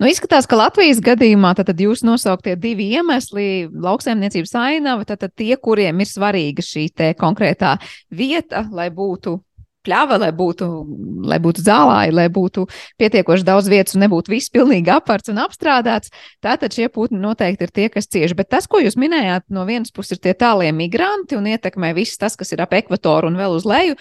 Nu, 0.00 0.08
izskatās, 0.08 0.46
ka 0.48 0.56
Latvijas 0.56 0.96
gadījumā 1.04 1.50
tad, 1.58 1.74
jūs 1.76 2.00
nosauktie 2.08 2.54
divi 2.56 2.86
iemesli- 2.96 3.68
lauksaimniecības 3.86 4.54
ainava, 4.56 5.04
tad 5.04 5.26
tie, 5.36 5.52
kuriem 5.60 6.00
ir 6.00 6.08
svarīga 6.08 6.64
šī 6.64 6.86
konkrētā 7.20 7.76
vieta, 8.08 8.64
lai 8.72 8.88
būtu 8.88 9.36
pļava, 9.86 10.18
lai 10.20 10.30
būtu, 10.36 10.66
lai 11.30 11.38
būtu 11.42 11.64
zālāji, 11.64 12.14
lai 12.14 12.26
būtu 12.32 12.66
pietiekoši 13.00 13.46
daudz 13.46 13.70
vietas 13.72 13.96
un 13.96 14.04
nebūtu 14.04 14.32
viss 14.32 14.52
pilnīgi 14.52 14.92
apārts 14.92 15.32
un 15.32 15.40
apstrādāts. 15.42 16.12
Tātad 16.44 16.74
šie 16.76 16.88
putni 16.92 17.20
noteikti 17.22 17.66
ir 17.66 17.72
tie, 17.74 17.88
kas 17.92 18.10
cieši. 18.10 18.36
Bet 18.38 18.50
tas, 18.52 18.68
ko 18.70 18.80
jūs 18.82 18.98
minējāt, 19.00 19.46
no 19.54 19.64
vienas 19.68 19.92
puses 19.94 20.16
ir 20.16 20.22
tie 20.24 20.34
tālie 20.38 20.70
migranti 20.76 21.38
un 21.38 21.48
ietekmē 21.50 21.92
viss 21.96 22.20
tas, 22.20 22.36
kas 22.38 22.52
ir 22.52 22.62
ap 22.64 22.74
ekvatoru 22.76 23.30
un 23.30 23.38
vēl 23.40 23.56
uz 23.56 23.66
leju. 23.68 23.96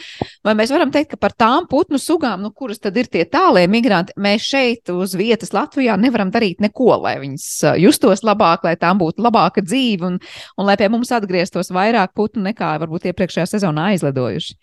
Vai 0.46 0.56
mēs 0.60 0.74
varam 0.74 0.92
teikt, 0.94 1.14
ka 1.14 1.22
par 1.22 1.36
tām 1.38 1.68
putnu 1.70 2.00
sugām, 2.02 2.44
nu, 2.44 2.52
kuras 2.56 2.82
tad 2.84 2.98
ir 3.00 3.10
tie 3.12 3.26
tālie 3.30 3.66
migranti, 3.72 4.16
mēs 4.20 4.48
šeit 4.50 4.92
uz 4.94 5.16
vietas 5.20 5.54
Latvijā 5.56 5.98
nevaram 6.00 6.32
darīt 6.34 6.64
neko, 6.64 6.92
lai 7.04 7.18
viņas 7.24 7.80
justos 7.82 8.24
labāk, 8.28 8.68
lai 8.68 8.76
tām 8.80 9.00
būtu 9.02 9.24
labāka 9.24 9.64
dzīve 9.66 10.08
un, 10.08 10.20
un 10.58 10.68
lai 10.68 10.78
pie 10.80 10.90
mums 10.92 11.12
atgrieztos 11.16 11.72
vairāk 11.76 12.16
putnu 12.18 12.44
nekā 12.50 12.76
varbūt 12.84 13.10
iepriekšējā 13.12 13.48
sezonā 13.56 13.92
aizlidojuši? 13.94 14.58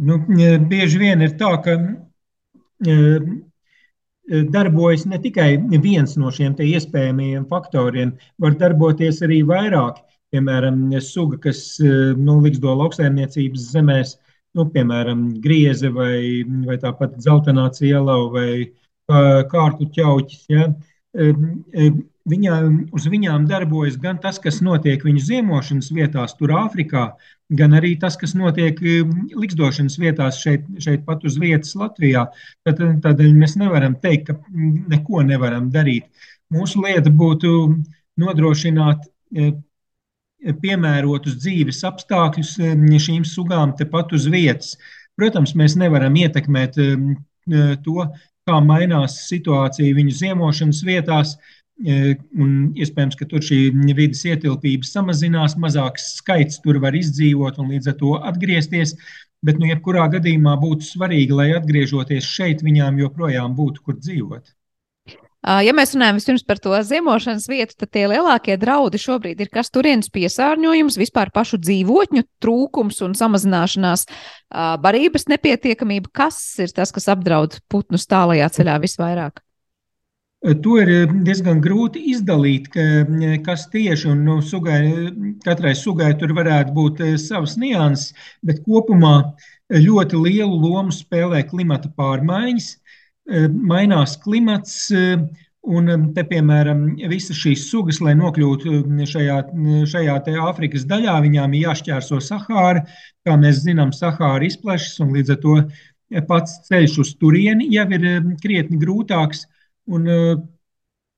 Nu, 0.00 0.16
bieži 0.70 0.98
vien 1.00 1.20
ir 1.20 1.34
tā, 1.40 1.50
ka 1.64 1.74
darbojas 4.54 5.04
ne 5.10 5.18
tikai 5.20 5.50
viens 5.82 6.16
no 6.16 6.30
šiem 6.32 6.54
iespējamajiem 6.56 7.44
faktoriem, 7.50 8.14
var 8.40 8.56
darboties 8.60 9.20
arī 9.26 9.42
vairāki. 9.48 10.06
Piemēram, 10.30 10.84
suga, 11.02 11.36
kas 11.48 11.60
nu, 11.82 12.38
liksto 12.44 12.72
lauksaimniecības 12.78 13.64
zemēs, 13.74 14.14
nu, 14.54 14.68
piemēram, 14.70 15.24
grieze 15.42 15.90
vai, 15.92 16.46
vai 16.66 16.76
tāpat 16.78 17.18
zeltainā 17.20 17.66
ciela 17.74 18.16
vai 18.30 18.50
kārtu 19.50 19.90
ķauķis. 19.96 20.44
Ja? 20.54 20.68
Viņām, 22.28 22.74
uz 22.92 23.06
viņām 23.08 23.46
darbojas 23.48 23.94
gan 24.00 24.18
tas, 24.20 24.36
kas 24.42 24.58
notiek 24.60 25.00
viņu 25.06 25.22
ziemošanas 25.24 25.88
vietās, 25.96 26.34
tur 26.36 26.52
Āfrikā, 26.58 27.06
gan 27.56 27.72
arī 27.78 27.94
tas, 27.98 28.18
kas 28.20 28.34
notiek 28.36 28.76
um, 28.84 29.14
likstošanas 29.40 29.96
vietās 30.02 30.42
šeit, 30.42 30.66
šeit 30.84 31.06
pat 31.06 31.24
uz 31.24 31.38
vietas 31.40 31.72
Latvijā. 31.80 32.26
Tad, 32.68 32.82
tādēļ 33.06 33.32
mēs 33.40 33.56
nevaram 33.56 33.96
teikt, 34.02 34.28
ka 34.28 34.36
mm, 34.36 34.84
neko 34.92 35.24
nevaram 35.24 35.70
darīt. 35.72 36.10
Mūsu 36.52 36.84
lieta 36.84 37.08
būtu 37.08 37.54
nodrošināt 38.20 39.06
e, 39.32 39.52
piemērotus 40.60 41.38
dzīves 41.40 41.80
apstākļus 41.88 42.56
e, 42.60 42.74
šīm 43.06 43.24
sugām 43.24 43.72
tepat 43.78 44.12
uz 44.18 44.28
vietas. 44.28 44.74
Protams, 45.16 45.56
mēs 45.56 45.78
nevaram 45.80 46.20
ietekmēt 46.20 46.76
e, 46.76 46.90
to, 47.84 48.10
kā 48.48 48.58
mainās 48.64 49.22
situācija 49.28 49.96
viņu 49.96 50.16
ziemošanas 50.20 50.84
vietās, 50.86 51.36
Un 51.80 52.50
iespējams, 52.76 53.16
ka 53.16 53.24
tur 53.30 53.40
šī 53.44 53.70
vidas 53.96 54.20
ietilpība 54.28 54.84
samazinās, 54.84 55.56
mazāks 55.56 56.10
skaits 56.18 56.60
tur 56.60 56.76
var 56.82 56.96
izdzīvot 56.98 57.56
un 57.62 57.72
līdz 57.72 57.92
ar 57.94 57.98
to 58.02 58.14
atgriezties. 58.20 58.96
Bet, 59.40 59.56
nu, 59.56 59.64
jebkurā 59.70 60.04
gadījumā 60.12 60.58
būtu 60.60 60.84
svarīgi, 60.84 61.32
lai 61.32 61.50
atgriežoties 61.56 62.26
šeit, 62.28 62.60
viņām 62.60 63.00
joprojām 63.00 63.54
būtu 63.56 63.86
kur 63.86 63.96
dzīvot. 63.96 64.50
Ja 65.40 65.72
mēs 65.72 65.94
runājam 65.96 66.18
vispirms 66.18 66.42
par 66.44 66.58
to 66.60 66.76
ziemošanas 66.84 67.46
vietu, 67.48 67.72
tad 67.80 67.88
tie 67.96 68.02
lielākie 68.12 68.58
draudi 68.60 69.00
šobrīd 69.00 69.40
ir 69.40 69.48
kas 69.48 69.72
turienes 69.72 70.12
piesārņojums, 70.12 70.98
vispār 71.00 71.32
pašu 71.32 71.56
dzīvotņu 71.64 72.26
trūkums 72.44 73.00
un 73.06 73.16
samazināšanās 73.16 74.04
barības 74.84 75.30
nepietiekamība. 75.32 76.12
Kas 76.12 76.42
ir 76.60 76.76
tas, 76.76 76.92
kas 76.92 77.08
apdraud 77.08 77.56
putnus 77.72 78.04
tālajā 78.10 78.50
ceļā 78.58 78.76
visvairāk? 78.84 79.40
To 80.40 80.78
ir 80.80 80.88
eh, 80.88 81.10
diezgan 81.26 81.58
grūti 81.60 82.00
izdalīt, 82.14 82.70
ka, 82.72 82.84
eh, 83.04 83.34
kas 83.44 83.66
tieši 83.68 84.08
un 84.08 84.22
nu, 84.24 84.38
sugai, 84.40 85.10
katrai 85.44 85.74
sugai 85.76 86.14
tur 86.16 86.32
varētu 86.38 86.72
būt 86.72 87.02
eh, 87.04 87.18
savas 87.20 87.58
nianses, 87.60 88.14
bet 88.40 88.62
kopumā 88.64 89.34
ļoti 89.68 90.16
lielu 90.16 90.56
lomu 90.62 90.96
spēlē 90.96 91.44
klimata 91.50 91.92
pārmaiņas. 91.96 92.72
Mainās 93.52 94.16
klimats, 94.18 94.88
un 94.90 95.90
te, 96.16 96.24
piemēram, 96.26 96.80
visas 97.12 97.38
šīs 97.38 97.68
sugas, 97.70 98.00
lai 98.02 98.16
nokļūtu 98.18 98.80
šajā, 99.06 99.36
šajā 99.92 100.16
Āfrikas 100.48 100.88
daļā, 100.90 101.14
viņām 101.28 101.54
ir 101.54 101.68
jāšķērso 101.68 102.18
Sahāra. 102.26 102.82
Kā 103.22 103.36
mēs 103.38 103.62
zinām, 103.68 103.92
Sahāra 103.94 104.48
izplešas, 104.48 104.98
un 105.04 105.14
līdz 105.14 105.36
ar 105.36 105.40
to 105.44 105.60
pats 106.26 106.58
ceļš 106.66 106.98
uz 107.04 107.14
turieni 107.20 107.70
jau 107.76 107.86
ir 107.94 108.08
krietni 108.42 108.80
grūtāks 108.80 109.46
un 109.90 110.08
uh, 110.10 110.32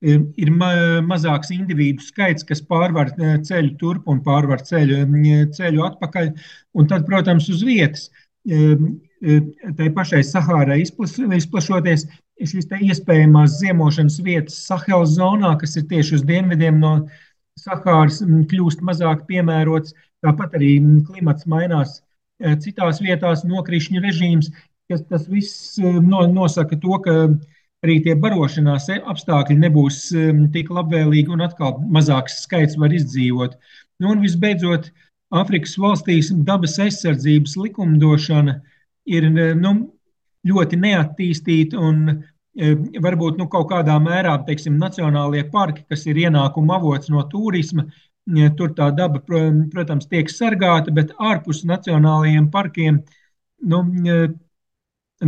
ir 0.03 0.51
ma 0.51 0.73
mazāks 1.07 1.53
individu 1.55 2.03
skaits, 2.03 2.47
kas 2.49 2.63
pārvar 2.67 3.13
uh, 3.15 3.37
ceļu 3.47 3.77
turp 3.81 4.09
un 4.11 4.21
pārvar 4.25 4.65
ceļu, 4.67 5.05
uh, 5.07 5.47
ceļu 5.57 5.87
atpakaļ. 5.91 6.33
Un 6.79 6.91
tad, 6.91 7.07
protams, 7.09 7.49
uz 7.53 7.63
vietas, 7.67 8.09
tai 8.43 9.89
pašai 9.95 10.23
Sahārai 10.27 10.81
izplašoties, 10.83 12.09
šīs 12.43 12.67
iespējamās 12.89 13.61
ziemošanas 13.61 14.17
vietas 14.27 14.57
Sahels 14.67 15.13
zonā, 15.15 15.53
kas 15.61 15.77
ir 15.79 15.87
tieši 15.93 16.17
uz 16.19 16.25
dienvidiem 16.27 16.81
no 16.83 16.97
Sahāras, 17.61 18.19
kļūst 18.51 18.83
mazāk 18.83 19.29
piemērots. 19.29 19.95
Tāpat 20.27 20.57
arī 20.59 20.73
klimats 21.07 21.47
mainās 21.47 22.01
citās 22.65 22.99
vietās, 23.03 23.45
nokrišņu 23.47 24.03
režīms, 24.03 24.51
tas 24.91 25.29
viss 25.31 25.79
nosaka 25.79 26.79
to, 26.83 26.99
ka 27.05 27.17
arī 27.83 27.99
tie 28.05 28.15
barošanās 28.19 28.89
apstākļi 28.99 29.57
nebūs 29.65 30.03
um, 30.17 30.45
tik 30.55 30.71
labvēlīgi 30.71 31.33
un 31.35 31.43
atkal 31.47 31.81
mazāks 31.95 32.43
skaits 32.45 32.79
var 32.79 32.95
izdzīvot. 32.95 33.57
Nu, 34.03 34.13
un 34.15 34.23
visbeidzot, 34.23 34.93
Āfrikas 35.33 35.79
valstīs 35.81 36.29
dabas 36.45 36.75
aizsardzības 36.83 37.55
likumdošana 37.57 38.59
ir 39.09 39.29
nu, 39.33 39.73
ļoti 40.49 40.79
neattīstīta 40.83 41.81
un 41.81 42.03
e, 42.11 42.75
varbūt 43.01 43.41
nu, 43.41 43.47
kaut 43.53 43.71
kādā 43.71 43.97
mērā, 44.03 44.35
teiksim, 44.47 44.77
nacionālie 44.81 45.47
parki, 45.55 45.87
kas 45.89 46.05
ir 46.11 46.21
ienākuma 46.27 46.77
avots 46.77 47.09
no 47.13 47.25
turisma, 47.33 47.87
tur 48.59 48.75
tā 48.77 48.91
daba, 48.95 49.23
protams, 49.73 50.07
tiek 50.11 50.29
sargāta, 50.31 50.93
bet 50.95 51.17
ārpus 51.19 51.65
nacionālajiem 51.67 52.51
parkiem 52.53 53.01
nu, 53.73 53.83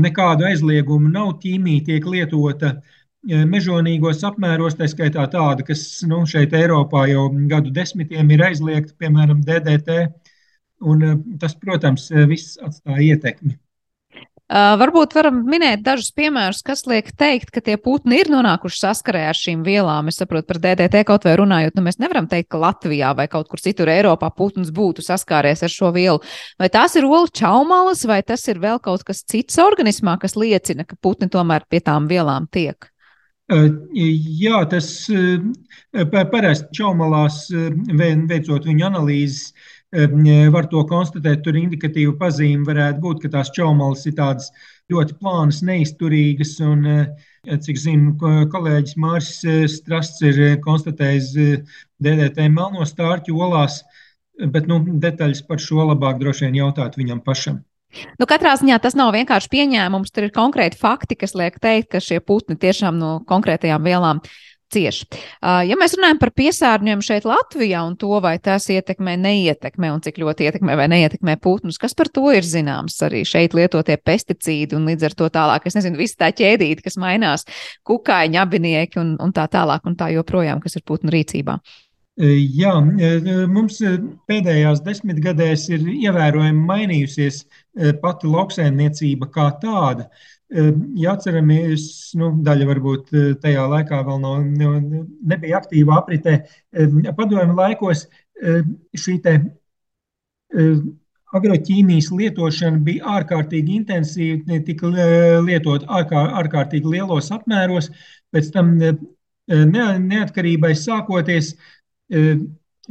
nekādu 0.00 0.46
aizliegumu 0.48 1.11
nav. 1.12 1.35
Ķīmija 1.42 1.87
tiek 1.88 2.07
lietota 2.09 2.74
e, 2.74 3.42
mežonīgos 3.50 4.24
apmēros, 4.28 4.76
tā 4.78 4.88
skaitā 4.90 5.26
tāda, 5.33 5.66
kas 5.66 5.85
nu, 6.09 6.22
šeit 6.28 6.54
Eiropā 6.57 7.07
jau 7.11 7.28
gadu 7.50 7.72
desmitiem 7.74 8.30
ir 8.35 8.46
aizliegta, 8.50 8.96
piemēram, 9.00 9.42
DDT. 9.46 10.00
Un 10.85 11.04
e, 11.04 11.14
tas, 11.40 11.57
protams, 11.59 12.11
e, 12.12 12.26
viss 12.30 12.59
atstāja 12.62 13.14
ietekmi. 13.14 13.59
Uh, 14.54 14.76
varbūt 14.78 15.16
varam 15.16 15.40
minēt 15.50 15.80
dažus 15.82 16.12
piemērus, 16.14 16.60
kas 16.62 16.84
liek 16.86 17.08
teikt, 17.18 17.48
ka 17.50 17.58
tie 17.64 17.74
putni 17.74 18.20
ir 18.22 18.28
nonākuši 18.30 18.78
saskarē 18.84 19.24
ar 19.32 19.34
šīm 19.34 19.64
vielām. 19.66 20.06
Es 20.12 20.20
saprotu, 20.20 20.46
par 20.52 20.60
DDT 20.62 21.02
kaut 21.08 21.26
vai 21.26 21.32
runājot, 21.40 21.74
nu 21.74 21.82
mēs 21.82 21.98
nevaram 21.98 22.28
teikt, 22.30 22.52
ka 22.54 22.60
Latvijā 22.62 23.10
vai 23.18 23.26
kaut 23.32 23.50
kur 23.50 23.58
citur 23.58 23.90
Eiropā 23.90 24.30
putns 24.30 24.70
būtu 24.70 25.02
saskāries 25.02 25.64
ar 25.66 25.74
šo 25.74 25.90
vielu. 25.96 26.22
Vai 26.60 26.70
tās 26.70 26.94
ir 26.94 27.08
olu 27.08 27.26
čaumalas, 27.34 28.06
vai 28.06 28.20
tas 28.22 28.46
ir 28.46 28.62
vēl 28.62 28.78
kaut 28.84 29.02
kas 29.02 29.24
cits 29.26 29.58
organismā, 29.58 30.20
kas 30.22 30.38
liecina, 30.38 30.86
ka 30.86 31.02
putni 31.02 31.26
tomēr 31.26 31.66
pie 31.66 31.82
tām 31.82 32.06
vielām 32.06 32.46
tiek? 32.46 32.86
Jā, 33.50 34.62
tas 34.70 34.86
parasti 36.30 36.78
čaumalās, 36.78 37.42
veicot 37.50 38.70
viņu 38.70 38.86
analīzes, 38.86 39.50
var 40.52 40.68
to 40.70 40.85
konstatēt. 40.90 41.42
Tur 41.44 41.57
indikatīva 41.59 42.14
pazīme 42.18 42.66
varētu 42.66 43.00
būt, 43.00 43.22
ka 43.22 43.33
tās 43.38 43.52
čaumalas 43.54 44.07
ir 44.07 44.16
tādas 44.18 44.50
ļoti 44.92 45.18
plānas, 45.20 45.62
neizturīgas. 45.62 46.57
Un, 46.61 46.87
cik 47.44 47.76
zinu, 47.76 48.14
kolēģis 48.52 48.96
Mārcis 48.96 49.78
Strasts 49.80 50.22
ir 50.24 50.59
konstatējis 50.64 51.35
DDT 52.00 52.48
melno 52.48 52.87
stārķu 52.88 53.37
olās, 53.37 53.83
bet 54.38 54.66
nu, 54.66 54.80
detaļas 54.80 55.44
par 55.46 55.62
šo 55.62 55.87
labāk 55.92 56.18
droši 56.18 56.48
vien 56.48 56.64
jautāt 56.64 56.98
viņam 56.98 57.22
pašam. 57.24 57.62
Nu, 58.18 58.26
katrā 58.26 58.54
ziņā 58.59 58.80
tas 58.83 58.96
nav 58.98 59.12
vienkārši 59.14 59.50
pieņēmums. 59.52 60.11
Tur 60.11 60.26
ir 60.26 60.35
konkrēti 60.35 60.78
fakti, 60.80 61.18
kas 61.18 61.37
liek 61.38 61.61
teikt, 61.62 61.92
ka 61.94 62.02
šie 62.02 62.18
putni 62.24 62.57
tiešām 62.59 62.98
no 62.98 63.12
konkrētajām 63.28 63.87
vielām 63.87 64.22
cieši. 64.74 65.06
Ja 65.40 65.78
mēs 65.80 65.94
runājam 65.96 66.20
par 66.20 66.32
piesārņojumu 66.37 67.06
šeit 67.06 67.28
Latvijā 67.28 67.84
un 67.87 67.94
to, 68.00 68.10
vai 68.24 68.34
tas 68.42 68.66
ietekmē, 68.74 69.16
neietekmē 69.22 69.92
un 69.94 70.02
cik 70.04 70.18
ļoti 70.22 70.48
ietekmē 70.50 70.76
vai 70.80 70.88
neietekmē 70.92 71.38
putnus, 71.42 71.78
kas 71.80 71.96
par 71.96 72.10
to 72.12 72.26
ir 72.34 72.46
zināms? 72.46 72.98
Arī 73.06 73.22
šeit 73.28 73.56
lietotie 73.56 73.96
pesticīdi 74.02 74.76
un 74.78 74.90
līdz 74.90 75.08
ar 75.10 75.16
to 75.22 75.30
tālāk, 75.38 75.70
es 75.70 75.78
nezinu, 75.78 76.00
visa 76.00 76.24
tā 76.24 76.32
ķēdīte, 76.42 76.84
kas 76.84 76.98
mainās, 77.00 77.46
kukaiņi, 77.87 78.42
abinieki 78.42 79.00
un, 79.02 79.16
un 79.22 79.34
tā 79.34 79.46
tālāk 79.52 79.87
un 79.88 79.96
tā 79.98 80.10
joprojām, 80.14 80.62
kas 80.64 80.78
ir 80.78 80.87
putnu 80.87 81.14
rīcībā. 81.14 81.58
Jā, 82.14 82.76
mums 83.50 83.80
pēdējās 84.30 84.84
desmitgadēs 84.87 85.64
ir 85.74 85.88
ievērojami 85.96 86.60
mainījusies 86.68 87.40
pati 88.04 88.30
lauksaimniecība 88.30 89.26
kā 89.34 89.48
tāda. 89.58 90.06
Ja 90.54 91.14
atceramies, 91.16 91.84
nu, 92.18 92.28
daļa 92.46 92.66
varbūt 92.68 93.08
tajā 93.42 93.64
laikā 93.72 93.98
vēl 94.06 94.20
no, 94.22 94.34
no, 94.46 94.74
nebija 95.26 95.58
aktīva 95.58 95.98
apritē. 95.98 96.36
Padomju 97.16 97.56
laikos 97.58 98.04
šī 98.94 99.16
te 99.24 99.34
agroķīmijas 101.34 102.12
lietošana 102.14 102.82
bija 102.86 103.16
ārkārtīgi 103.18 103.80
intensīva, 103.80 104.60
tika 104.66 104.90
lietot 105.42 105.86
ārkār, 105.90 106.30
ārkārtīgi 106.42 106.92
lielos 106.94 107.32
apmēros. 107.34 107.90
Pēc 108.34 108.50
tam 108.54 108.76
neatkarībai 109.48 110.74
sākoties, 110.78 111.54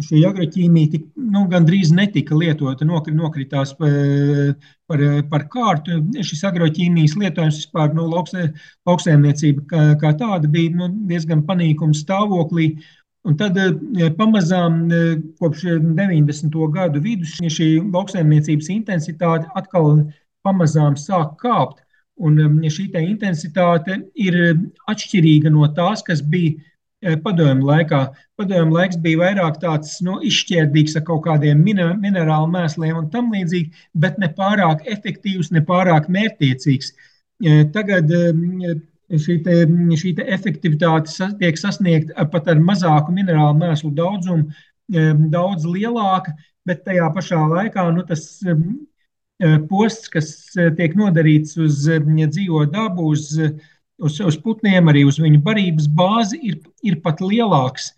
šī 0.01 0.23
agroķīmija 0.25 0.91
tik, 0.95 1.05
nu, 1.19 1.43
gandrīz 1.51 1.91
netika 1.93 2.35
lietota, 2.37 2.85
nokritās 2.87 3.75
par, 3.77 5.03
par 5.29 5.45
kārtu. 5.53 5.99
Šis 6.25 6.41
agroķīmijas 6.49 7.15
lietojums 7.19 7.61
vispār 7.61 7.93
nu, 7.97 8.07
lauksēmniecība 8.09 9.67
kā, 9.69 9.85
kā 10.01 10.13
tāda 10.17 10.49
bija 10.49 10.73
nu, 10.79 10.89
diezgan 11.09 11.45
panīkuma 11.45 11.97
stāvoklī. 11.97 12.73
Un 13.23 13.37
tad 13.39 13.55
pamazām 14.17 14.81
kopš 15.39 15.67
90. 15.79 16.57
gadu 16.73 16.99
vidus 17.03 17.37
šī 17.39 17.77
lauksaimniecības 17.85 18.67
intensitāte 18.73 19.47
atkal 19.55 20.01
pamazām 20.43 20.97
sāk 20.99 21.37
kāpt. 21.43 21.79
Un 22.23 22.37
šī 22.69 22.89
intensitāte 22.99 24.01
ir 24.15 24.35
atšķirīga 24.89 25.49
no 25.53 25.65
tās, 25.77 26.03
kas 26.05 26.21
bija 26.21 26.59
padomju 27.23 27.67
laikā. 27.67 28.01
Padomju 28.39 28.73
laiks 28.73 28.99
bija 29.03 29.21
vairāk 29.23 29.59
tāds 29.61 29.97
nu, 30.05 30.19
izšķērdīgs 30.25 30.97
ar 30.99 31.05
kaut 31.07 31.23
kādiem 31.27 31.61
minerālu 31.63 32.51
mēsliem 32.53 32.99
un 32.99 33.09
tam 33.13 33.31
līdzīgi, 33.33 33.85
bet 33.93 34.19
ne 34.21 34.29
pārāk 34.37 34.85
efektīvs, 34.95 35.51
ne 35.55 35.63
pārāk 35.67 36.09
mērķtiecīgs. 36.13 36.93
Tagad 37.75 38.11
šī, 38.13 39.37
te, 39.45 39.59
šī 39.99 40.15
te 40.17 40.27
efektivitāte 40.35 41.29
tiek 41.41 41.59
sasniegta 41.59 42.27
pat 42.31 42.49
ar 42.51 42.61
mazāku 42.63 43.15
minerālu 43.15 43.59
mēslu 43.59 43.91
daudzumu, 43.97 44.49
daudz 45.33 45.67
lielāka, 45.67 46.35
bet 46.67 46.83
tajā 46.87 47.09
pašā 47.15 47.39
laikā 47.51 47.89
nu, 47.95 48.05
tas 48.07 48.41
posts, 49.69 50.09
kas 50.13 50.27
tiek 50.77 50.95
nodarīts 50.95 51.57
uz 51.59 51.83
dzīvo 51.87 52.65
dabu, 52.71 53.11
uz 53.11 53.33
uz, 54.01 54.19
uz 54.19 54.37
putniem, 54.41 54.89
arī 54.91 55.05
uz 55.07 55.19
viņu 55.21 55.41
barības 55.45 55.87
bāzi 55.97 56.39
ir, 56.49 56.59
ir 56.85 56.99
pat 57.03 57.21
lielāks, 57.23 57.91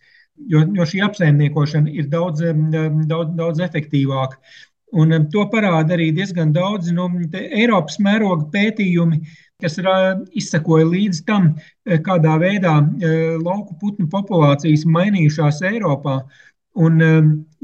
jo, 0.51 0.65
jo 0.75 0.87
šī 0.87 1.03
apsaimniekošana 1.07 1.91
ir 1.91 2.09
daudz, 2.11 2.43
daudz, 3.09 3.35
daudz 3.37 3.63
efektīvāka. 3.65 4.39
Un 4.95 5.11
to 5.31 5.43
parāda 5.51 5.95
arī 5.95 6.11
diezgan 6.15 6.53
daudz 6.55 6.91
no 6.93 7.09
nu, 7.11 7.25
Eiropas 7.35 7.97
mēroga 7.99 8.45
pētījumi, 8.53 9.19
kas 9.59 9.79
izsakoja 10.35 10.85
līdz 10.87 11.21
tam, 11.27 11.53
kādā 12.05 12.35
veidā 12.39 12.77
lauku 13.41 13.75
putnu 13.81 14.07
populācijas 14.11 14.85
mainījušās 14.87 15.63
Eiropā. 15.71 16.21
Un 16.75 16.99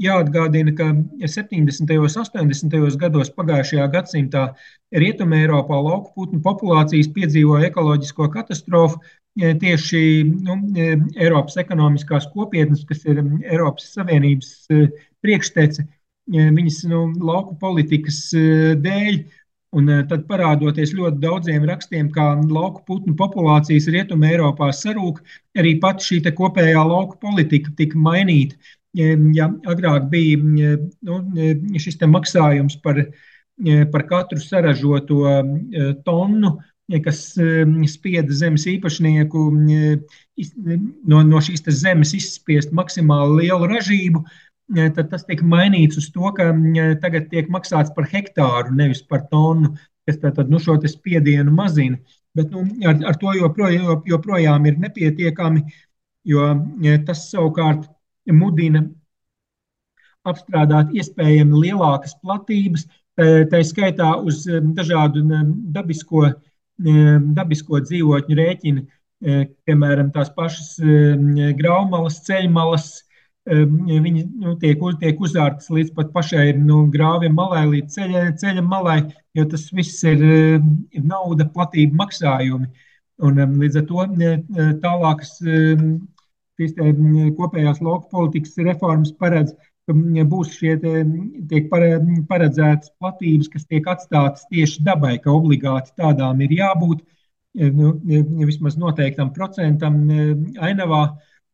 jāatgādina, 0.00 0.72
ka 0.72 0.86
70. 1.20 1.90
un 2.00 2.08
80. 2.08 2.96
gados 3.00 3.30
pagājušajā 3.36 3.88
gadsimtā 3.92 4.44
Rietumē 4.96 5.42
Eiropā 5.44 5.80
lauku 5.84 6.14
putnu 6.16 6.40
populācijas 6.44 7.10
piedzīvoja 7.12 7.68
ekoloģisko 7.68 8.30
katastrofu. 8.32 9.02
Tieši 9.36 10.00
nu, 10.28 10.56
Eiropas 11.16 11.58
ekonomiskās 11.60 12.30
kopietnes, 12.32 12.86
kas 12.88 13.04
ir 13.08 13.20
Eiropas 13.44 13.92
Savienības 13.92 14.50
priekštece, 15.24 15.84
viņas 16.32 16.82
nu, 16.88 17.06
lauku 17.20 17.56
politikas 17.60 18.26
dēļ 18.80 19.22
Un 19.72 19.88
tad 20.04 20.26
parādoties 20.28 20.90
ļoti 20.92 21.16
daudziem 21.22 21.62
rakstiem, 21.64 22.10
kā 22.12 22.26
lauku 22.44 22.82
putnu 22.90 23.14
populācijas 23.16 23.86
rietumē 23.94 24.34
Eiropā 24.34 24.68
sarūk, 24.76 25.22
arī 25.56 25.78
pat 25.80 26.04
šī 26.04 26.18
kopējā 26.28 26.82
lauku 26.84 27.16
politika 27.22 27.72
tika 27.78 27.96
mainīta 27.96 28.58
ja 28.94 29.48
agrāk 29.72 30.08
bija 30.12 30.38
nu, 30.38 31.20
šis 31.80 31.98
maksājums 32.06 32.76
par, 32.84 33.00
par 33.92 34.06
katru 34.08 34.40
saražoto 34.40 35.24
tonu, 36.04 36.58
kas 37.04 37.22
spieda 37.88 38.36
zemes 38.36 38.66
īpašnieku 38.68 39.44
no, 39.56 41.22
no 41.22 41.40
šīs 41.40 41.64
zemes 41.80 42.12
izspiest 42.18 42.72
maksimāli 42.76 43.46
lielu 43.46 43.68
ražību, 43.70 44.24
tad 44.96 45.08
tas 45.12 45.24
tika 45.28 45.46
mainīts 45.46 45.96
uz 46.00 46.10
to, 46.12 46.28
ka 46.36 46.50
tagad 47.00 47.30
tiek 47.32 47.48
maksāts 47.52 47.92
par 47.96 48.08
hektāru, 48.12 48.74
nevis 48.76 49.02
par 49.08 49.24
tonu, 49.30 49.72
kas 50.08 50.18
tātad 50.20 50.50
nu, 50.50 50.60
šo 50.60 50.76
spiedienu 50.84 51.52
mazina. 51.54 51.96
Bet 52.36 52.50
nu, 52.50 52.64
ar, 52.88 52.96
ar 53.12 53.16
to 53.20 53.32
joprojām, 53.36 54.04
joprojām 54.08 54.66
ir 54.66 54.78
nepietiekami, 54.80 55.64
jo 56.28 56.46
tas 57.06 57.26
savukārt 57.30 57.88
mudina 58.30 58.84
apstrādāt 60.28 60.92
iespējami 60.94 61.64
lielākas 61.66 62.14
platības, 62.22 62.86
tā 63.18 63.62
skaitā 63.66 64.14
uz 64.22 64.44
dažādu 64.46 65.24
dabisko, 65.74 66.28
dabisko 67.36 67.80
dzīvotņu 67.82 68.36
rēķinu, 68.38 68.84
piemēram, 69.66 70.12
tās 70.14 70.30
pašas 70.36 70.76
graumalas, 71.58 72.22
ceļmalas. 72.26 72.92
Viņi 73.42 74.22
nu, 74.38 74.54
tiek, 74.62 74.78
tiek 75.00 75.18
uzvērtas 75.18 75.66
līdz 75.74 75.90
pat 75.96 76.12
pašai 76.14 76.52
nu, 76.62 76.84
grāvja 76.94 77.30
malai, 77.34 77.64
līdz 77.72 77.96
ceļa, 77.96 78.22
ceļa 78.38 78.62
malai, 78.62 79.00
jo 79.34 79.44
tas 79.50 79.66
viss 79.74 80.04
ir, 80.06 80.22
ir 80.94 81.02
nauda, 81.02 81.48
platība, 81.50 82.04
maksājumi. 82.04 82.70
Un, 83.22 83.42
līdz 83.58 83.80
ar 83.82 83.88
to 83.90 84.06
tālākas 84.82 85.34
šīs 86.62 87.34
kopējās 87.38 87.82
lauka 87.84 88.08
politikas 88.12 88.56
reformas 88.62 89.12
paredz, 89.18 89.54
ka 89.86 89.96
būs 90.30 90.54
šie 90.56 90.76
te, 90.82 91.02
tiek 91.50 91.68
paredzētas 92.30 92.94
platības, 93.02 93.50
kas 93.52 93.66
tiek 93.66 93.88
atstātas 93.90 94.46
tieši 94.50 94.84
dabai, 94.86 95.16
ka 95.18 95.34
obligāti 95.34 95.94
tādām 95.98 96.40
ir 96.46 96.54
jābūt 96.60 97.02
nu, 97.74 97.92
vismaz 98.46 98.78
noteiktam 98.80 99.32
procentam 99.34 100.02
ainavā, 100.62 101.04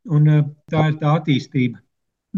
un 0.08 0.32
tā 0.70 0.88
ir 0.92 0.98
tā 1.00 1.18
attīstība. 1.18 1.80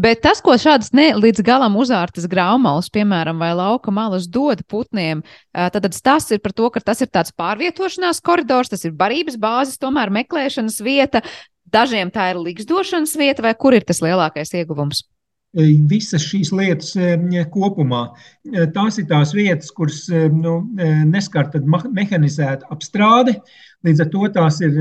Bet 0.01 0.21
tas, 0.23 0.39
ko 0.39 0.55
šādas 0.55 0.93
ne 0.95 1.09
līdz 1.19 1.43
galam 1.43 1.75
uzārtas 1.75 2.23
graumalas, 2.31 2.87
piemēram, 2.95 3.41
vai 3.43 3.51
lauka 3.53 3.91
malas 3.91 4.23
dod 4.31 4.63
putniem, 4.71 5.19
tad 5.51 5.83
tas 5.91 6.31
ir 6.31 6.39
par 6.39 6.55
to, 6.55 6.69
ka 6.71 6.79
tas 6.79 7.03
ir 7.03 7.09
tāds 7.11 7.35
pārvietošanās 7.35 8.23
koridors, 8.23 8.71
tas 8.71 8.87
ir 8.87 8.95
barības 8.95 9.35
bāzes, 9.35 9.81
tomēr 9.81 10.13
meklēšanas 10.15 10.79
vieta, 10.81 11.21
Dažiem 11.71 12.11
tā 12.11 12.31
ir 12.33 12.41
liksdošanas 12.41 13.15
vieta, 13.19 13.45
vai 13.45 13.55
kur 13.55 13.75
ir 13.77 13.87
tas 13.87 14.03
lielākais 14.03 14.53
ieguvums? 14.59 15.05
visas 15.53 16.23
šīs 16.23 16.51
lietas 16.55 16.93
kopumā. 17.51 18.05
Tās 18.73 18.99
ir 18.99 19.07
tās 19.09 19.33
vietas, 19.35 19.71
kuras 19.75 20.05
nu, 20.31 20.61
neskar 21.09 21.49
mehanizēta 21.91 22.69
apstrāde. 22.71 23.35
Līdz 23.83 24.01
ar 24.01 24.09
to 24.13 24.29
tās 24.31 24.61
ir 24.61 24.71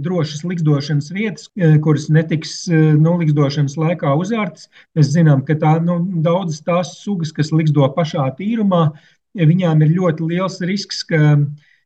drošas 0.00 0.44
likdošanas 0.44 1.10
vietas, 1.12 1.48
kuras 1.84 2.08
netiks 2.08 2.68
nu, 2.70 3.18
likdošanas 3.18 3.76
laikā 3.76 4.14
uzvērtas. 4.16 4.68
Mēs 4.96 5.12
zinām, 5.12 5.44
ka 5.44 5.58
tā, 5.60 5.76
nu, 5.84 6.00
daudzas 6.24 6.62
tās 6.64 6.96
sugas, 7.02 7.32
kas 7.32 7.52
likdo 7.52 7.88
pašā 7.96 8.30
tīrumā, 8.38 8.88
viņām 9.36 9.82
ir 9.84 9.96
ļoti 9.98 10.30
liels 10.32 10.60
risks, 10.64 11.04
ka 11.04 11.36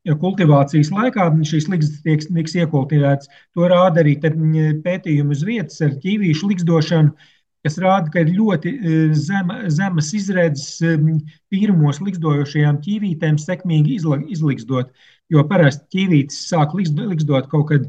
Jo 0.09 0.17
kultivācijas 0.19 0.91
laikā 0.91 1.29
šīs 1.47 1.69
līgas 1.71 1.93
tiek, 2.03 2.25
tiks 2.27 2.57
iekultivētas. 2.59 3.31
To 3.55 3.69
rāda 3.71 4.03
arī 4.03 4.17
pētījumi 4.19 5.37
uz 5.37 5.45
vietas 5.47 5.79
ar 5.87 5.95
ķīvīšu 6.03 6.51
likdošanu, 6.51 7.13
kas 7.63 7.79
rāda, 7.79 8.11
ka 8.11 8.25
ir 8.25 8.33
ļoti 8.35 8.73
e, 8.73 8.97
zema, 9.15 9.61
zemas 9.71 10.11
izredzes 10.19 10.81
e, 10.83 10.97
tīrumos 11.55 12.03
likdojošajām 12.03 12.81
ķīvītēm 12.83 13.39
sekmīgi 13.39 14.01
izliksdot. 14.35 14.91
Jo 15.31 15.47
parasti 15.49 15.87
ķīvītes 15.95 16.41
sāk 16.51 16.75
liksdot 16.75 17.47
kaut 17.53 17.69
kad 17.71 17.87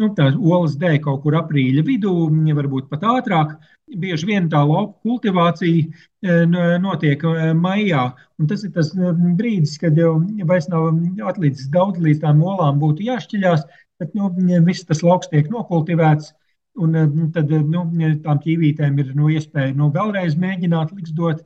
nu, 0.00 0.08
tā 0.16 0.30
olas 0.32 0.78
dēļ 0.80 0.96
kaut 1.04 1.20
kur 1.26 1.36
aprīļa 1.42 1.84
vidū, 1.84 2.14
varbūt 2.56 2.88
pat 2.88 3.04
ātrāk. 3.18 3.58
Bieži 3.98 4.26
vien 4.28 4.46
tā 4.50 4.60
lauka 4.62 4.94
kultivācija 5.02 5.82
e, 5.82 6.34
notiek 6.82 7.22
maijā, 7.58 8.04
un 8.38 8.50
tas 8.50 8.62
ir 8.66 8.70
tas 8.74 8.92
brīdis, 8.94 9.78
kad 9.82 9.98
jau 9.98 10.12
vairs 10.46 10.68
nav 10.70 10.92
atlicis 11.30 11.70
daudz 11.74 11.98
līdz 11.98 12.20
tām 12.22 12.44
olām 12.46 12.78
būtu 12.82 13.02
jāšķiļās, 13.08 13.64
bet 14.00 14.14
nu, 14.14 14.30
viss 14.66 14.86
tas 14.86 15.02
lauks 15.02 15.32
tiek 15.32 15.50
nokultivēts. 15.50 16.34
Un 16.80 16.94
tad 17.34 17.50
nu, 17.50 17.82
tām 18.22 18.38
ķīvītēm 18.40 19.00
ir 19.02 19.10
nu, 19.18 19.26
iespēja 19.34 19.74
nu, 19.74 19.90
vēlreiz 19.92 20.36
mēģināt 20.38 20.94
liksdot. 20.94 21.42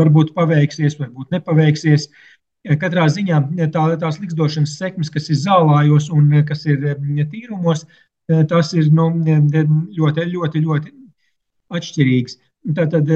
Varbūt 0.00 0.32
paveiksies, 0.34 0.96
varbūt 0.98 1.34
nepaveiksies. 1.34 2.08
Katrā 2.80 3.04
ziņā 3.12 3.42
tā, 3.74 3.84
tās 4.00 4.18
liksdošanas 4.22 4.78
sekmes, 4.80 5.12
kas 5.12 5.28
ir 5.30 5.38
zālājos 5.44 6.08
un 6.14 6.32
kas 6.48 6.64
ir 6.66 6.88
tīrumos, 7.30 7.84
tas 8.50 8.72
ir 8.74 8.88
nu, 8.96 9.10
ļoti, 9.20 10.24
ļoti, 10.32 10.64
ļoti 10.64 10.94
atšķirīgs. 11.74 12.38
Tātad, 12.76 13.06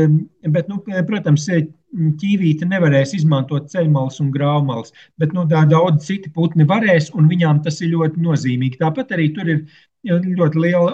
bet, 0.55 0.69
nu, 0.71 0.79
protams, 1.09 1.49
ķīvīte 1.91 2.69
nevarēs 2.71 3.17
izmantot 3.19 3.67
ceļmalas 3.73 4.21
un 4.23 4.31
grāmalas, 4.31 4.93
bet 5.19 5.33
nu, 5.35 5.43
daudz 5.51 6.07
citi 6.07 6.31
putni 6.31 6.67
varēs, 6.69 7.11
un 7.19 7.27
viņām 7.31 7.65
tas 7.65 7.81
ir 7.83 7.91
ļoti 7.97 8.23
nozīmīgi. 8.23 8.79
Tāpat 8.79 9.17
arī 9.17 9.31
tur 9.35 9.51
ir 9.51 9.65
ļoti 10.07 10.63
liela, 10.63 10.93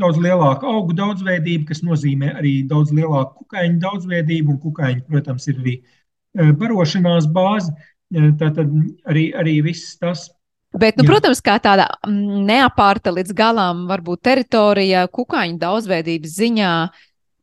daudz 0.00 0.18
lielāka 0.18 0.66
augu 0.66 0.96
daudzveidība, 0.96 1.68
kas 1.68 1.82
nozīmē 1.82 2.32
arī 2.38 2.62
daudz 2.66 2.92
lielāku 2.92 3.44
kukaiņu 3.44 3.78
daudzveidību, 3.84 4.52
un 4.52 4.58
kukaiņi, 4.64 5.04
protams, 5.08 5.48
ir 5.48 5.60
arī 5.60 5.76
e, 5.76 6.52
barošanās 6.52 7.28
bāze. 7.32 7.72
E, 8.12 8.32
tātad 8.40 8.72
arī, 9.06 9.32
arī 9.36 9.60
viss 9.62 9.98
tas. 9.98 10.30
Bet, 10.72 10.96
nu, 10.96 11.04
Jā. 11.04 11.10
protams, 11.10 11.42
kā 11.44 11.58
tāda 11.60 11.90
neapārta 12.08 13.12
līdz 13.12 13.34
galam 13.36 13.84
varbūt 13.90 14.22
teritorija 14.24 15.04
kukaiņu 15.12 15.58
daudzveidības 15.60 16.36
ziņā, 16.38 16.74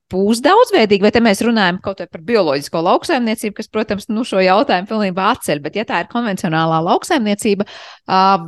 būs 0.10 0.42
daudzveidīga, 0.42 1.06
vai 1.06 1.12
te 1.14 1.22
mēs 1.22 1.44
runājam 1.46 1.78
kaut 1.84 2.02
par 2.10 2.24
bioloģisko 2.26 2.82
lauksaimniecību, 2.88 3.56
kas, 3.60 3.70
protams, 3.70 4.10
nu, 4.10 4.26
šo 4.26 4.42
jautājumu 4.42 4.90
pilnībā 4.90 5.30
atceļ, 5.36 5.62
bet 5.62 5.78
ja 5.78 5.86
tā 5.86 6.02
ir 6.04 6.10
konvencionālā 6.10 6.82
lauksaimniecība, 6.88 7.68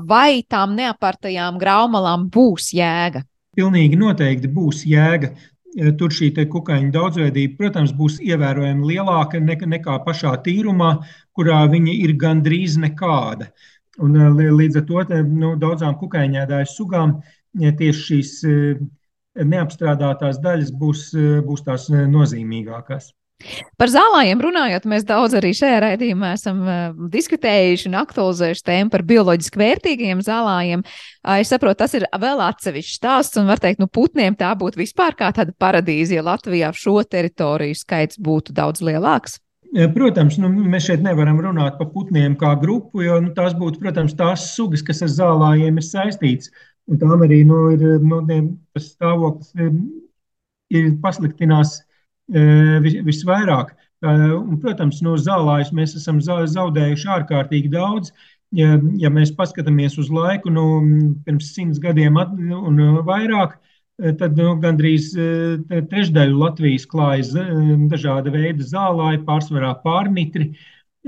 vai 0.10 0.42
tām 0.50 0.74
neapartajām 0.80 1.62
graumalām 1.62 2.26
būs 2.34 2.72
jēga? 2.78 3.22
Pilnīgi 3.58 4.00
noteikti 4.00 4.50
būs 4.50 4.86
jēga. 4.90 5.36
Tur 5.72 6.12
šī 6.12 6.34
kukaiņu 6.52 6.90
daudzveidība, 6.92 7.56
protams, 7.60 7.94
būs 7.96 8.18
ievērojami 8.26 8.90
lielāka 8.90 9.40
nekā 9.40 10.02
pašā 10.04 10.34
tīrumā, 10.44 10.98
kurā 11.32 11.62
viņa 11.72 11.94
ir 11.96 12.18
gandrīz 12.20 12.76
nekāda. 12.82 13.54
Un, 14.00 14.16
līdz 14.40 14.80
ar 14.80 14.86
to 14.88 15.04
nu, 15.28 15.56
daudzām 15.60 15.98
kukaiņēdāju 16.00 16.70
sugām 16.72 17.18
tieši 17.52 18.04
šīs 18.06 18.36
neapstrādātās 19.36 20.40
daļas 20.44 20.72
būs, 20.80 21.10
būs 21.44 21.66
tās 21.68 21.90
nozīmīgākās. 21.92 23.12
Par 23.80 23.90
zālājiem 23.90 24.42
runājot, 24.44 24.86
mēs 24.90 25.06
daudz 25.08 25.36
arī 25.38 25.52
šajā 25.58 25.80
raidījumā 25.82 26.34
esam 26.38 26.62
diskutējuši 27.14 27.90
un 27.90 27.98
aktualizējuši 28.04 28.66
tēmu 28.68 28.94
par 28.94 29.04
bioloģiski 29.10 29.62
vērtīgiem 29.62 30.22
zālājiem. 30.26 30.84
Uh, 30.86 31.40
es 31.42 31.52
saprotu, 31.54 31.80
tas 31.82 31.96
ir 31.98 32.06
vēl 32.22 32.44
atsevišķs 32.46 33.00
stāsts, 33.02 33.40
un 33.42 33.50
var 33.50 33.62
teikt, 33.64 33.82
nu, 33.82 33.90
putniem 33.90 34.38
tā 34.38 34.52
būtu 34.58 34.84
vispār 34.84 35.18
kā 35.18 35.32
tāda 35.36 35.56
paradīze, 35.58 36.20
ja 36.20 36.26
Latvijā 36.26 36.72
šo 36.78 37.00
teritoriju 37.02 37.80
skaits 37.82 38.22
būtu 38.22 38.54
daudz 38.58 38.84
lielāks. 38.86 39.40
Protams, 39.72 40.36
nu, 40.42 40.50
mēs 40.68 40.90
šeit 40.90 41.04
nevaram 41.04 41.38
runāt 41.40 41.78
par 41.80 41.88
putniem 41.94 42.34
kā 42.40 42.52
grupu, 42.60 43.06
jo 43.06 43.22
nu, 43.24 43.30
tās 43.36 43.54
būtu, 43.56 43.80
protams, 43.80 44.16
tās 44.20 44.50
sugas, 44.56 44.84
kas 44.84 45.00
ar 45.06 45.12
zālājiem 45.14 45.80
ir 45.80 45.86
saistītas. 45.88 46.52
Tām 47.00 47.24
arī 47.24 47.46
nu, 47.48 47.62
ir, 47.72 47.86
nu, 48.04 48.20
tas 48.76 48.90
stāvoklis 48.92 49.54
ir, 49.56 49.72
ir 50.76 50.92
pasliktinās 51.04 51.78
e, 51.80 52.44
vis, 52.84 53.00
visvairāk. 53.08 53.72
Un, 54.04 54.60
protams, 54.60 55.00
no 55.06 55.16
zālājas 55.16 55.72
mēs 55.78 55.96
esam 55.96 56.20
zaudējuši 56.20 57.12
ārkārtīgi 57.16 57.72
daudz. 57.72 58.12
Ja, 58.52 58.76
ja 59.00 59.08
mēs 59.14 59.32
paskatāmies 59.38 59.96
uz 60.02 60.10
laiku, 60.12 60.52
nu, 60.52 60.66
pirms 61.24 61.54
simts 61.56 61.80
gadiem 61.80 62.20
un 62.20 62.82
vairāk, 63.08 63.56
tad 63.56 63.71
nu, 64.02 64.52
gandrīz 64.64 65.12
e, 65.16 65.30
trešdaļu 65.92 66.38
Latvijas 66.42 66.88
klājas 66.90 67.34
dažāda 67.92 68.34
veida 68.34 68.66
zālāji, 68.66 69.24
pārsvarā 69.28 69.76
pārmitri. 69.86 70.52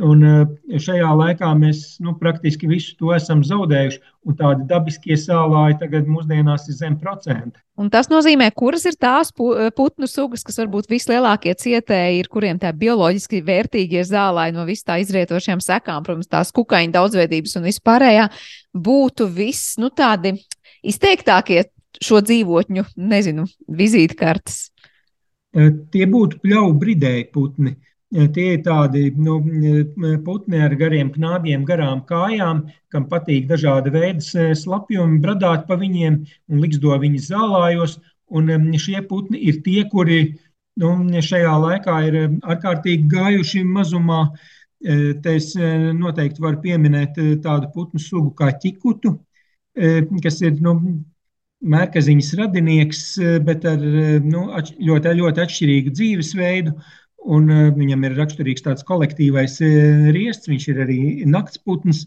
Un 0.02 0.24
eh, 0.26 0.80
šajā 0.82 1.10
laikā 1.14 1.52
mēs 1.54 2.00
nu, 2.02 2.16
praktiski 2.18 2.66
visu 2.66 2.96
to 2.98 3.12
esam 3.14 3.44
zaudējuši. 3.46 4.00
Tādi 4.40 4.66
dabiskie 4.66 5.14
sālāji 5.20 5.78
tagad 5.84 6.08
mūsdienās 6.10 6.66
ir 6.72 6.78
zem 6.80 6.96
procenta. 6.98 7.62
Un 7.78 7.92
tas 7.94 8.10
nozīmē, 8.10 8.48
kuras 8.58 8.88
ir 8.90 8.98
tās 8.98 9.30
eh, 9.30 9.70
putnu 9.78 10.10
sugas, 10.10 10.42
kas 10.48 10.58
varbūt 10.64 10.90
vislielākie 10.90 11.54
cietēji 11.54 12.24
ir, 12.24 12.32
kuriem 12.34 12.58
tā 12.58 12.72
bioloģiski 12.74 13.44
vērtīgie 13.46 14.02
zālāji 14.10 14.58
no 14.58 14.66
vis 14.66 14.82
tā 14.82 14.98
izrietošiem 15.04 15.62
sekām, 15.62 16.02
protams, 16.08 16.32
tās 16.32 16.50
kukaiņu 16.58 16.98
daudzveidības 16.98 17.60
un 17.62 17.70
vispārējā, 17.70 18.28
būtu 18.74 19.30
viss 19.30 19.78
nu, 19.78 19.94
tādi 19.94 20.40
izteiktākie 20.82 21.68
šo 22.02 22.22
dzīvotņu, 22.26 22.86
nezinu, 22.98 23.46
vizītkartes. 23.68 24.70
Eh, 25.54 25.70
tie 25.94 26.06
būtu 26.10 26.40
pļauju 26.42 26.78
bridēji 26.82 27.28
putni. 27.34 27.76
Uh, 27.76 27.94
Tie 28.14 28.44
ir 28.54 28.60
tādi 28.62 29.08
nu, 29.18 29.40
putni 30.22 30.60
ar 30.62 30.76
gariem 30.78 31.10
knābiem, 31.16 31.64
garām 31.66 32.04
kājām, 32.06 32.60
kam 32.94 33.08
patīk 33.10 33.48
dažādi 33.50 33.90
veidi 33.96 34.54
slapjumi, 34.54 35.18
bradāt 35.24 35.66
pa 35.66 35.80
viņiem 35.82 36.20
un 36.22 36.62
liksdo 36.62 36.94
viņus 37.02 37.32
zālājos. 37.32 37.98
Un 38.30 38.52
šie 38.78 39.02
putni 39.10 39.42
ir 39.50 39.64
tie, 39.66 39.82
kuri 39.90 40.20
nu, 40.78 40.92
šajā 41.26 41.56
laikā 41.66 41.96
ir 42.10 42.20
ārkārtīgi 42.54 43.10
gājuši 43.10 43.64
mazumā. 43.66 44.28
Te 44.84 45.34
es 45.40 45.54
noteikti 45.58 46.44
varu 46.44 46.62
pieminēt 46.62 47.18
tādu 47.42 47.72
putnu 47.74 48.02
sugu 48.04 48.30
kā 48.38 48.52
ķikutu, 48.62 49.16
kas 50.22 50.42
ir 50.46 50.62
nu, 50.62 50.76
mērkaziņas 51.64 52.34
radinieks, 52.40 53.06
bet 53.48 53.66
ar 53.70 53.82
nu, 54.24 54.48
ļoti, 54.90 55.16
ļoti 55.20 55.44
atšķirīgu 55.46 55.96
dzīvesveidu. 55.96 56.76
Un 57.34 57.48
uh, 57.48 57.70
viņam 57.72 58.04
ir 58.04 58.18
raksturīgs 58.20 58.66
tāds 58.66 58.84
kolektīvais 58.84 59.56
riests, 60.12 60.50
viņš 60.52 60.68
ir 60.74 60.82
arī 60.84 61.00
naktsputns. 61.30 62.04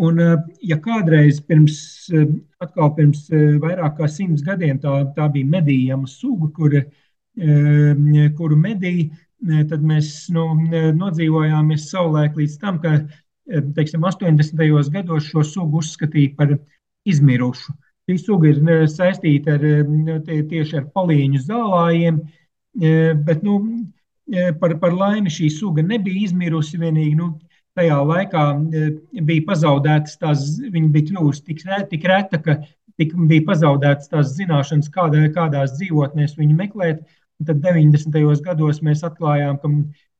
Un, 0.00 0.20
ja 0.64 0.76
kādreiz 0.80 1.40
pirms, 1.44 2.08
atkal 2.62 2.92
pirms 2.96 3.26
vairāk 3.60 3.98
kā 3.98 4.06
simts 4.08 4.44
gadiem 4.46 4.78
tā, 4.80 4.92
tā 5.16 5.26
bija 5.34 5.48
medījama 5.50 6.08
suga, 6.08 6.48
kur, 6.56 6.76
kuru 8.38 8.56
medīja, 8.56 9.10
tad 9.68 9.84
mēs 9.84 10.30
nu, 10.32 10.46
nodzīvojāmies 10.96 11.90
savulaik 11.90 12.38
līdz 12.38 12.56
tam, 12.62 12.78
ka 12.80 12.94
teiksim, 13.76 14.06
80. 14.06 14.90
gados 14.94 15.28
šo 15.28 15.44
sugu 15.44 15.82
uzskatīja 15.82 16.36
par 16.38 16.56
izmirušu. 17.04 17.74
Šī 18.10 18.16
suga 18.18 18.50
ir 18.50 18.88
saistīta 18.90 19.54
ar, 19.54 19.64
tieši 20.26 20.80
ar 20.80 20.86
palīņu 20.96 21.42
zālājiem, 21.44 22.16
bet 23.28 23.44
nu, 23.46 23.60
par, 24.58 24.74
par 24.82 24.96
laimi 24.96 25.30
šī 25.30 25.50
suga 25.54 25.84
nebija 25.86 26.26
izmirusi. 26.26 26.80
Vienīgi, 26.80 27.14
nu, 27.20 27.30
tajā 27.78 28.00
laikā 28.02 28.44
bija 29.28 29.46
pazaudētas 29.46 30.18
tās, 30.18 30.44
viņa 30.74 30.90
bija 30.96 31.12
kļuvusi 31.12 31.46
tik, 31.46 31.62
tik 31.92 32.10
reta, 32.10 32.42
ka 32.42 32.58
tik 32.98 33.14
bija 33.30 33.46
pazaudētas 33.46 34.10
tās 34.10 34.34
zināšanas, 34.36 34.90
kādā, 34.92 35.24
kādās 35.36 35.78
dzīvotnēs 35.78 36.36
viņu 36.40 36.58
meklēt. 36.58 37.02
Un 37.40 37.48
tad 37.48 37.62
90. 37.64 38.42
gados 38.44 38.82
mēs 38.84 39.00
atklājām, 39.06 39.56
ka 39.62 39.68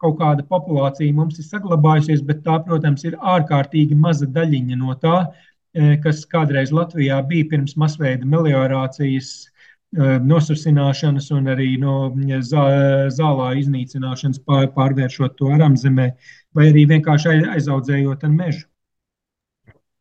kaut 0.01 0.15
kāda 0.23 0.47
populācija 0.49 1.13
mums 1.13 1.37
ir 1.37 1.45
saglabājusies, 1.45 2.23
bet 2.25 2.41
tā, 2.47 2.57
protams, 2.65 3.05
ir 3.05 3.19
ārkārtīgi 3.19 3.99
maza 3.99 4.29
daļiņa 4.39 4.79
no 4.81 4.97
tā, 5.03 5.19
kas 6.05 6.25
kādreiz 6.27 6.73
Latvijā 6.75 7.21
bija 7.29 7.47
pirms 7.53 7.77
masveida 7.79 8.27
meliorācijas 8.27 9.51
nosacināšanas 9.99 11.31
un 11.35 11.51
arī 11.51 11.75
no 11.83 12.13
zālā 12.47 13.49
iznīcināšanas 13.59 14.43
pārvēršot 14.47 15.37
to 15.39 15.51
aramzemē, 15.55 16.11
vai 16.55 16.71
arī 16.71 16.87
vienkārši 16.95 17.41
aizaudzējot 17.57 18.25
ar 18.25 18.31
mežu. 18.35 18.70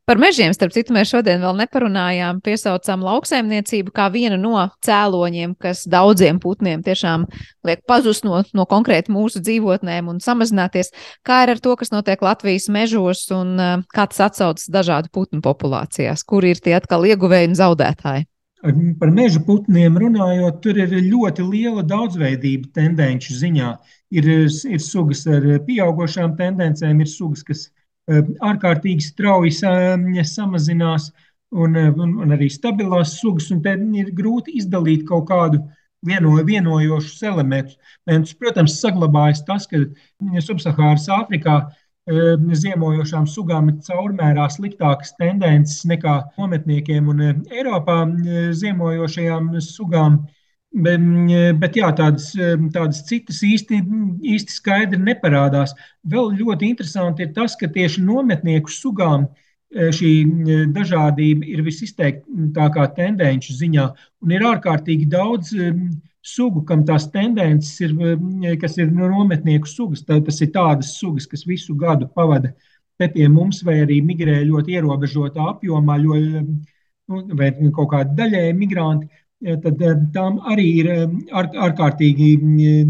Par 0.10 0.18
mežiem, 0.18 0.50
starp 0.58 0.74
citu, 0.74 0.90
mēs 0.96 1.12
šodien 1.12 1.44
vēl 1.44 1.54
neparunājām, 1.60 2.40
piesaucām 2.42 3.04
lauksaimniecību 3.06 3.92
kā 3.94 4.08
vienu 4.10 4.40
no 4.42 4.64
cēloņiem, 4.82 5.52
kas 5.62 5.84
daudziem 5.86 6.40
putniem 6.42 6.82
tiešām 6.82 7.28
liek 7.70 7.84
pazust 7.86 8.26
no, 8.26 8.40
no 8.58 8.66
konkrēti 8.72 9.14
mūsu 9.14 9.38
dzīvotnēm 9.46 10.10
un 10.10 10.18
samazināties. 10.26 10.90
Kā 11.22 11.44
ir 11.46 11.54
ar 11.54 11.62
to, 11.62 11.78
kas 11.78 11.94
notiek 11.94 12.26
Latvijas 12.26 12.66
mežos 12.74 13.22
un 13.38 13.54
uh, 13.62 13.86
kā 13.94 14.08
tas 14.10 14.26
atsaucas 14.32 14.66
dažādu 14.74 15.14
putnu 15.14 15.46
populācijās, 15.46 16.26
kur 16.26 16.50
ir 16.50 16.58
tie 16.58 16.74
atkal 16.80 17.06
ieguvēji 17.06 17.54
un 17.54 17.58
zaudētāji? 17.62 18.26
Par 19.00 19.14
meža 19.14 19.46
putniem 19.46 20.02
runājot, 20.02 20.58
tur 20.66 20.82
ir 20.82 20.90
ļoti 21.06 21.46
liela 21.46 21.86
daudzveidība 21.86 22.74
tendenci 22.74 23.38
ziņā. 23.38 23.76
Ir, 24.18 24.26
ir 24.50 24.82
sugas 24.82 25.22
ar 25.30 25.46
pieaugušām 25.70 26.34
tendencēm, 26.42 27.06
ir 27.06 27.14
sugas, 27.14 27.46
kas 27.46 27.70
ārkārtīgi 28.10 29.06
strauji 29.06 29.52
samazinās, 30.26 31.10
un, 31.52 31.76
un, 31.76 32.16
un 32.24 32.36
arī 32.36 32.50
stabilās 32.54 33.18
sugas. 33.20 33.50
Tad 33.64 33.84
ir 33.98 34.14
grūti 34.16 34.58
izdalīt 34.60 35.06
kaut 35.10 35.28
kādu 35.30 35.62
vieno, 36.06 36.38
vienojošus 36.46 37.22
elementus. 37.30 37.78
Protams, 38.40 38.80
saglabājas 38.82 39.44
tas, 39.48 39.68
ka 39.70 39.84
Subsahāras 40.46 41.10
Āfrikā 41.14 41.62
ziemojošām 42.10 43.28
sugām 43.30 43.70
ir 43.70 43.80
caurmērā 43.86 44.48
sliktākas 44.50 45.14
tendences 45.20 45.86
nekā 45.86 46.16
nometniekiem 46.38 47.10
un 47.12 47.22
Eiropā 47.52 48.02
ziemojošajām 48.58 49.54
sugām. 49.62 50.26
Bet, 50.70 51.02
bet 51.58 51.78
jā, 51.80 51.88
tādas, 51.98 52.28
tādas 52.74 53.02
citas 53.08 53.40
īsti, 53.42 53.80
īsti 54.22 54.54
skaidri 54.54 55.00
neparādās. 55.02 55.74
Vēl 56.06 56.36
ļoti 56.38 56.70
interesanti 56.70 57.26
ir 57.26 57.32
tas, 57.34 57.56
ka 57.58 57.72
tieši 57.74 58.04
nometnieku 58.06 58.70
sugām 58.70 59.26
e, 59.26 59.88
šī 59.98 60.12
e, 60.22 60.60
dažādība 60.76 61.48
ir 61.50 61.64
visizteiktākā 61.66 62.86
tendenci 63.00 63.56
ziņā, 63.58 63.88
un 64.22 64.36
ir 64.36 64.46
ārkārtīgi 64.46 65.10
daudz 65.10 65.56
sugu, 66.22 66.62
kam 66.70 66.84
tās 66.86 67.08
tendences 67.10 67.80
ir, 67.82 67.96
kas 68.62 68.78
ir 68.78 68.92
nometnieku 68.94 69.68
sugas. 69.68 70.04
Tā, 70.06 70.20
tas 70.22 70.38
ir 70.46 70.52
tādas 70.54 70.94
sugas, 71.00 71.26
kas 71.26 71.48
visu 71.50 71.74
gadu 71.80 72.12
pavada 72.14 72.54
te 73.00 73.08
pie 73.10 73.26
mums, 73.32 73.64
vai 73.66 73.80
arī 73.86 74.02
migrē 74.06 74.42
ļoti 74.44 74.76
ierobežotā 74.78 75.50
apjomā, 75.54 75.98
ļoti, 76.04 76.44
nu, 77.10 77.24
vai 77.40 77.50
kaut 77.74 77.90
kādi 77.94 78.18
daļēji 78.20 78.58
migranti 78.60 79.10
tad 79.64 79.84
tām 80.14 80.40
arī 80.52 80.68
ir 80.82 80.90
ār, 80.92 81.50
ārkārtīgi, 81.68 82.32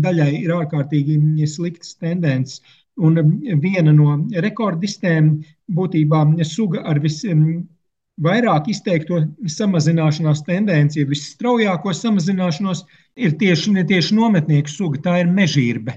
daļai 0.02 0.30
ir 0.42 0.54
ārkārtīgi 0.56 1.48
sliktas 1.48 1.96
tendences. 2.02 2.62
Un 3.00 3.16
viena 3.64 3.94
no 3.96 4.18
rekordistēm 4.44 5.38
būtībā 5.72 6.26
suga 6.44 6.82
ar 6.90 7.00
visvairāk 7.00 8.68
izteikto 8.68 9.22
samazināšanās 9.48 10.44
tendenci, 10.44 11.06
visstraujāko 11.08 11.94
samazināšanos, 11.96 12.84
ir 13.16 13.38
tieši, 13.40 13.86
tieši 13.88 14.18
nometnieku 14.18 14.70
suga, 14.70 15.00
tā 15.06 15.20
ir 15.22 15.32
mežīrbe. 15.32 15.96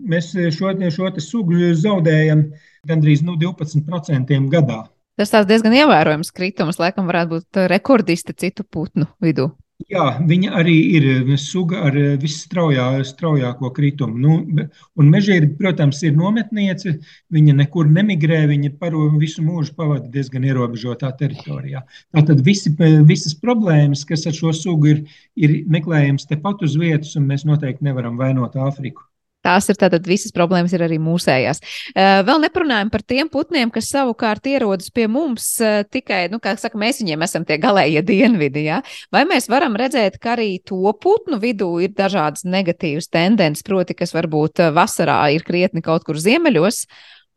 Mēs 0.00 0.32
šo, 0.56 0.72
šo 0.90 1.12
sugu 1.20 1.74
zaudējam 1.76 2.48
gandrīz 2.88 3.22
nu, 3.22 3.36
12% 3.38 4.48
gadā. 4.50 4.84
Tas 5.20 5.34
diezgan 5.44 5.74
ievērojams 5.76 6.32
kritums, 6.32 6.78
laikam 6.80 7.06
varētu 7.10 7.36
būt 7.36 7.58
rekordisti 7.68 8.32
citu 8.32 8.64
putnu 8.64 9.04
vidū. 9.20 9.50
Jā, 9.88 10.04
viņa 10.28 10.52
arī 10.60 10.74
ir 10.98 11.04
suga 11.40 11.86
ar 11.88 11.94
visstraujāko 12.20 13.70
kritumu. 13.76 14.18
Nu, 14.20 14.66
un 15.00 15.12
mežģīra, 15.12 15.48
protams, 15.58 16.02
ir 16.04 16.16
nometniece. 16.18 16.98
Viņa 17.32 17.56
nekur 17.62 17.88
nemigrē, 17.88 18.42
viņa 18.50 18.74
paro, 18.82 19.06
visu 19.22 19.44
mūžu 19.46 19.74
pavada 19.78 20.10
diezgan 20.12 20.44
ierobežotā 20.44 21.12
teritorijā. 21.16 21.84
Tātad 22.16 22.42
visi, 22.46 22.74
visas 23.08 23.36
problēmas, 23.40 24.04
kas 24.08 24.26
ar 24.28 24.36
šo 24.36 24.52
sugu 24.56 24.92
ir, 24.94 25.04
ir 25.36 25.60
meklējams 25.70 26.28
tepat 26.28 26.66
uz 26.66 26.76
vietas, 26.80 27.16
un 27.16 27.30
mēs 27.30 27.46
noteikti 27.48 27.88
nevaram 27.88 28.20
vainot 28.20 28.58
Āfriku. 28.60 29.09
Tās 29.40 29.70
ir 29.72 29.78
tātad 29.80 30.04
visas 30.04 30.34
problēmas, 30.36 30.74
ir 30.76 30.84
arī 30.84 30.98
mūsējās. 31.00 31.62
Uh, 31.94 32.20
vēl 32.28 32.42
neparunājam 32.44 32.90
par 32.92 33.04
tiem 33.08 33.30
putniem, 33.32 33.70
kas 33.72 33.88
savukārt 33.94 34.50
ierodas 34.50 34.92
pie 34.92 35.06
mums 35.08 35.46
uh, 35.64 35.80
tikai, 35.88 36.26
nu, 36.32 36.40
kā 36.44 36.52
saka, 36.60 36.76
mēs 36.80 37.00
viņiem 37.00 37.24
esam 37.24 37.46
tie 37.48 37.56
galējie 37.62 38.02
dienvidi. 38.10 38.66
Ja? 38.68 38.82
Vai 39.14 39.24
mēs 39.28 39.48
varam 39.52 39.78
redzēt, 39.80 40.20
ka 40.20 40.34
arī 40.36 40.50
to 40.66 40.92
putnu 41.00 41.40
vidū 41.40 41.70
ir 41.86 41.94
dažādas 41.96 42.44
negatīvas 42.44 43.08
tendences, 43.08 43.64
proti, 43.64 43.96
kas 43.96 44.12
varbūt 44.16 44.66
uh, 44.66 44.74
vasarā 44.76 45.22
ir 45.32 45.46
krietni 45.46 45.80
kaut 45.84 46.04
kur 46.04 46.20
ziemeļos, 46.20 46.84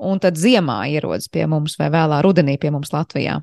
un 0.03 0.19
tad 0.19 0.35
ziemā 0.35 0.83
ierodas 0.91 1.31
pie 1.31 1.47
mums 1.47 1.79
vai 1.79 1.87
vēlā 1.93 2.19
rudenī 2.25 2.59
pie 2.59 2.73
mums 2.75 2.91
Latvijā? 2.91 3.39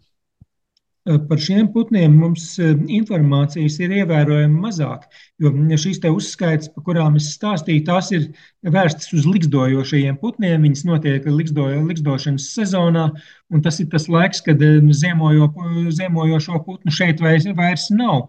Eh, 1.09 1.17
par 1.29 1.39
šiem 1.41 1.71
putniem 1.73 2.13
mums 2.21 2.59
eh, 2.61 2.75
informācijas 2.93 3.79
ir 3.81 3.93
ievērojami 4.03 4.59
mazāk, 4.61 5.07
jo 5.41 5.53
šīs 5.81 6.03
uzskaitas, 6.11 6.69
par 6.75 6.85
kurām 6.85 7.15
es 7.17 7.31
stāstīju, 7.39 7.87
tās 7.87 8.11
ir 8.13 8.27
vērstas 8.61 9.09
uz 9.17 9.25
likstojošajiem 9.25 10.19
putniem. 10.21 10.61
Viņas 10.67 10.85
notiek 10.85 11.25
liksto, 11.25 11.71
likstošanas 11.89 12.51
sezonā, 12.53 13.07
un 13.49 13.65
tas 13.65 13.81
ir 13.81 13.89
tas 13.89 14.11
laiks, 14.13 14.45
kad 14.45 14.61
eh, 14.61 14.77
ziemojo, 14.93 15.49
ziemojošo 15.97 16.61
putnu 16.67 16.93
šeit 16.93 17.25
vairs, 17.25 17.49
vairs 17.57 17.89
nav. 17.97 18.29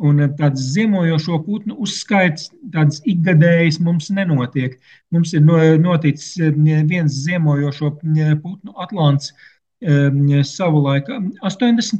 Un 0.00 0.20
tāds 0.40 0.64
ziemojošo 0.72 1.42
putnu 1.44 1.76
uzskaits, 1.84 2.48
tāds 2.72 3.02
ikgadējs 3.08 3.76
mums 3.80 4.08
nenotiek. 4.12 4.78
Mums 5.12 5.32
ir 5.36 5.44
noticis 5.44 6.34
viens 6.88 7.20
ziemojošo 7.24 7.92
putnu 8.00 8.74
atlants 8.76 9.32
savulaik 10.44 11.08
80. 11.42 11.98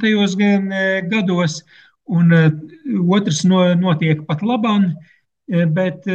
gados, 1.10 1.64
un 2.06 2.32
otrs 3.10 3.44
notiek 3.44 4.26
pat 4.26 4.40
labāk, 4.42 4.94
bet 5.74 6.06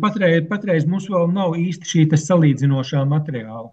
patreiz, 0.00 0.44
patreiz 0.50 0.84
mums 0.86 1.08
vēl 1.08 1.32
nav 1.32 1.56
īsti 1.58 1.84
šī 1.92 2.04
salīdzinošā 2.16 3.04
materiāla. 3.08 3.70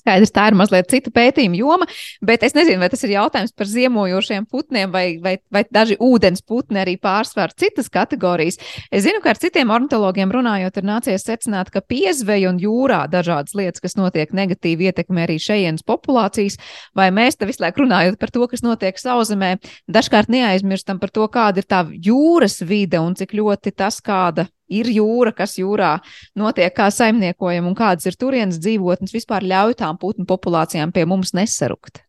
Skaidrs, 0.00 0.32
tā 0.34 0.48
ir 0.50 0.56
mazliet 0.58 0.90
cita 0.90 1.12
pētījuma 1.14 1.58
joma, 1.58 1.88
bet 2.24 2.44
es 2.46 2.56
nezinu, 2.56 2.80
vai 2.82 2.90
tas 2.92 3.04
ir 3.06 3.14
jautājums 3.14 3.54
par 3.56 3.70
ziemojošiem 3.70 4.46
putniem 4.50 4.92
vai, 4.94 5.04
vai, 5.22 5.36
vai 5.54 5.64
daži 5.70 5.96
ūdens 6.02 6.44
putni 6.46 6.80
arī 6.82 6.96
pārsvar 7.00 7.54
citas 7.58 7.90
kategorijas. 7.92 8.60
Es 8.90 9.06
zinu, 9.06 9.22
ka 9.24 9.32
ar 9.34 9.40
citiem 9.40 9.72
ornitologiem 9.74 10.32
runājot, 10.34 10.80
ir 10.80 10.88
nācies 10.88 11.26
secināt, 11.26 11.70
ka 11.74 11.82
piezveja 11.84 12.50
un 12.52 12.60
jūrā 12.62 13.04
dažādas 13.10 13.56
lietas, 13.58 13.82
kas 13.84 13.98
notiek 13.98 14.34
negatīvi 14.34 14.90
ietekmē 14.90 15.26
arī 15.26 15.38
šejienes 15.42 15.86
populācijas, 15.86 16.58
vai 16.96 17.10
mēs 17.14 17.38
te 17.38 17.48
visu 17.48 17.64
laiku 17.64 17.84
runājot 17.84 18.18
par 18.20 18.34
to, 18.34 18.48
kas 18.50 18.64
notiek 18.66 18.98
sauzemē, 19.00 19.56
dažkārt 19.90 20.32
neaizmirstam 20.32 21.00
par 21.02 21.14
to, 21.14 21.28
kāda 21.32 21.62
ir 21.62 21.70
tā 21.70 21.84
jūras 22.08 22.60
vide 22.64 23.00
un 23.02 23.16
cik 23.18 23.36
ļoti 23.38 23.74
tas, 23.76 24.00
kāda 24.04 24.48
ir 24.68 24.90
jūra, 24.92 25.34
kas 25.36 25.58
jūrā 25.58 25.98
notiek, 26.38 26.72
kā 26.74 26.88
saimniekojam 26.92 27.68
un 27.70 27.76
kādas 27.78 28.08
ir 28.08 28.18
turienes 28.20 28.60
dzīvotnes, 28.62 29.14
vispār 29.14 29.46
ļauj 29.46 29.78
tām 29.82 30.00
putnu 30.00 30.26
populācijām 30.28 30.92
pie 30.94 31.06
mums 31.08 31.34
nesarukt. 31.36 32.04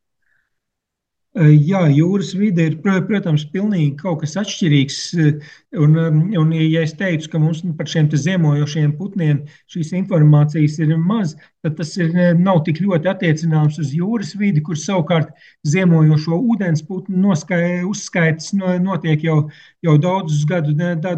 Jā, 1.36 1.82
jūras 1.92 2.30
vide 2.40 2.70
ir, 2.70 2.76
protams, 2.80 3.44
pilnīgi 3.52 3.98
kaut 4.00 4.22
kas 4.22 4.38
atšķirīgs. 4.40 5.00
Un, 5.84 5.98
un 6.40 6.54
ja 6.56 6.84
es 6.86 6.94
teicu, 6.96 7.28
ka 7.34 7.42
mums 7.44 7.60
par 7.76 7.90
šiem 7.92 8.08
ziemojošiem 8.08 8.94
putniem 8.96 9.42
šīs 9.68 9.92
informācijas 10.00 10.78
ir 10.80 10.94
maz, 10.96 11.34
tad 11.60 11.76
tas 11.76 11.92
ir, 12.00 12.16
nav 12.40 12.62
tik 12.64 12.80
ļoti 12.80 13.12
attiecināms 13.12 13.82
uz 13.84 13.92
jūras 13.92 14.32
vidi, 14.40 14.64
kur 14.64 14.80
savukārt 14.80 15.34
ziemojošo 15.68 16.40
ūdens 16.40 16.86
putnu 16.88 17.36
uzskaits 17.90 18.54
notiek 18.56 19.28
jau, 19.28 19.50
jau 19.84 19.98
daudzus 20.00 20.48
gadu, 20.48 20.72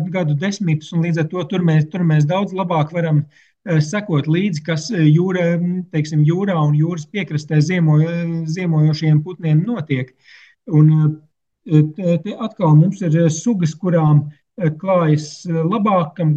gadu 0.09 0.33
desmitus, 0.33 0.95
un 0.97 1.05
līdz 1.05 1.21
ar 1.21 1.29
to 1.29 1.45
tur 1.53 1.61
mēs, 1.61 1.85
tur 1.93 2.01
mēs 2.01 2.25
daudz 2.25 2.57
labāk 2.57 2.89
varam 2.89 3.21
Eh, 3.21 3.46
sekot 3.83 4.27
līdzi, 4.31 4.63
kas 4.65 4.89
eh, 4.93 5.05
jūra, 5.11 5.57
teiksim, 5.93 6.23
jūrā 6.27 6.55
un 6.61 6.75
jūras 6.77 7.07
piekrastē 7.11 7.59
ziemo, 7.63 7.99
ziemojošiem 8.47 9.21
putniem 9.23 9.63
notiek. 9.67 10.13
Un, 10.71 10.91
eh, 11.67 12.19
te 12.23 12.35
atkal 12.39 12.75
mums 12.75 13.01
ir 13.03 13.17
sugas, 13.33 13.75
kurām 13.75 14.29
klājas 14.57 15.45
labāk, 15.45 16.15
kam, 16.17 16.31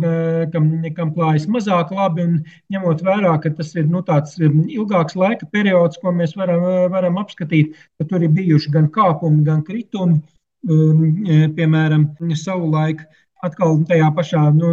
kam, 0.53 0.67
kam 0.93 1.13
klājas 1.15 1.47
mazāk 1.49 1.95
labi. 1.97 2.27
Ņemot 2.69 3.01
vērā, 3.07 3.31
ka 3.41 3.53
tas 3.57 3.71
ir 3.81 3.87
nu, 3.89 4.03
tāds 4.05 4.37
ilgāks 4.43 5.17
laika 5.17 5.49
periods, 5.49 5.97
ko 6.03 6.13
mēs 6.13 6.37
varam, 6.37 6.67
varam 6.93 7.17
apskatīt, 7.23 7.79
ka 7.97 8.05
tur 8.11 8.27
ir 8.27 8.35
bijuši 8.37 8.75
gan 8.75 8.91
kāpumi, 8.93 9.41
gan 9.47 9.65
kritumi. 9.65 10.21
Piemēram, 10.61 12.11
savulaik 12.37 13.07
atkal 13.45 13.81
tajā 13.89 14.09
pašā, 14.17 14.43
nu, 14.57 14.71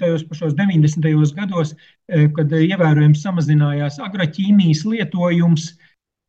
tajos 0.00 0.24
pašos 0.28 0.54
90. 0.58 1.34
gados, 1.36 1.74
kad 2.36 2.52
ievērojami 2.56 3.18
samazinājās 3.18 4.00
agroķīmijas 4.02 4.84
lietojums, 4.88 5.66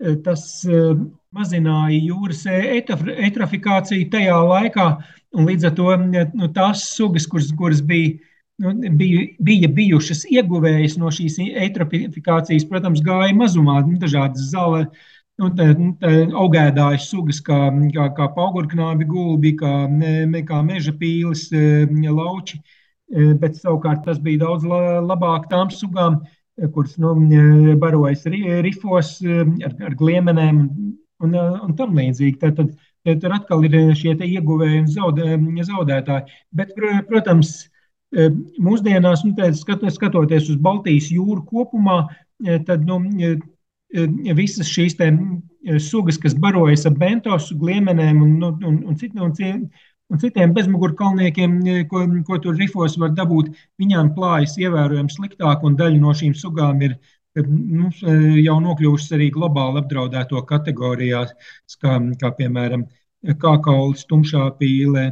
e, 0.01 0.15
tas 0.25 0.43
e, 0.65 0.81
mazināja 1.35 1.99
jūras 1.99 2.43
eitrofikāciju 2.49 4.09
tajā 4.13 4.41
laikā, 4.51 4.87
un 5.37 5.47
līdz 5.47 5.69
ar 5.69 5.77
to 5.77 5.95
nu, 6.03 6.49
tās 6.55 6.83
sugas, 6.95 7.27
kuras, 7.31 7.51
kuras 7.57 7.81
bija, 7.87 8.17
nu, 8.61 8.75
bija, 8.99 9.29
bija 9.39 9.71
bijušas 9.71 10.25
ieguvējas 10.31 10.97
no 11.01 11.11
šīs 11.13 11.39
eitrofikācijas, 11.39 12.67
protams, 12.69 13.03
gāja 13.05 13.33
mazumā, 13.37 13.79
nu, 13.87 13.97
dažādas 14.01 14.51
zāle, 14.51 14.83
nu, 15.41 15.53
tā, 15.57 15.71
tā, 16.03 16.13
augēdājas 16.43 17.07
sugas, 17.13 17.39
kā, 17.45 17.63
kā, 17.95 18.11
kā 18.17 18.29
paugurknābi, 18.35 19.07
gulbi, 19.09 19.55
kā, 19.59 19.87
kā 20.51 20.61
meža 20.67 20.93
pīles, 20.99 21.47
lauči, 22.11 22.61
bet 23.41 23.57
savukārt 23.59 24.05
tas 24.05 24.19
bija 24.23 24.45
daudz 24.45 24.65
labāk 24.67 25.49
tām 25.51 25.71
sugām, 25.73 26.21
kuras 26.73 26.97
nu, 27.01 27.15
barojas 27.81 28.25
rifos 28.27 29.17
ar, 29.25 29.75
ar 29.87 29.97
gliemenēm 29.99 30.63
un, 31.25 31.35
un 31.35 31.75
tam 31.77 31.95
līdzīgi. 31.97 32.39
Tad, 32.41 32.59
tad, 32.59 32.73
tur 33.21 33.35
atkal 33.35 33.65
ir 33.67 33.77
šie 33.97 34.15
ieguvēji 34.15 34.83
un 34.83 34.89
zaudē, 34.91 35.37
zaudētāji. 35.67 36.41
Bet, 36.55 36.73
protams, 37.09 37.53
mūsdienās, 38.61 39.23
nu, 39.25 39.51
skatoties 39.95 40.49
uz 40.51 40.59
Baltijas 40.61 41.09
jūru 41.13 41.43
kopumā, 41.47 42.03
tad 42.67 42.85
nu, 42.87 42.99
visas 44.35 44.69
šīs 44.71 44.97
sugas, 45.83 46.17
kas 46.17 46.33
barojas 46.33 46.85
ap 46.89 46.97
bentosu, 46.99 47.57
gliemenēm 47.59 48.21
un, 48.23 48.35
un, 48.43 48.63
un, 48.65 48.77
un, 48.89 48.95
cit, 48.97 49.15
un, 50.11 50.19
citiem 50.21 50.53
bezmugurkalniekiem, 50.55 51.57
ko, 51.89 52.03
ko 52.27 52.39
tur 52.43 52.59
rifos 52.59 52.97
var 53.01 53.15
dabūt, 53.17 53.51
viņām 53.81 54.13
klājas 54.17 54.57
ievērojami 54.61 55.15
sliktāk, 55.15 55.65
un 55.67 55.79
daļa 55.79 56.03
no 56.03 56.13
šīm 56.17 56.35
sugām 56.37 56.83
ir 56.85 56.97
mums 57.47 58.01
e, 58.03 58.15
jau 58.43 58.57
nokļuvušas 58.63 59.15
arī 59.17 59.31
globāli 59.31 59.81
apdraudēto 59.81 60.41
kategorijās, 60.49 61.31
kā, 61.79 61.97
kā 62.19 62.33
piemēram 62.37 62.85
kākaulis, 63.39 64.07
tumšā 64.09 64.49
pīle, 64.59 65.11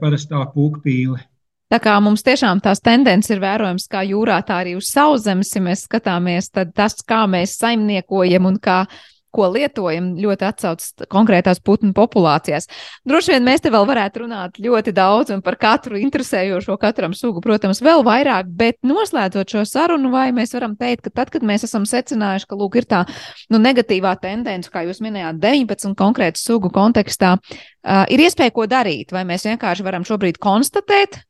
parastā 0.00 0.44
pūkpīle. 0.54 1.18
Tā 1.66 1.80
kā 1.82 1.96
mums 1.98 2.22
tiešām 2.22 2.60
tās 2.62 2.78
tendences 2.78 3.32
ir 3.34 3.40
vērojams 3.42 3.88
kā 3.90 4.04
jūrā, 4.06 4.38
tā 4.46 4.60
arī 4.62 4.76
uz 4.78 4.86
sauszemes, 4.92 5.50
ja 5.56 5.62
mēs 5.64 5.82
skatāmies, 5.88 6.52
tad 6.54 6.70
tas, 6.76 6.94
kā 7.02 7.24
mēs 7.26 7.56
saimniekojam 7.58 8.46
un 8.52 8.60
kā 8.62 8.84
ko 9.36 9.50
lietojam, 9.52 10.14
ļoti 10.20 10.46
atsaucas 10.48 11.06
konkrētās 11.12 11.60
putnu 11.64 11.92
populācijās. 11.96 12.68
Droši 13.08 13.34
vien 13.34 13.46
mēs 13.46 13.64
te 13.64 13.72
vēl 13.74 13.86
varētu 13.88 14.24
runāt 14.24 14.60
ļoti 14.62 14.94
daudz 14.96 15.34
un 15.34 15.42
par 15.44 15.58
katru 15.60 16.00
interesējošo, 16.00 16.78
katram 16.80 17.14
sugu, 17.16 17.42
protams, 17.44 17.82
vēl 17.84 18.04
vairāk, 18.06 18.48
bet 18.56 18.80
noslēdzot 18.86 19.56
šo 19.56 19.64
sarunu, 19.68 20.10
vai 20.14 20.28
mēs 20.36 20.56
varam 20.56 20.76
teikt, 20.78 21.06
ka 21.06 21.14
tad, 21.22 21.32
kad 21.34 21.46
mēs 21.46 21.66
esam 21.68 21.86
secinājuši, 21.88 22.48
ka 22.48 22.58
lūk, 22.58 22.80
ir 22.80 22.88
tā 22.88 23.04
nu, 23.52 23.60
negatīvā 23.62 24.16
tendence, 24.22 24.72
kā 24.72 24.86
jūs 24.86 25.02
minējāt, 25.04 25.40
19 25.42 25.96
konkrētu 25.98 26.40
sugu 26.40 26.72
kontekstā, 26.74 27.36
uh, 27.36 28.04
ir 28.12 28.26
iespēja 28.26 28.54
ko 28.56 28.66
darīt, 28.70 29.14
vai 29.14 29.26
mēs 29.28 29.46
vienkārši 29.48 29.86
varam 29.86 30.06
šobrīd 30.06 30.40
konstatēt, 30.42 31.20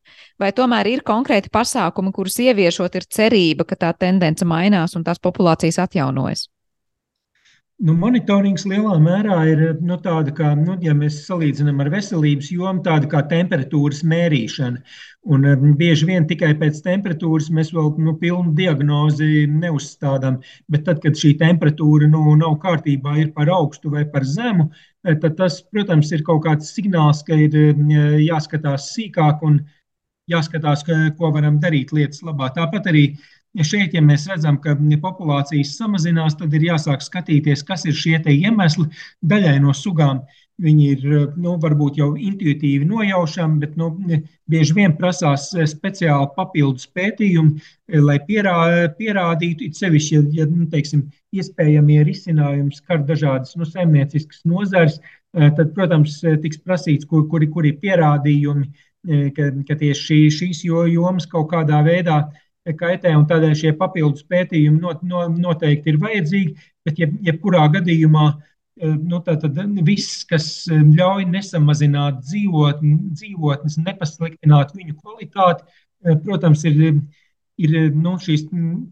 vai 0.41 0.53
tomēr 0.57 0.91
ir 0.91 1.05
konkrēti 1.07 1.53
pasākumi, 1.53 2.13
kurus 2.17 2.39
ieviešot, 2.45 2.99
ir 2.99 3.09
cerība, 3.19 3.67
ka 3.69 3.79
tā 3.87 3.95
tendence 3.99 4.47
mainās 4.49 4.97
un 4.97 5.07
tās 5.07 5.23
populācijas 5.23 5.81
atjaunojas? 5.87 6.49
Nu, 7.85 7.93
monitorings 7.93 8.63
lielā 8.65 8.95
mērā 9.05 9.35
ir 9.51 9.59
nu, 9.85 9.99
tāda, 10.01 10.33
kā, 10.33 10.55
nu, 10.57 10.79
ja 10.81 10.95
mēs 10.97 11.19
salīdzinām 11.27 11.83
ar 11.85 11.91
veselības 11.93 12.49
jomu, 12.49 12.81
tāda 12.87 13.11
kā 13.13 13.21
temperatūras 13.29 14.01
mērīšana. 14.09 14.81
Un, 15.29 15.45
um, 15.51 15.75
bieži 15.77 16.09
vien 16.09 16.25
tikai 16.31 16.55
pēc 16.57 16.81
temperatūras 16.87 17.51
mēs 17.53 17.75
vēl 17.77 17.93
nu, 18.01 18.17
pilnu 18.23 18.55
diagnozi 18.57 19.45
neuzstādām. 19.53 20.41
Bet 20.73 20.87
tad, 20.89 21.03
kad 21.05 21.21
šī 21.21 21.35
temperatūra 21.43 22.09
nu, 22.09 22.25
nav 22.41 22.57
kārtībā, 22.65 23.19
ir 23.21 23.35
par 23.37 23.53
augstu 23.53 23.93
vai 23.93 24.07
par 24.09 24.25
zemu, 24.25 24.71
eh, 25.05 25.21
tad 25.21 25.37
tas, 25.37 25.61
protams, 25.69 26.17
ir 26.17 26.25
kaut 26.25 26.47
kāds 26.49 26.73
signāls, 26.73 27.21
ka 27.29 27.37
ir 27.37 27.61
um, 27.75 27.93
jāskatās 28.25 28.89
sīkāk 28.95 29.45
un 29.45 29.61
jāskatās, 30.33 30.89
ko 31.21 31.29
varam 31.29 31.61
darīt 31.61 31.93
lietas 31.93 32.25
labā. 32.25 32.49
Tāpat 32.57 32.89
arī 32.89 33.11
uh, 33.13 33.36
šeit, 33.65 33.95
ja 33.97 34.03
mēs 34.05 34.27
redzam, 34.29 34.59
ka 34.61 34.75
populācijas 35.03 35.77
samazinās, 35.79 36.37
tad 36.37 36.53
ir 36.55 36.69
jāsāk 36.71 37.05
skatīties, 37.05 37.65
kas 37.65 37.87
ir 37.87 37.95
šie 37.97 38.19
iemesli. 38.19 38.89
Daļai 39.23 39.61
no 39.65 39.73
sugām 39.73 40.25
viņi 40.63 40.87
ir 40.95 41.03
nu, 41.37 41.57
varbūt 41.61 41.99
jau 42.01 42.15
intuitīvi 42.17 42.87
nojaušami, 42.89 43.59
bet 43.61 43.75
nu, 43.77 43.91
bieži 44.49 44.77
vien 44.77 44.95
prasās 44.97 45.51
speciāli 45.69 46.31
papildus 46.37 46.89
pētījumi, 46.97 47.61
lai 48.01 48.17
pierā, 48.29 48.57
pierādītu, 48.97 49.69
it 49.69 49.77
sevišķi, 49.77 50.17
ja, 50.17 50.25
ja 50.41 50.49
nu, 50.49 50.65
teiksim, 50.73 51.07
iespējamie 51.37 52.01
risinājumi 52.09 52.73
skar 52.77 53.05
dažādas 53.05 53.57
nu, 53.61 53.69
saimnieciskas 53.69 54.47
nozares, 54.49 54.99
tad, 55.37 55.75
protams, 55.77 56.23
tiks 56.43 56.63
prasīts, 56.65 57.09
kur, 57.09 57.27
kuri, 57.29 57.51
kuri 57.53 57.77
pierādījumi, 57.83 58.71
ka, 59.37 59.53
ka 59.69 59.77
tieši 59.77 60.03
šī, 60.03 60.21
šīs 60.39 60.65
jomas 60.67 61.29
kaut 61.31 61.51
kādā 61.53 61.85
veidā 61.85 62.25
kaitē, 62.75 63.13
un 63.17 63.27
tādēļ 63.29 63.55
šie 63.59 63.73
papildus 63.79 64.27
pētījumi 64.27 64.81
not, 64.83 65.03
no, 65.07 65.27
noteikti 65.31 65.93
ir 65.93 66.01
vajadzīgi. 66.03 66.55
Bet, 66.87 66.99
jeb, 67.03 67.15
jebkurā 67.27 67.67
gadījumā, 67.75 68.27
eh, 68.81 68.95
nu, 68.97 69.21
tātad 69.27 69.59
viss, 69.87 70.25
kas 70.29 70.49
eh, 70.71 70.83
ļauj 70.83 71.29
nesamazināt 71.31 72.23
dzīvotni, 72.25 72.97
dzīvotnes, 73.15 73.79
nepasliktināt 73.87 74.75
viņu 74.77 74.99
kvalitāti, 74.99 75.67
eh, 76.07 76.19
protams, 76.25 76.65
ir, 76.69 77.01
ir 77.59 77.77
nu, 77.95 78.17
šīs, 78.23 78.49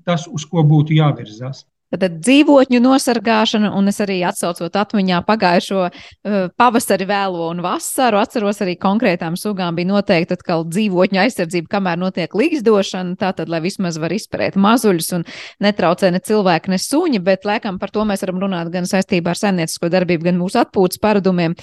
tas, 0.06 0.28
uz 0.30 0.46
ko 0.50 0.66
būtu 0.66 0.96
jāvirzās. 0.98 1.64
Tad 1.94 2.16
dzīvotņu 2.24 2.80
nosargāšana, 2.82 3.68
un 3.78 3.90
es 3.90 4.00
arī 4.02 4.16
atsaucot 4.26 4.74
atmiņā 4.80 5.20
pagājušo 5.28 5.82
uh, 5.84 6.38
pavasari, 6.58 7.06
vēlo 7.06 7.46
un 7.52 7.62
vasaru, 7.62 8.18
atceros 8.18 8.58
arī 8.64 8.74
konkrētām 8.80 9.36
sugām 9.38 9.76
bija 9.78 9.92
noteikti 9.92 10.34
atkal 10.34 10.66
dzīvotņu 10.66 11.22
aizsardzība, 11.22 11.70
kamēr 11.76 12.00
notiek 12.00 12.34
līgzdošana, 12.34 13.14
tātad, 13.20 13.52
lai 13.52 13.62
vismaz 13.62 14.00
var 14.02 14.14
izpērēt 14.16 14.58
mazuļus 14.58 15.12
un 15.20 15.26
netraucē 15.62 16.10
ne 16.14 16.22
cilvēki, 16.24 16.74
ne 16.74 16.80
suņi, 16.82 17.22
bet 17.22 17.46
lēkam 17.46 17.78
par 17.78 17.94
to 17.94 18.06
mēs 18.08 18.26
varam 18.26 18.42
runāt 18.42 18.72
gan 18.74 18.90
saistībā 18.90 19.34
ar 19.34 19.42
saimniecisko 19.44 19.92
darbību, 19.94 20.32
gan 20.32 20.40
mūsu 20.40 20.64
atpūtas 20.64 21.02
paradumiem. 21.02 21.54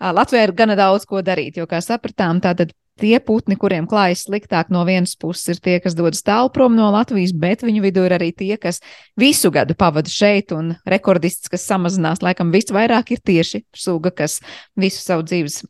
Latvijā 0.00 0.46
ir 0.46 0.54
gana 0.56 0.78
daudz 0.78 1.04
ko 1.08 1.20
darīt, 1.24 1.58
jo, 1.60 1.66
kā 1.68 1.82
sapratām, 1.84 2.38
tātad 2.40 2.70
tie 3.00 3.18
putni, 3.22 3.56
kuriem 3.60 3.86
klājas 3.90 4.24
sliktāk 4.26 4.70
no 4.72 4.82
vienas 4.88 5.14
puses, 5.20 5.46
ir 5.54 5.60
tie, 5.62 5.76
kas 5.82 5.96
dodas 5.98 6.22
tālu 6.26 6.50
prom 6.52 6.74
no 6.76 6.90
Latvijas, 6.94 7.32
bet 7.36 7.64
viņu 7.66 7.84
vidū 7.84 8.04
ir 8.08 8.14
arī 8.16 8.30
tie, 8.36 8.54
kas 8.60 8.80
visu 9.20 9.52
gadu 9.54 9.76
pavada 9.78 10.10
šeit, 10.10 10.54
un 10.56 10.74
rekordists, 10.88 11.50
kas 11.52 11.66
samazinās, 11.68 12.22
laikam, 12.24 12.52
visvairāk 12.54 13.14
ir 13.14 13.22
tieši 13.24 13.62
suga, 13.76 14.12
kas 14.22 14.40
visu 14.78 15.02
savu 15.04 15.24
dzīves, 15.28 15.62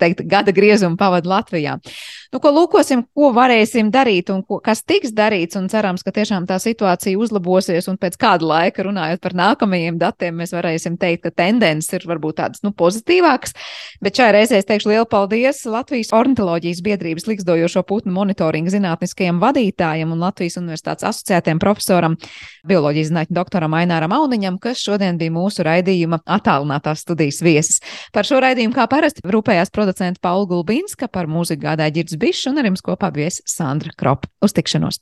teikt, 0.00 0.24
gada 0.28 0.54
griezumu 0.54 0.98
pavada 1.00 1.30
Latvijā. 1.36 1.78
Nu, 2.34 2.42
ko 2.42 2.52
lūkosim, 2.52 3.06
ko 3.14 3.30
varēsim 3.36 3.88
darīt 3.94 4.30
un 4.34 4.42
ko, 4.44 4.60
kas 4.64 4.84
tiks 4.84 5.14
darīts, 5.14 5.56
cerams, 5.70 6.02
ka 6.04 6.12
tiešām 6.12 6.48
tā 6.50 6.58
situācija 6.60 7.18
uzlabosies, 7.18 7.88
un 7.88 7.96
pēc 8.00 8.18
kāda 8.20 8.44
laika, 8.50 8.84
runājot 8.84 9.22
par 9.24 9.38
nākamajiem 9.38 9.98
datiem, 10.02 10.36
mēs 10.42 10.52
varēsim 10.52 10.98
teikt, 11.00 11.24
ka 11.24 11.34
tendences 11.44 11.94
ir 11.96 12.08
varbūt 12.10 12.40
tādas, 12.42 12.64
nu, 12.66 12.74
pozitīvākas, 12.76 13.54
bet 14.04 14.18
šai 14.18 14.32
reizē 14.34 14.60
es 14.60 14.68
teikšu 14.68 14.90
lielu 14.90 15.08
paldies 15.08 15.64
Latvijas 15.70 16.12
ornitoloģijas 16.12 16.74
Latvijas 16.74 16.82
biedrības 16.82 17.26
liksdojošo 17.26 17.82
putnu 17.86 18.12
monitoringa 18.12 18.70
zinātniskajam 18.72 19.38
vadītājam 19.38 20.10
un 20.10 20.18
Latvijas 20.18 20.56
universitātes 20.58 21.06
asociētiem 21.06 21.60
profesoram, 21.62 22.16
bioloģijas 22.66 23.12
zinātņu 23.12 23.34
doktoram 23.36 23.76
Aināram 23.78 24.10
Auniņam, 24.16 24.58
kas 24.58 24.82
šodien 24.82 25.18
bija 25.18 25.30
mūsu 25.30 25.62
raidījuma 25.62 26.18
attālinātās 26.26 27.04
studijas 27.04 27.38
viesis. 27.44 27.78
Par 28.12 28.26
šo 28.26 28.40
raidījumu, 28.42 28.74
kā 28.74 28.88
parasti, 28.90 29.22
rūpējās 29.22 29.70
producenta 29.70 30.18
Paula 30.20 30.48
Gulbinska, 30.50 31.06
par 31.06 31.30
mūziku 31.30 31.62
gādāja 31.62 31.94
Girds 31.94 32.18
Bišs 32.24 32.46
un 32.48 32.56
ar 32.56 32.64
jums 32.64 32.80
kopā 32.80 33.10
viesis 33.12 33.44
Sandra 33.52 33.92
Kropa. 34.00 34.30
Uz 34.40 34.54
tikšanos! 34.56 34.96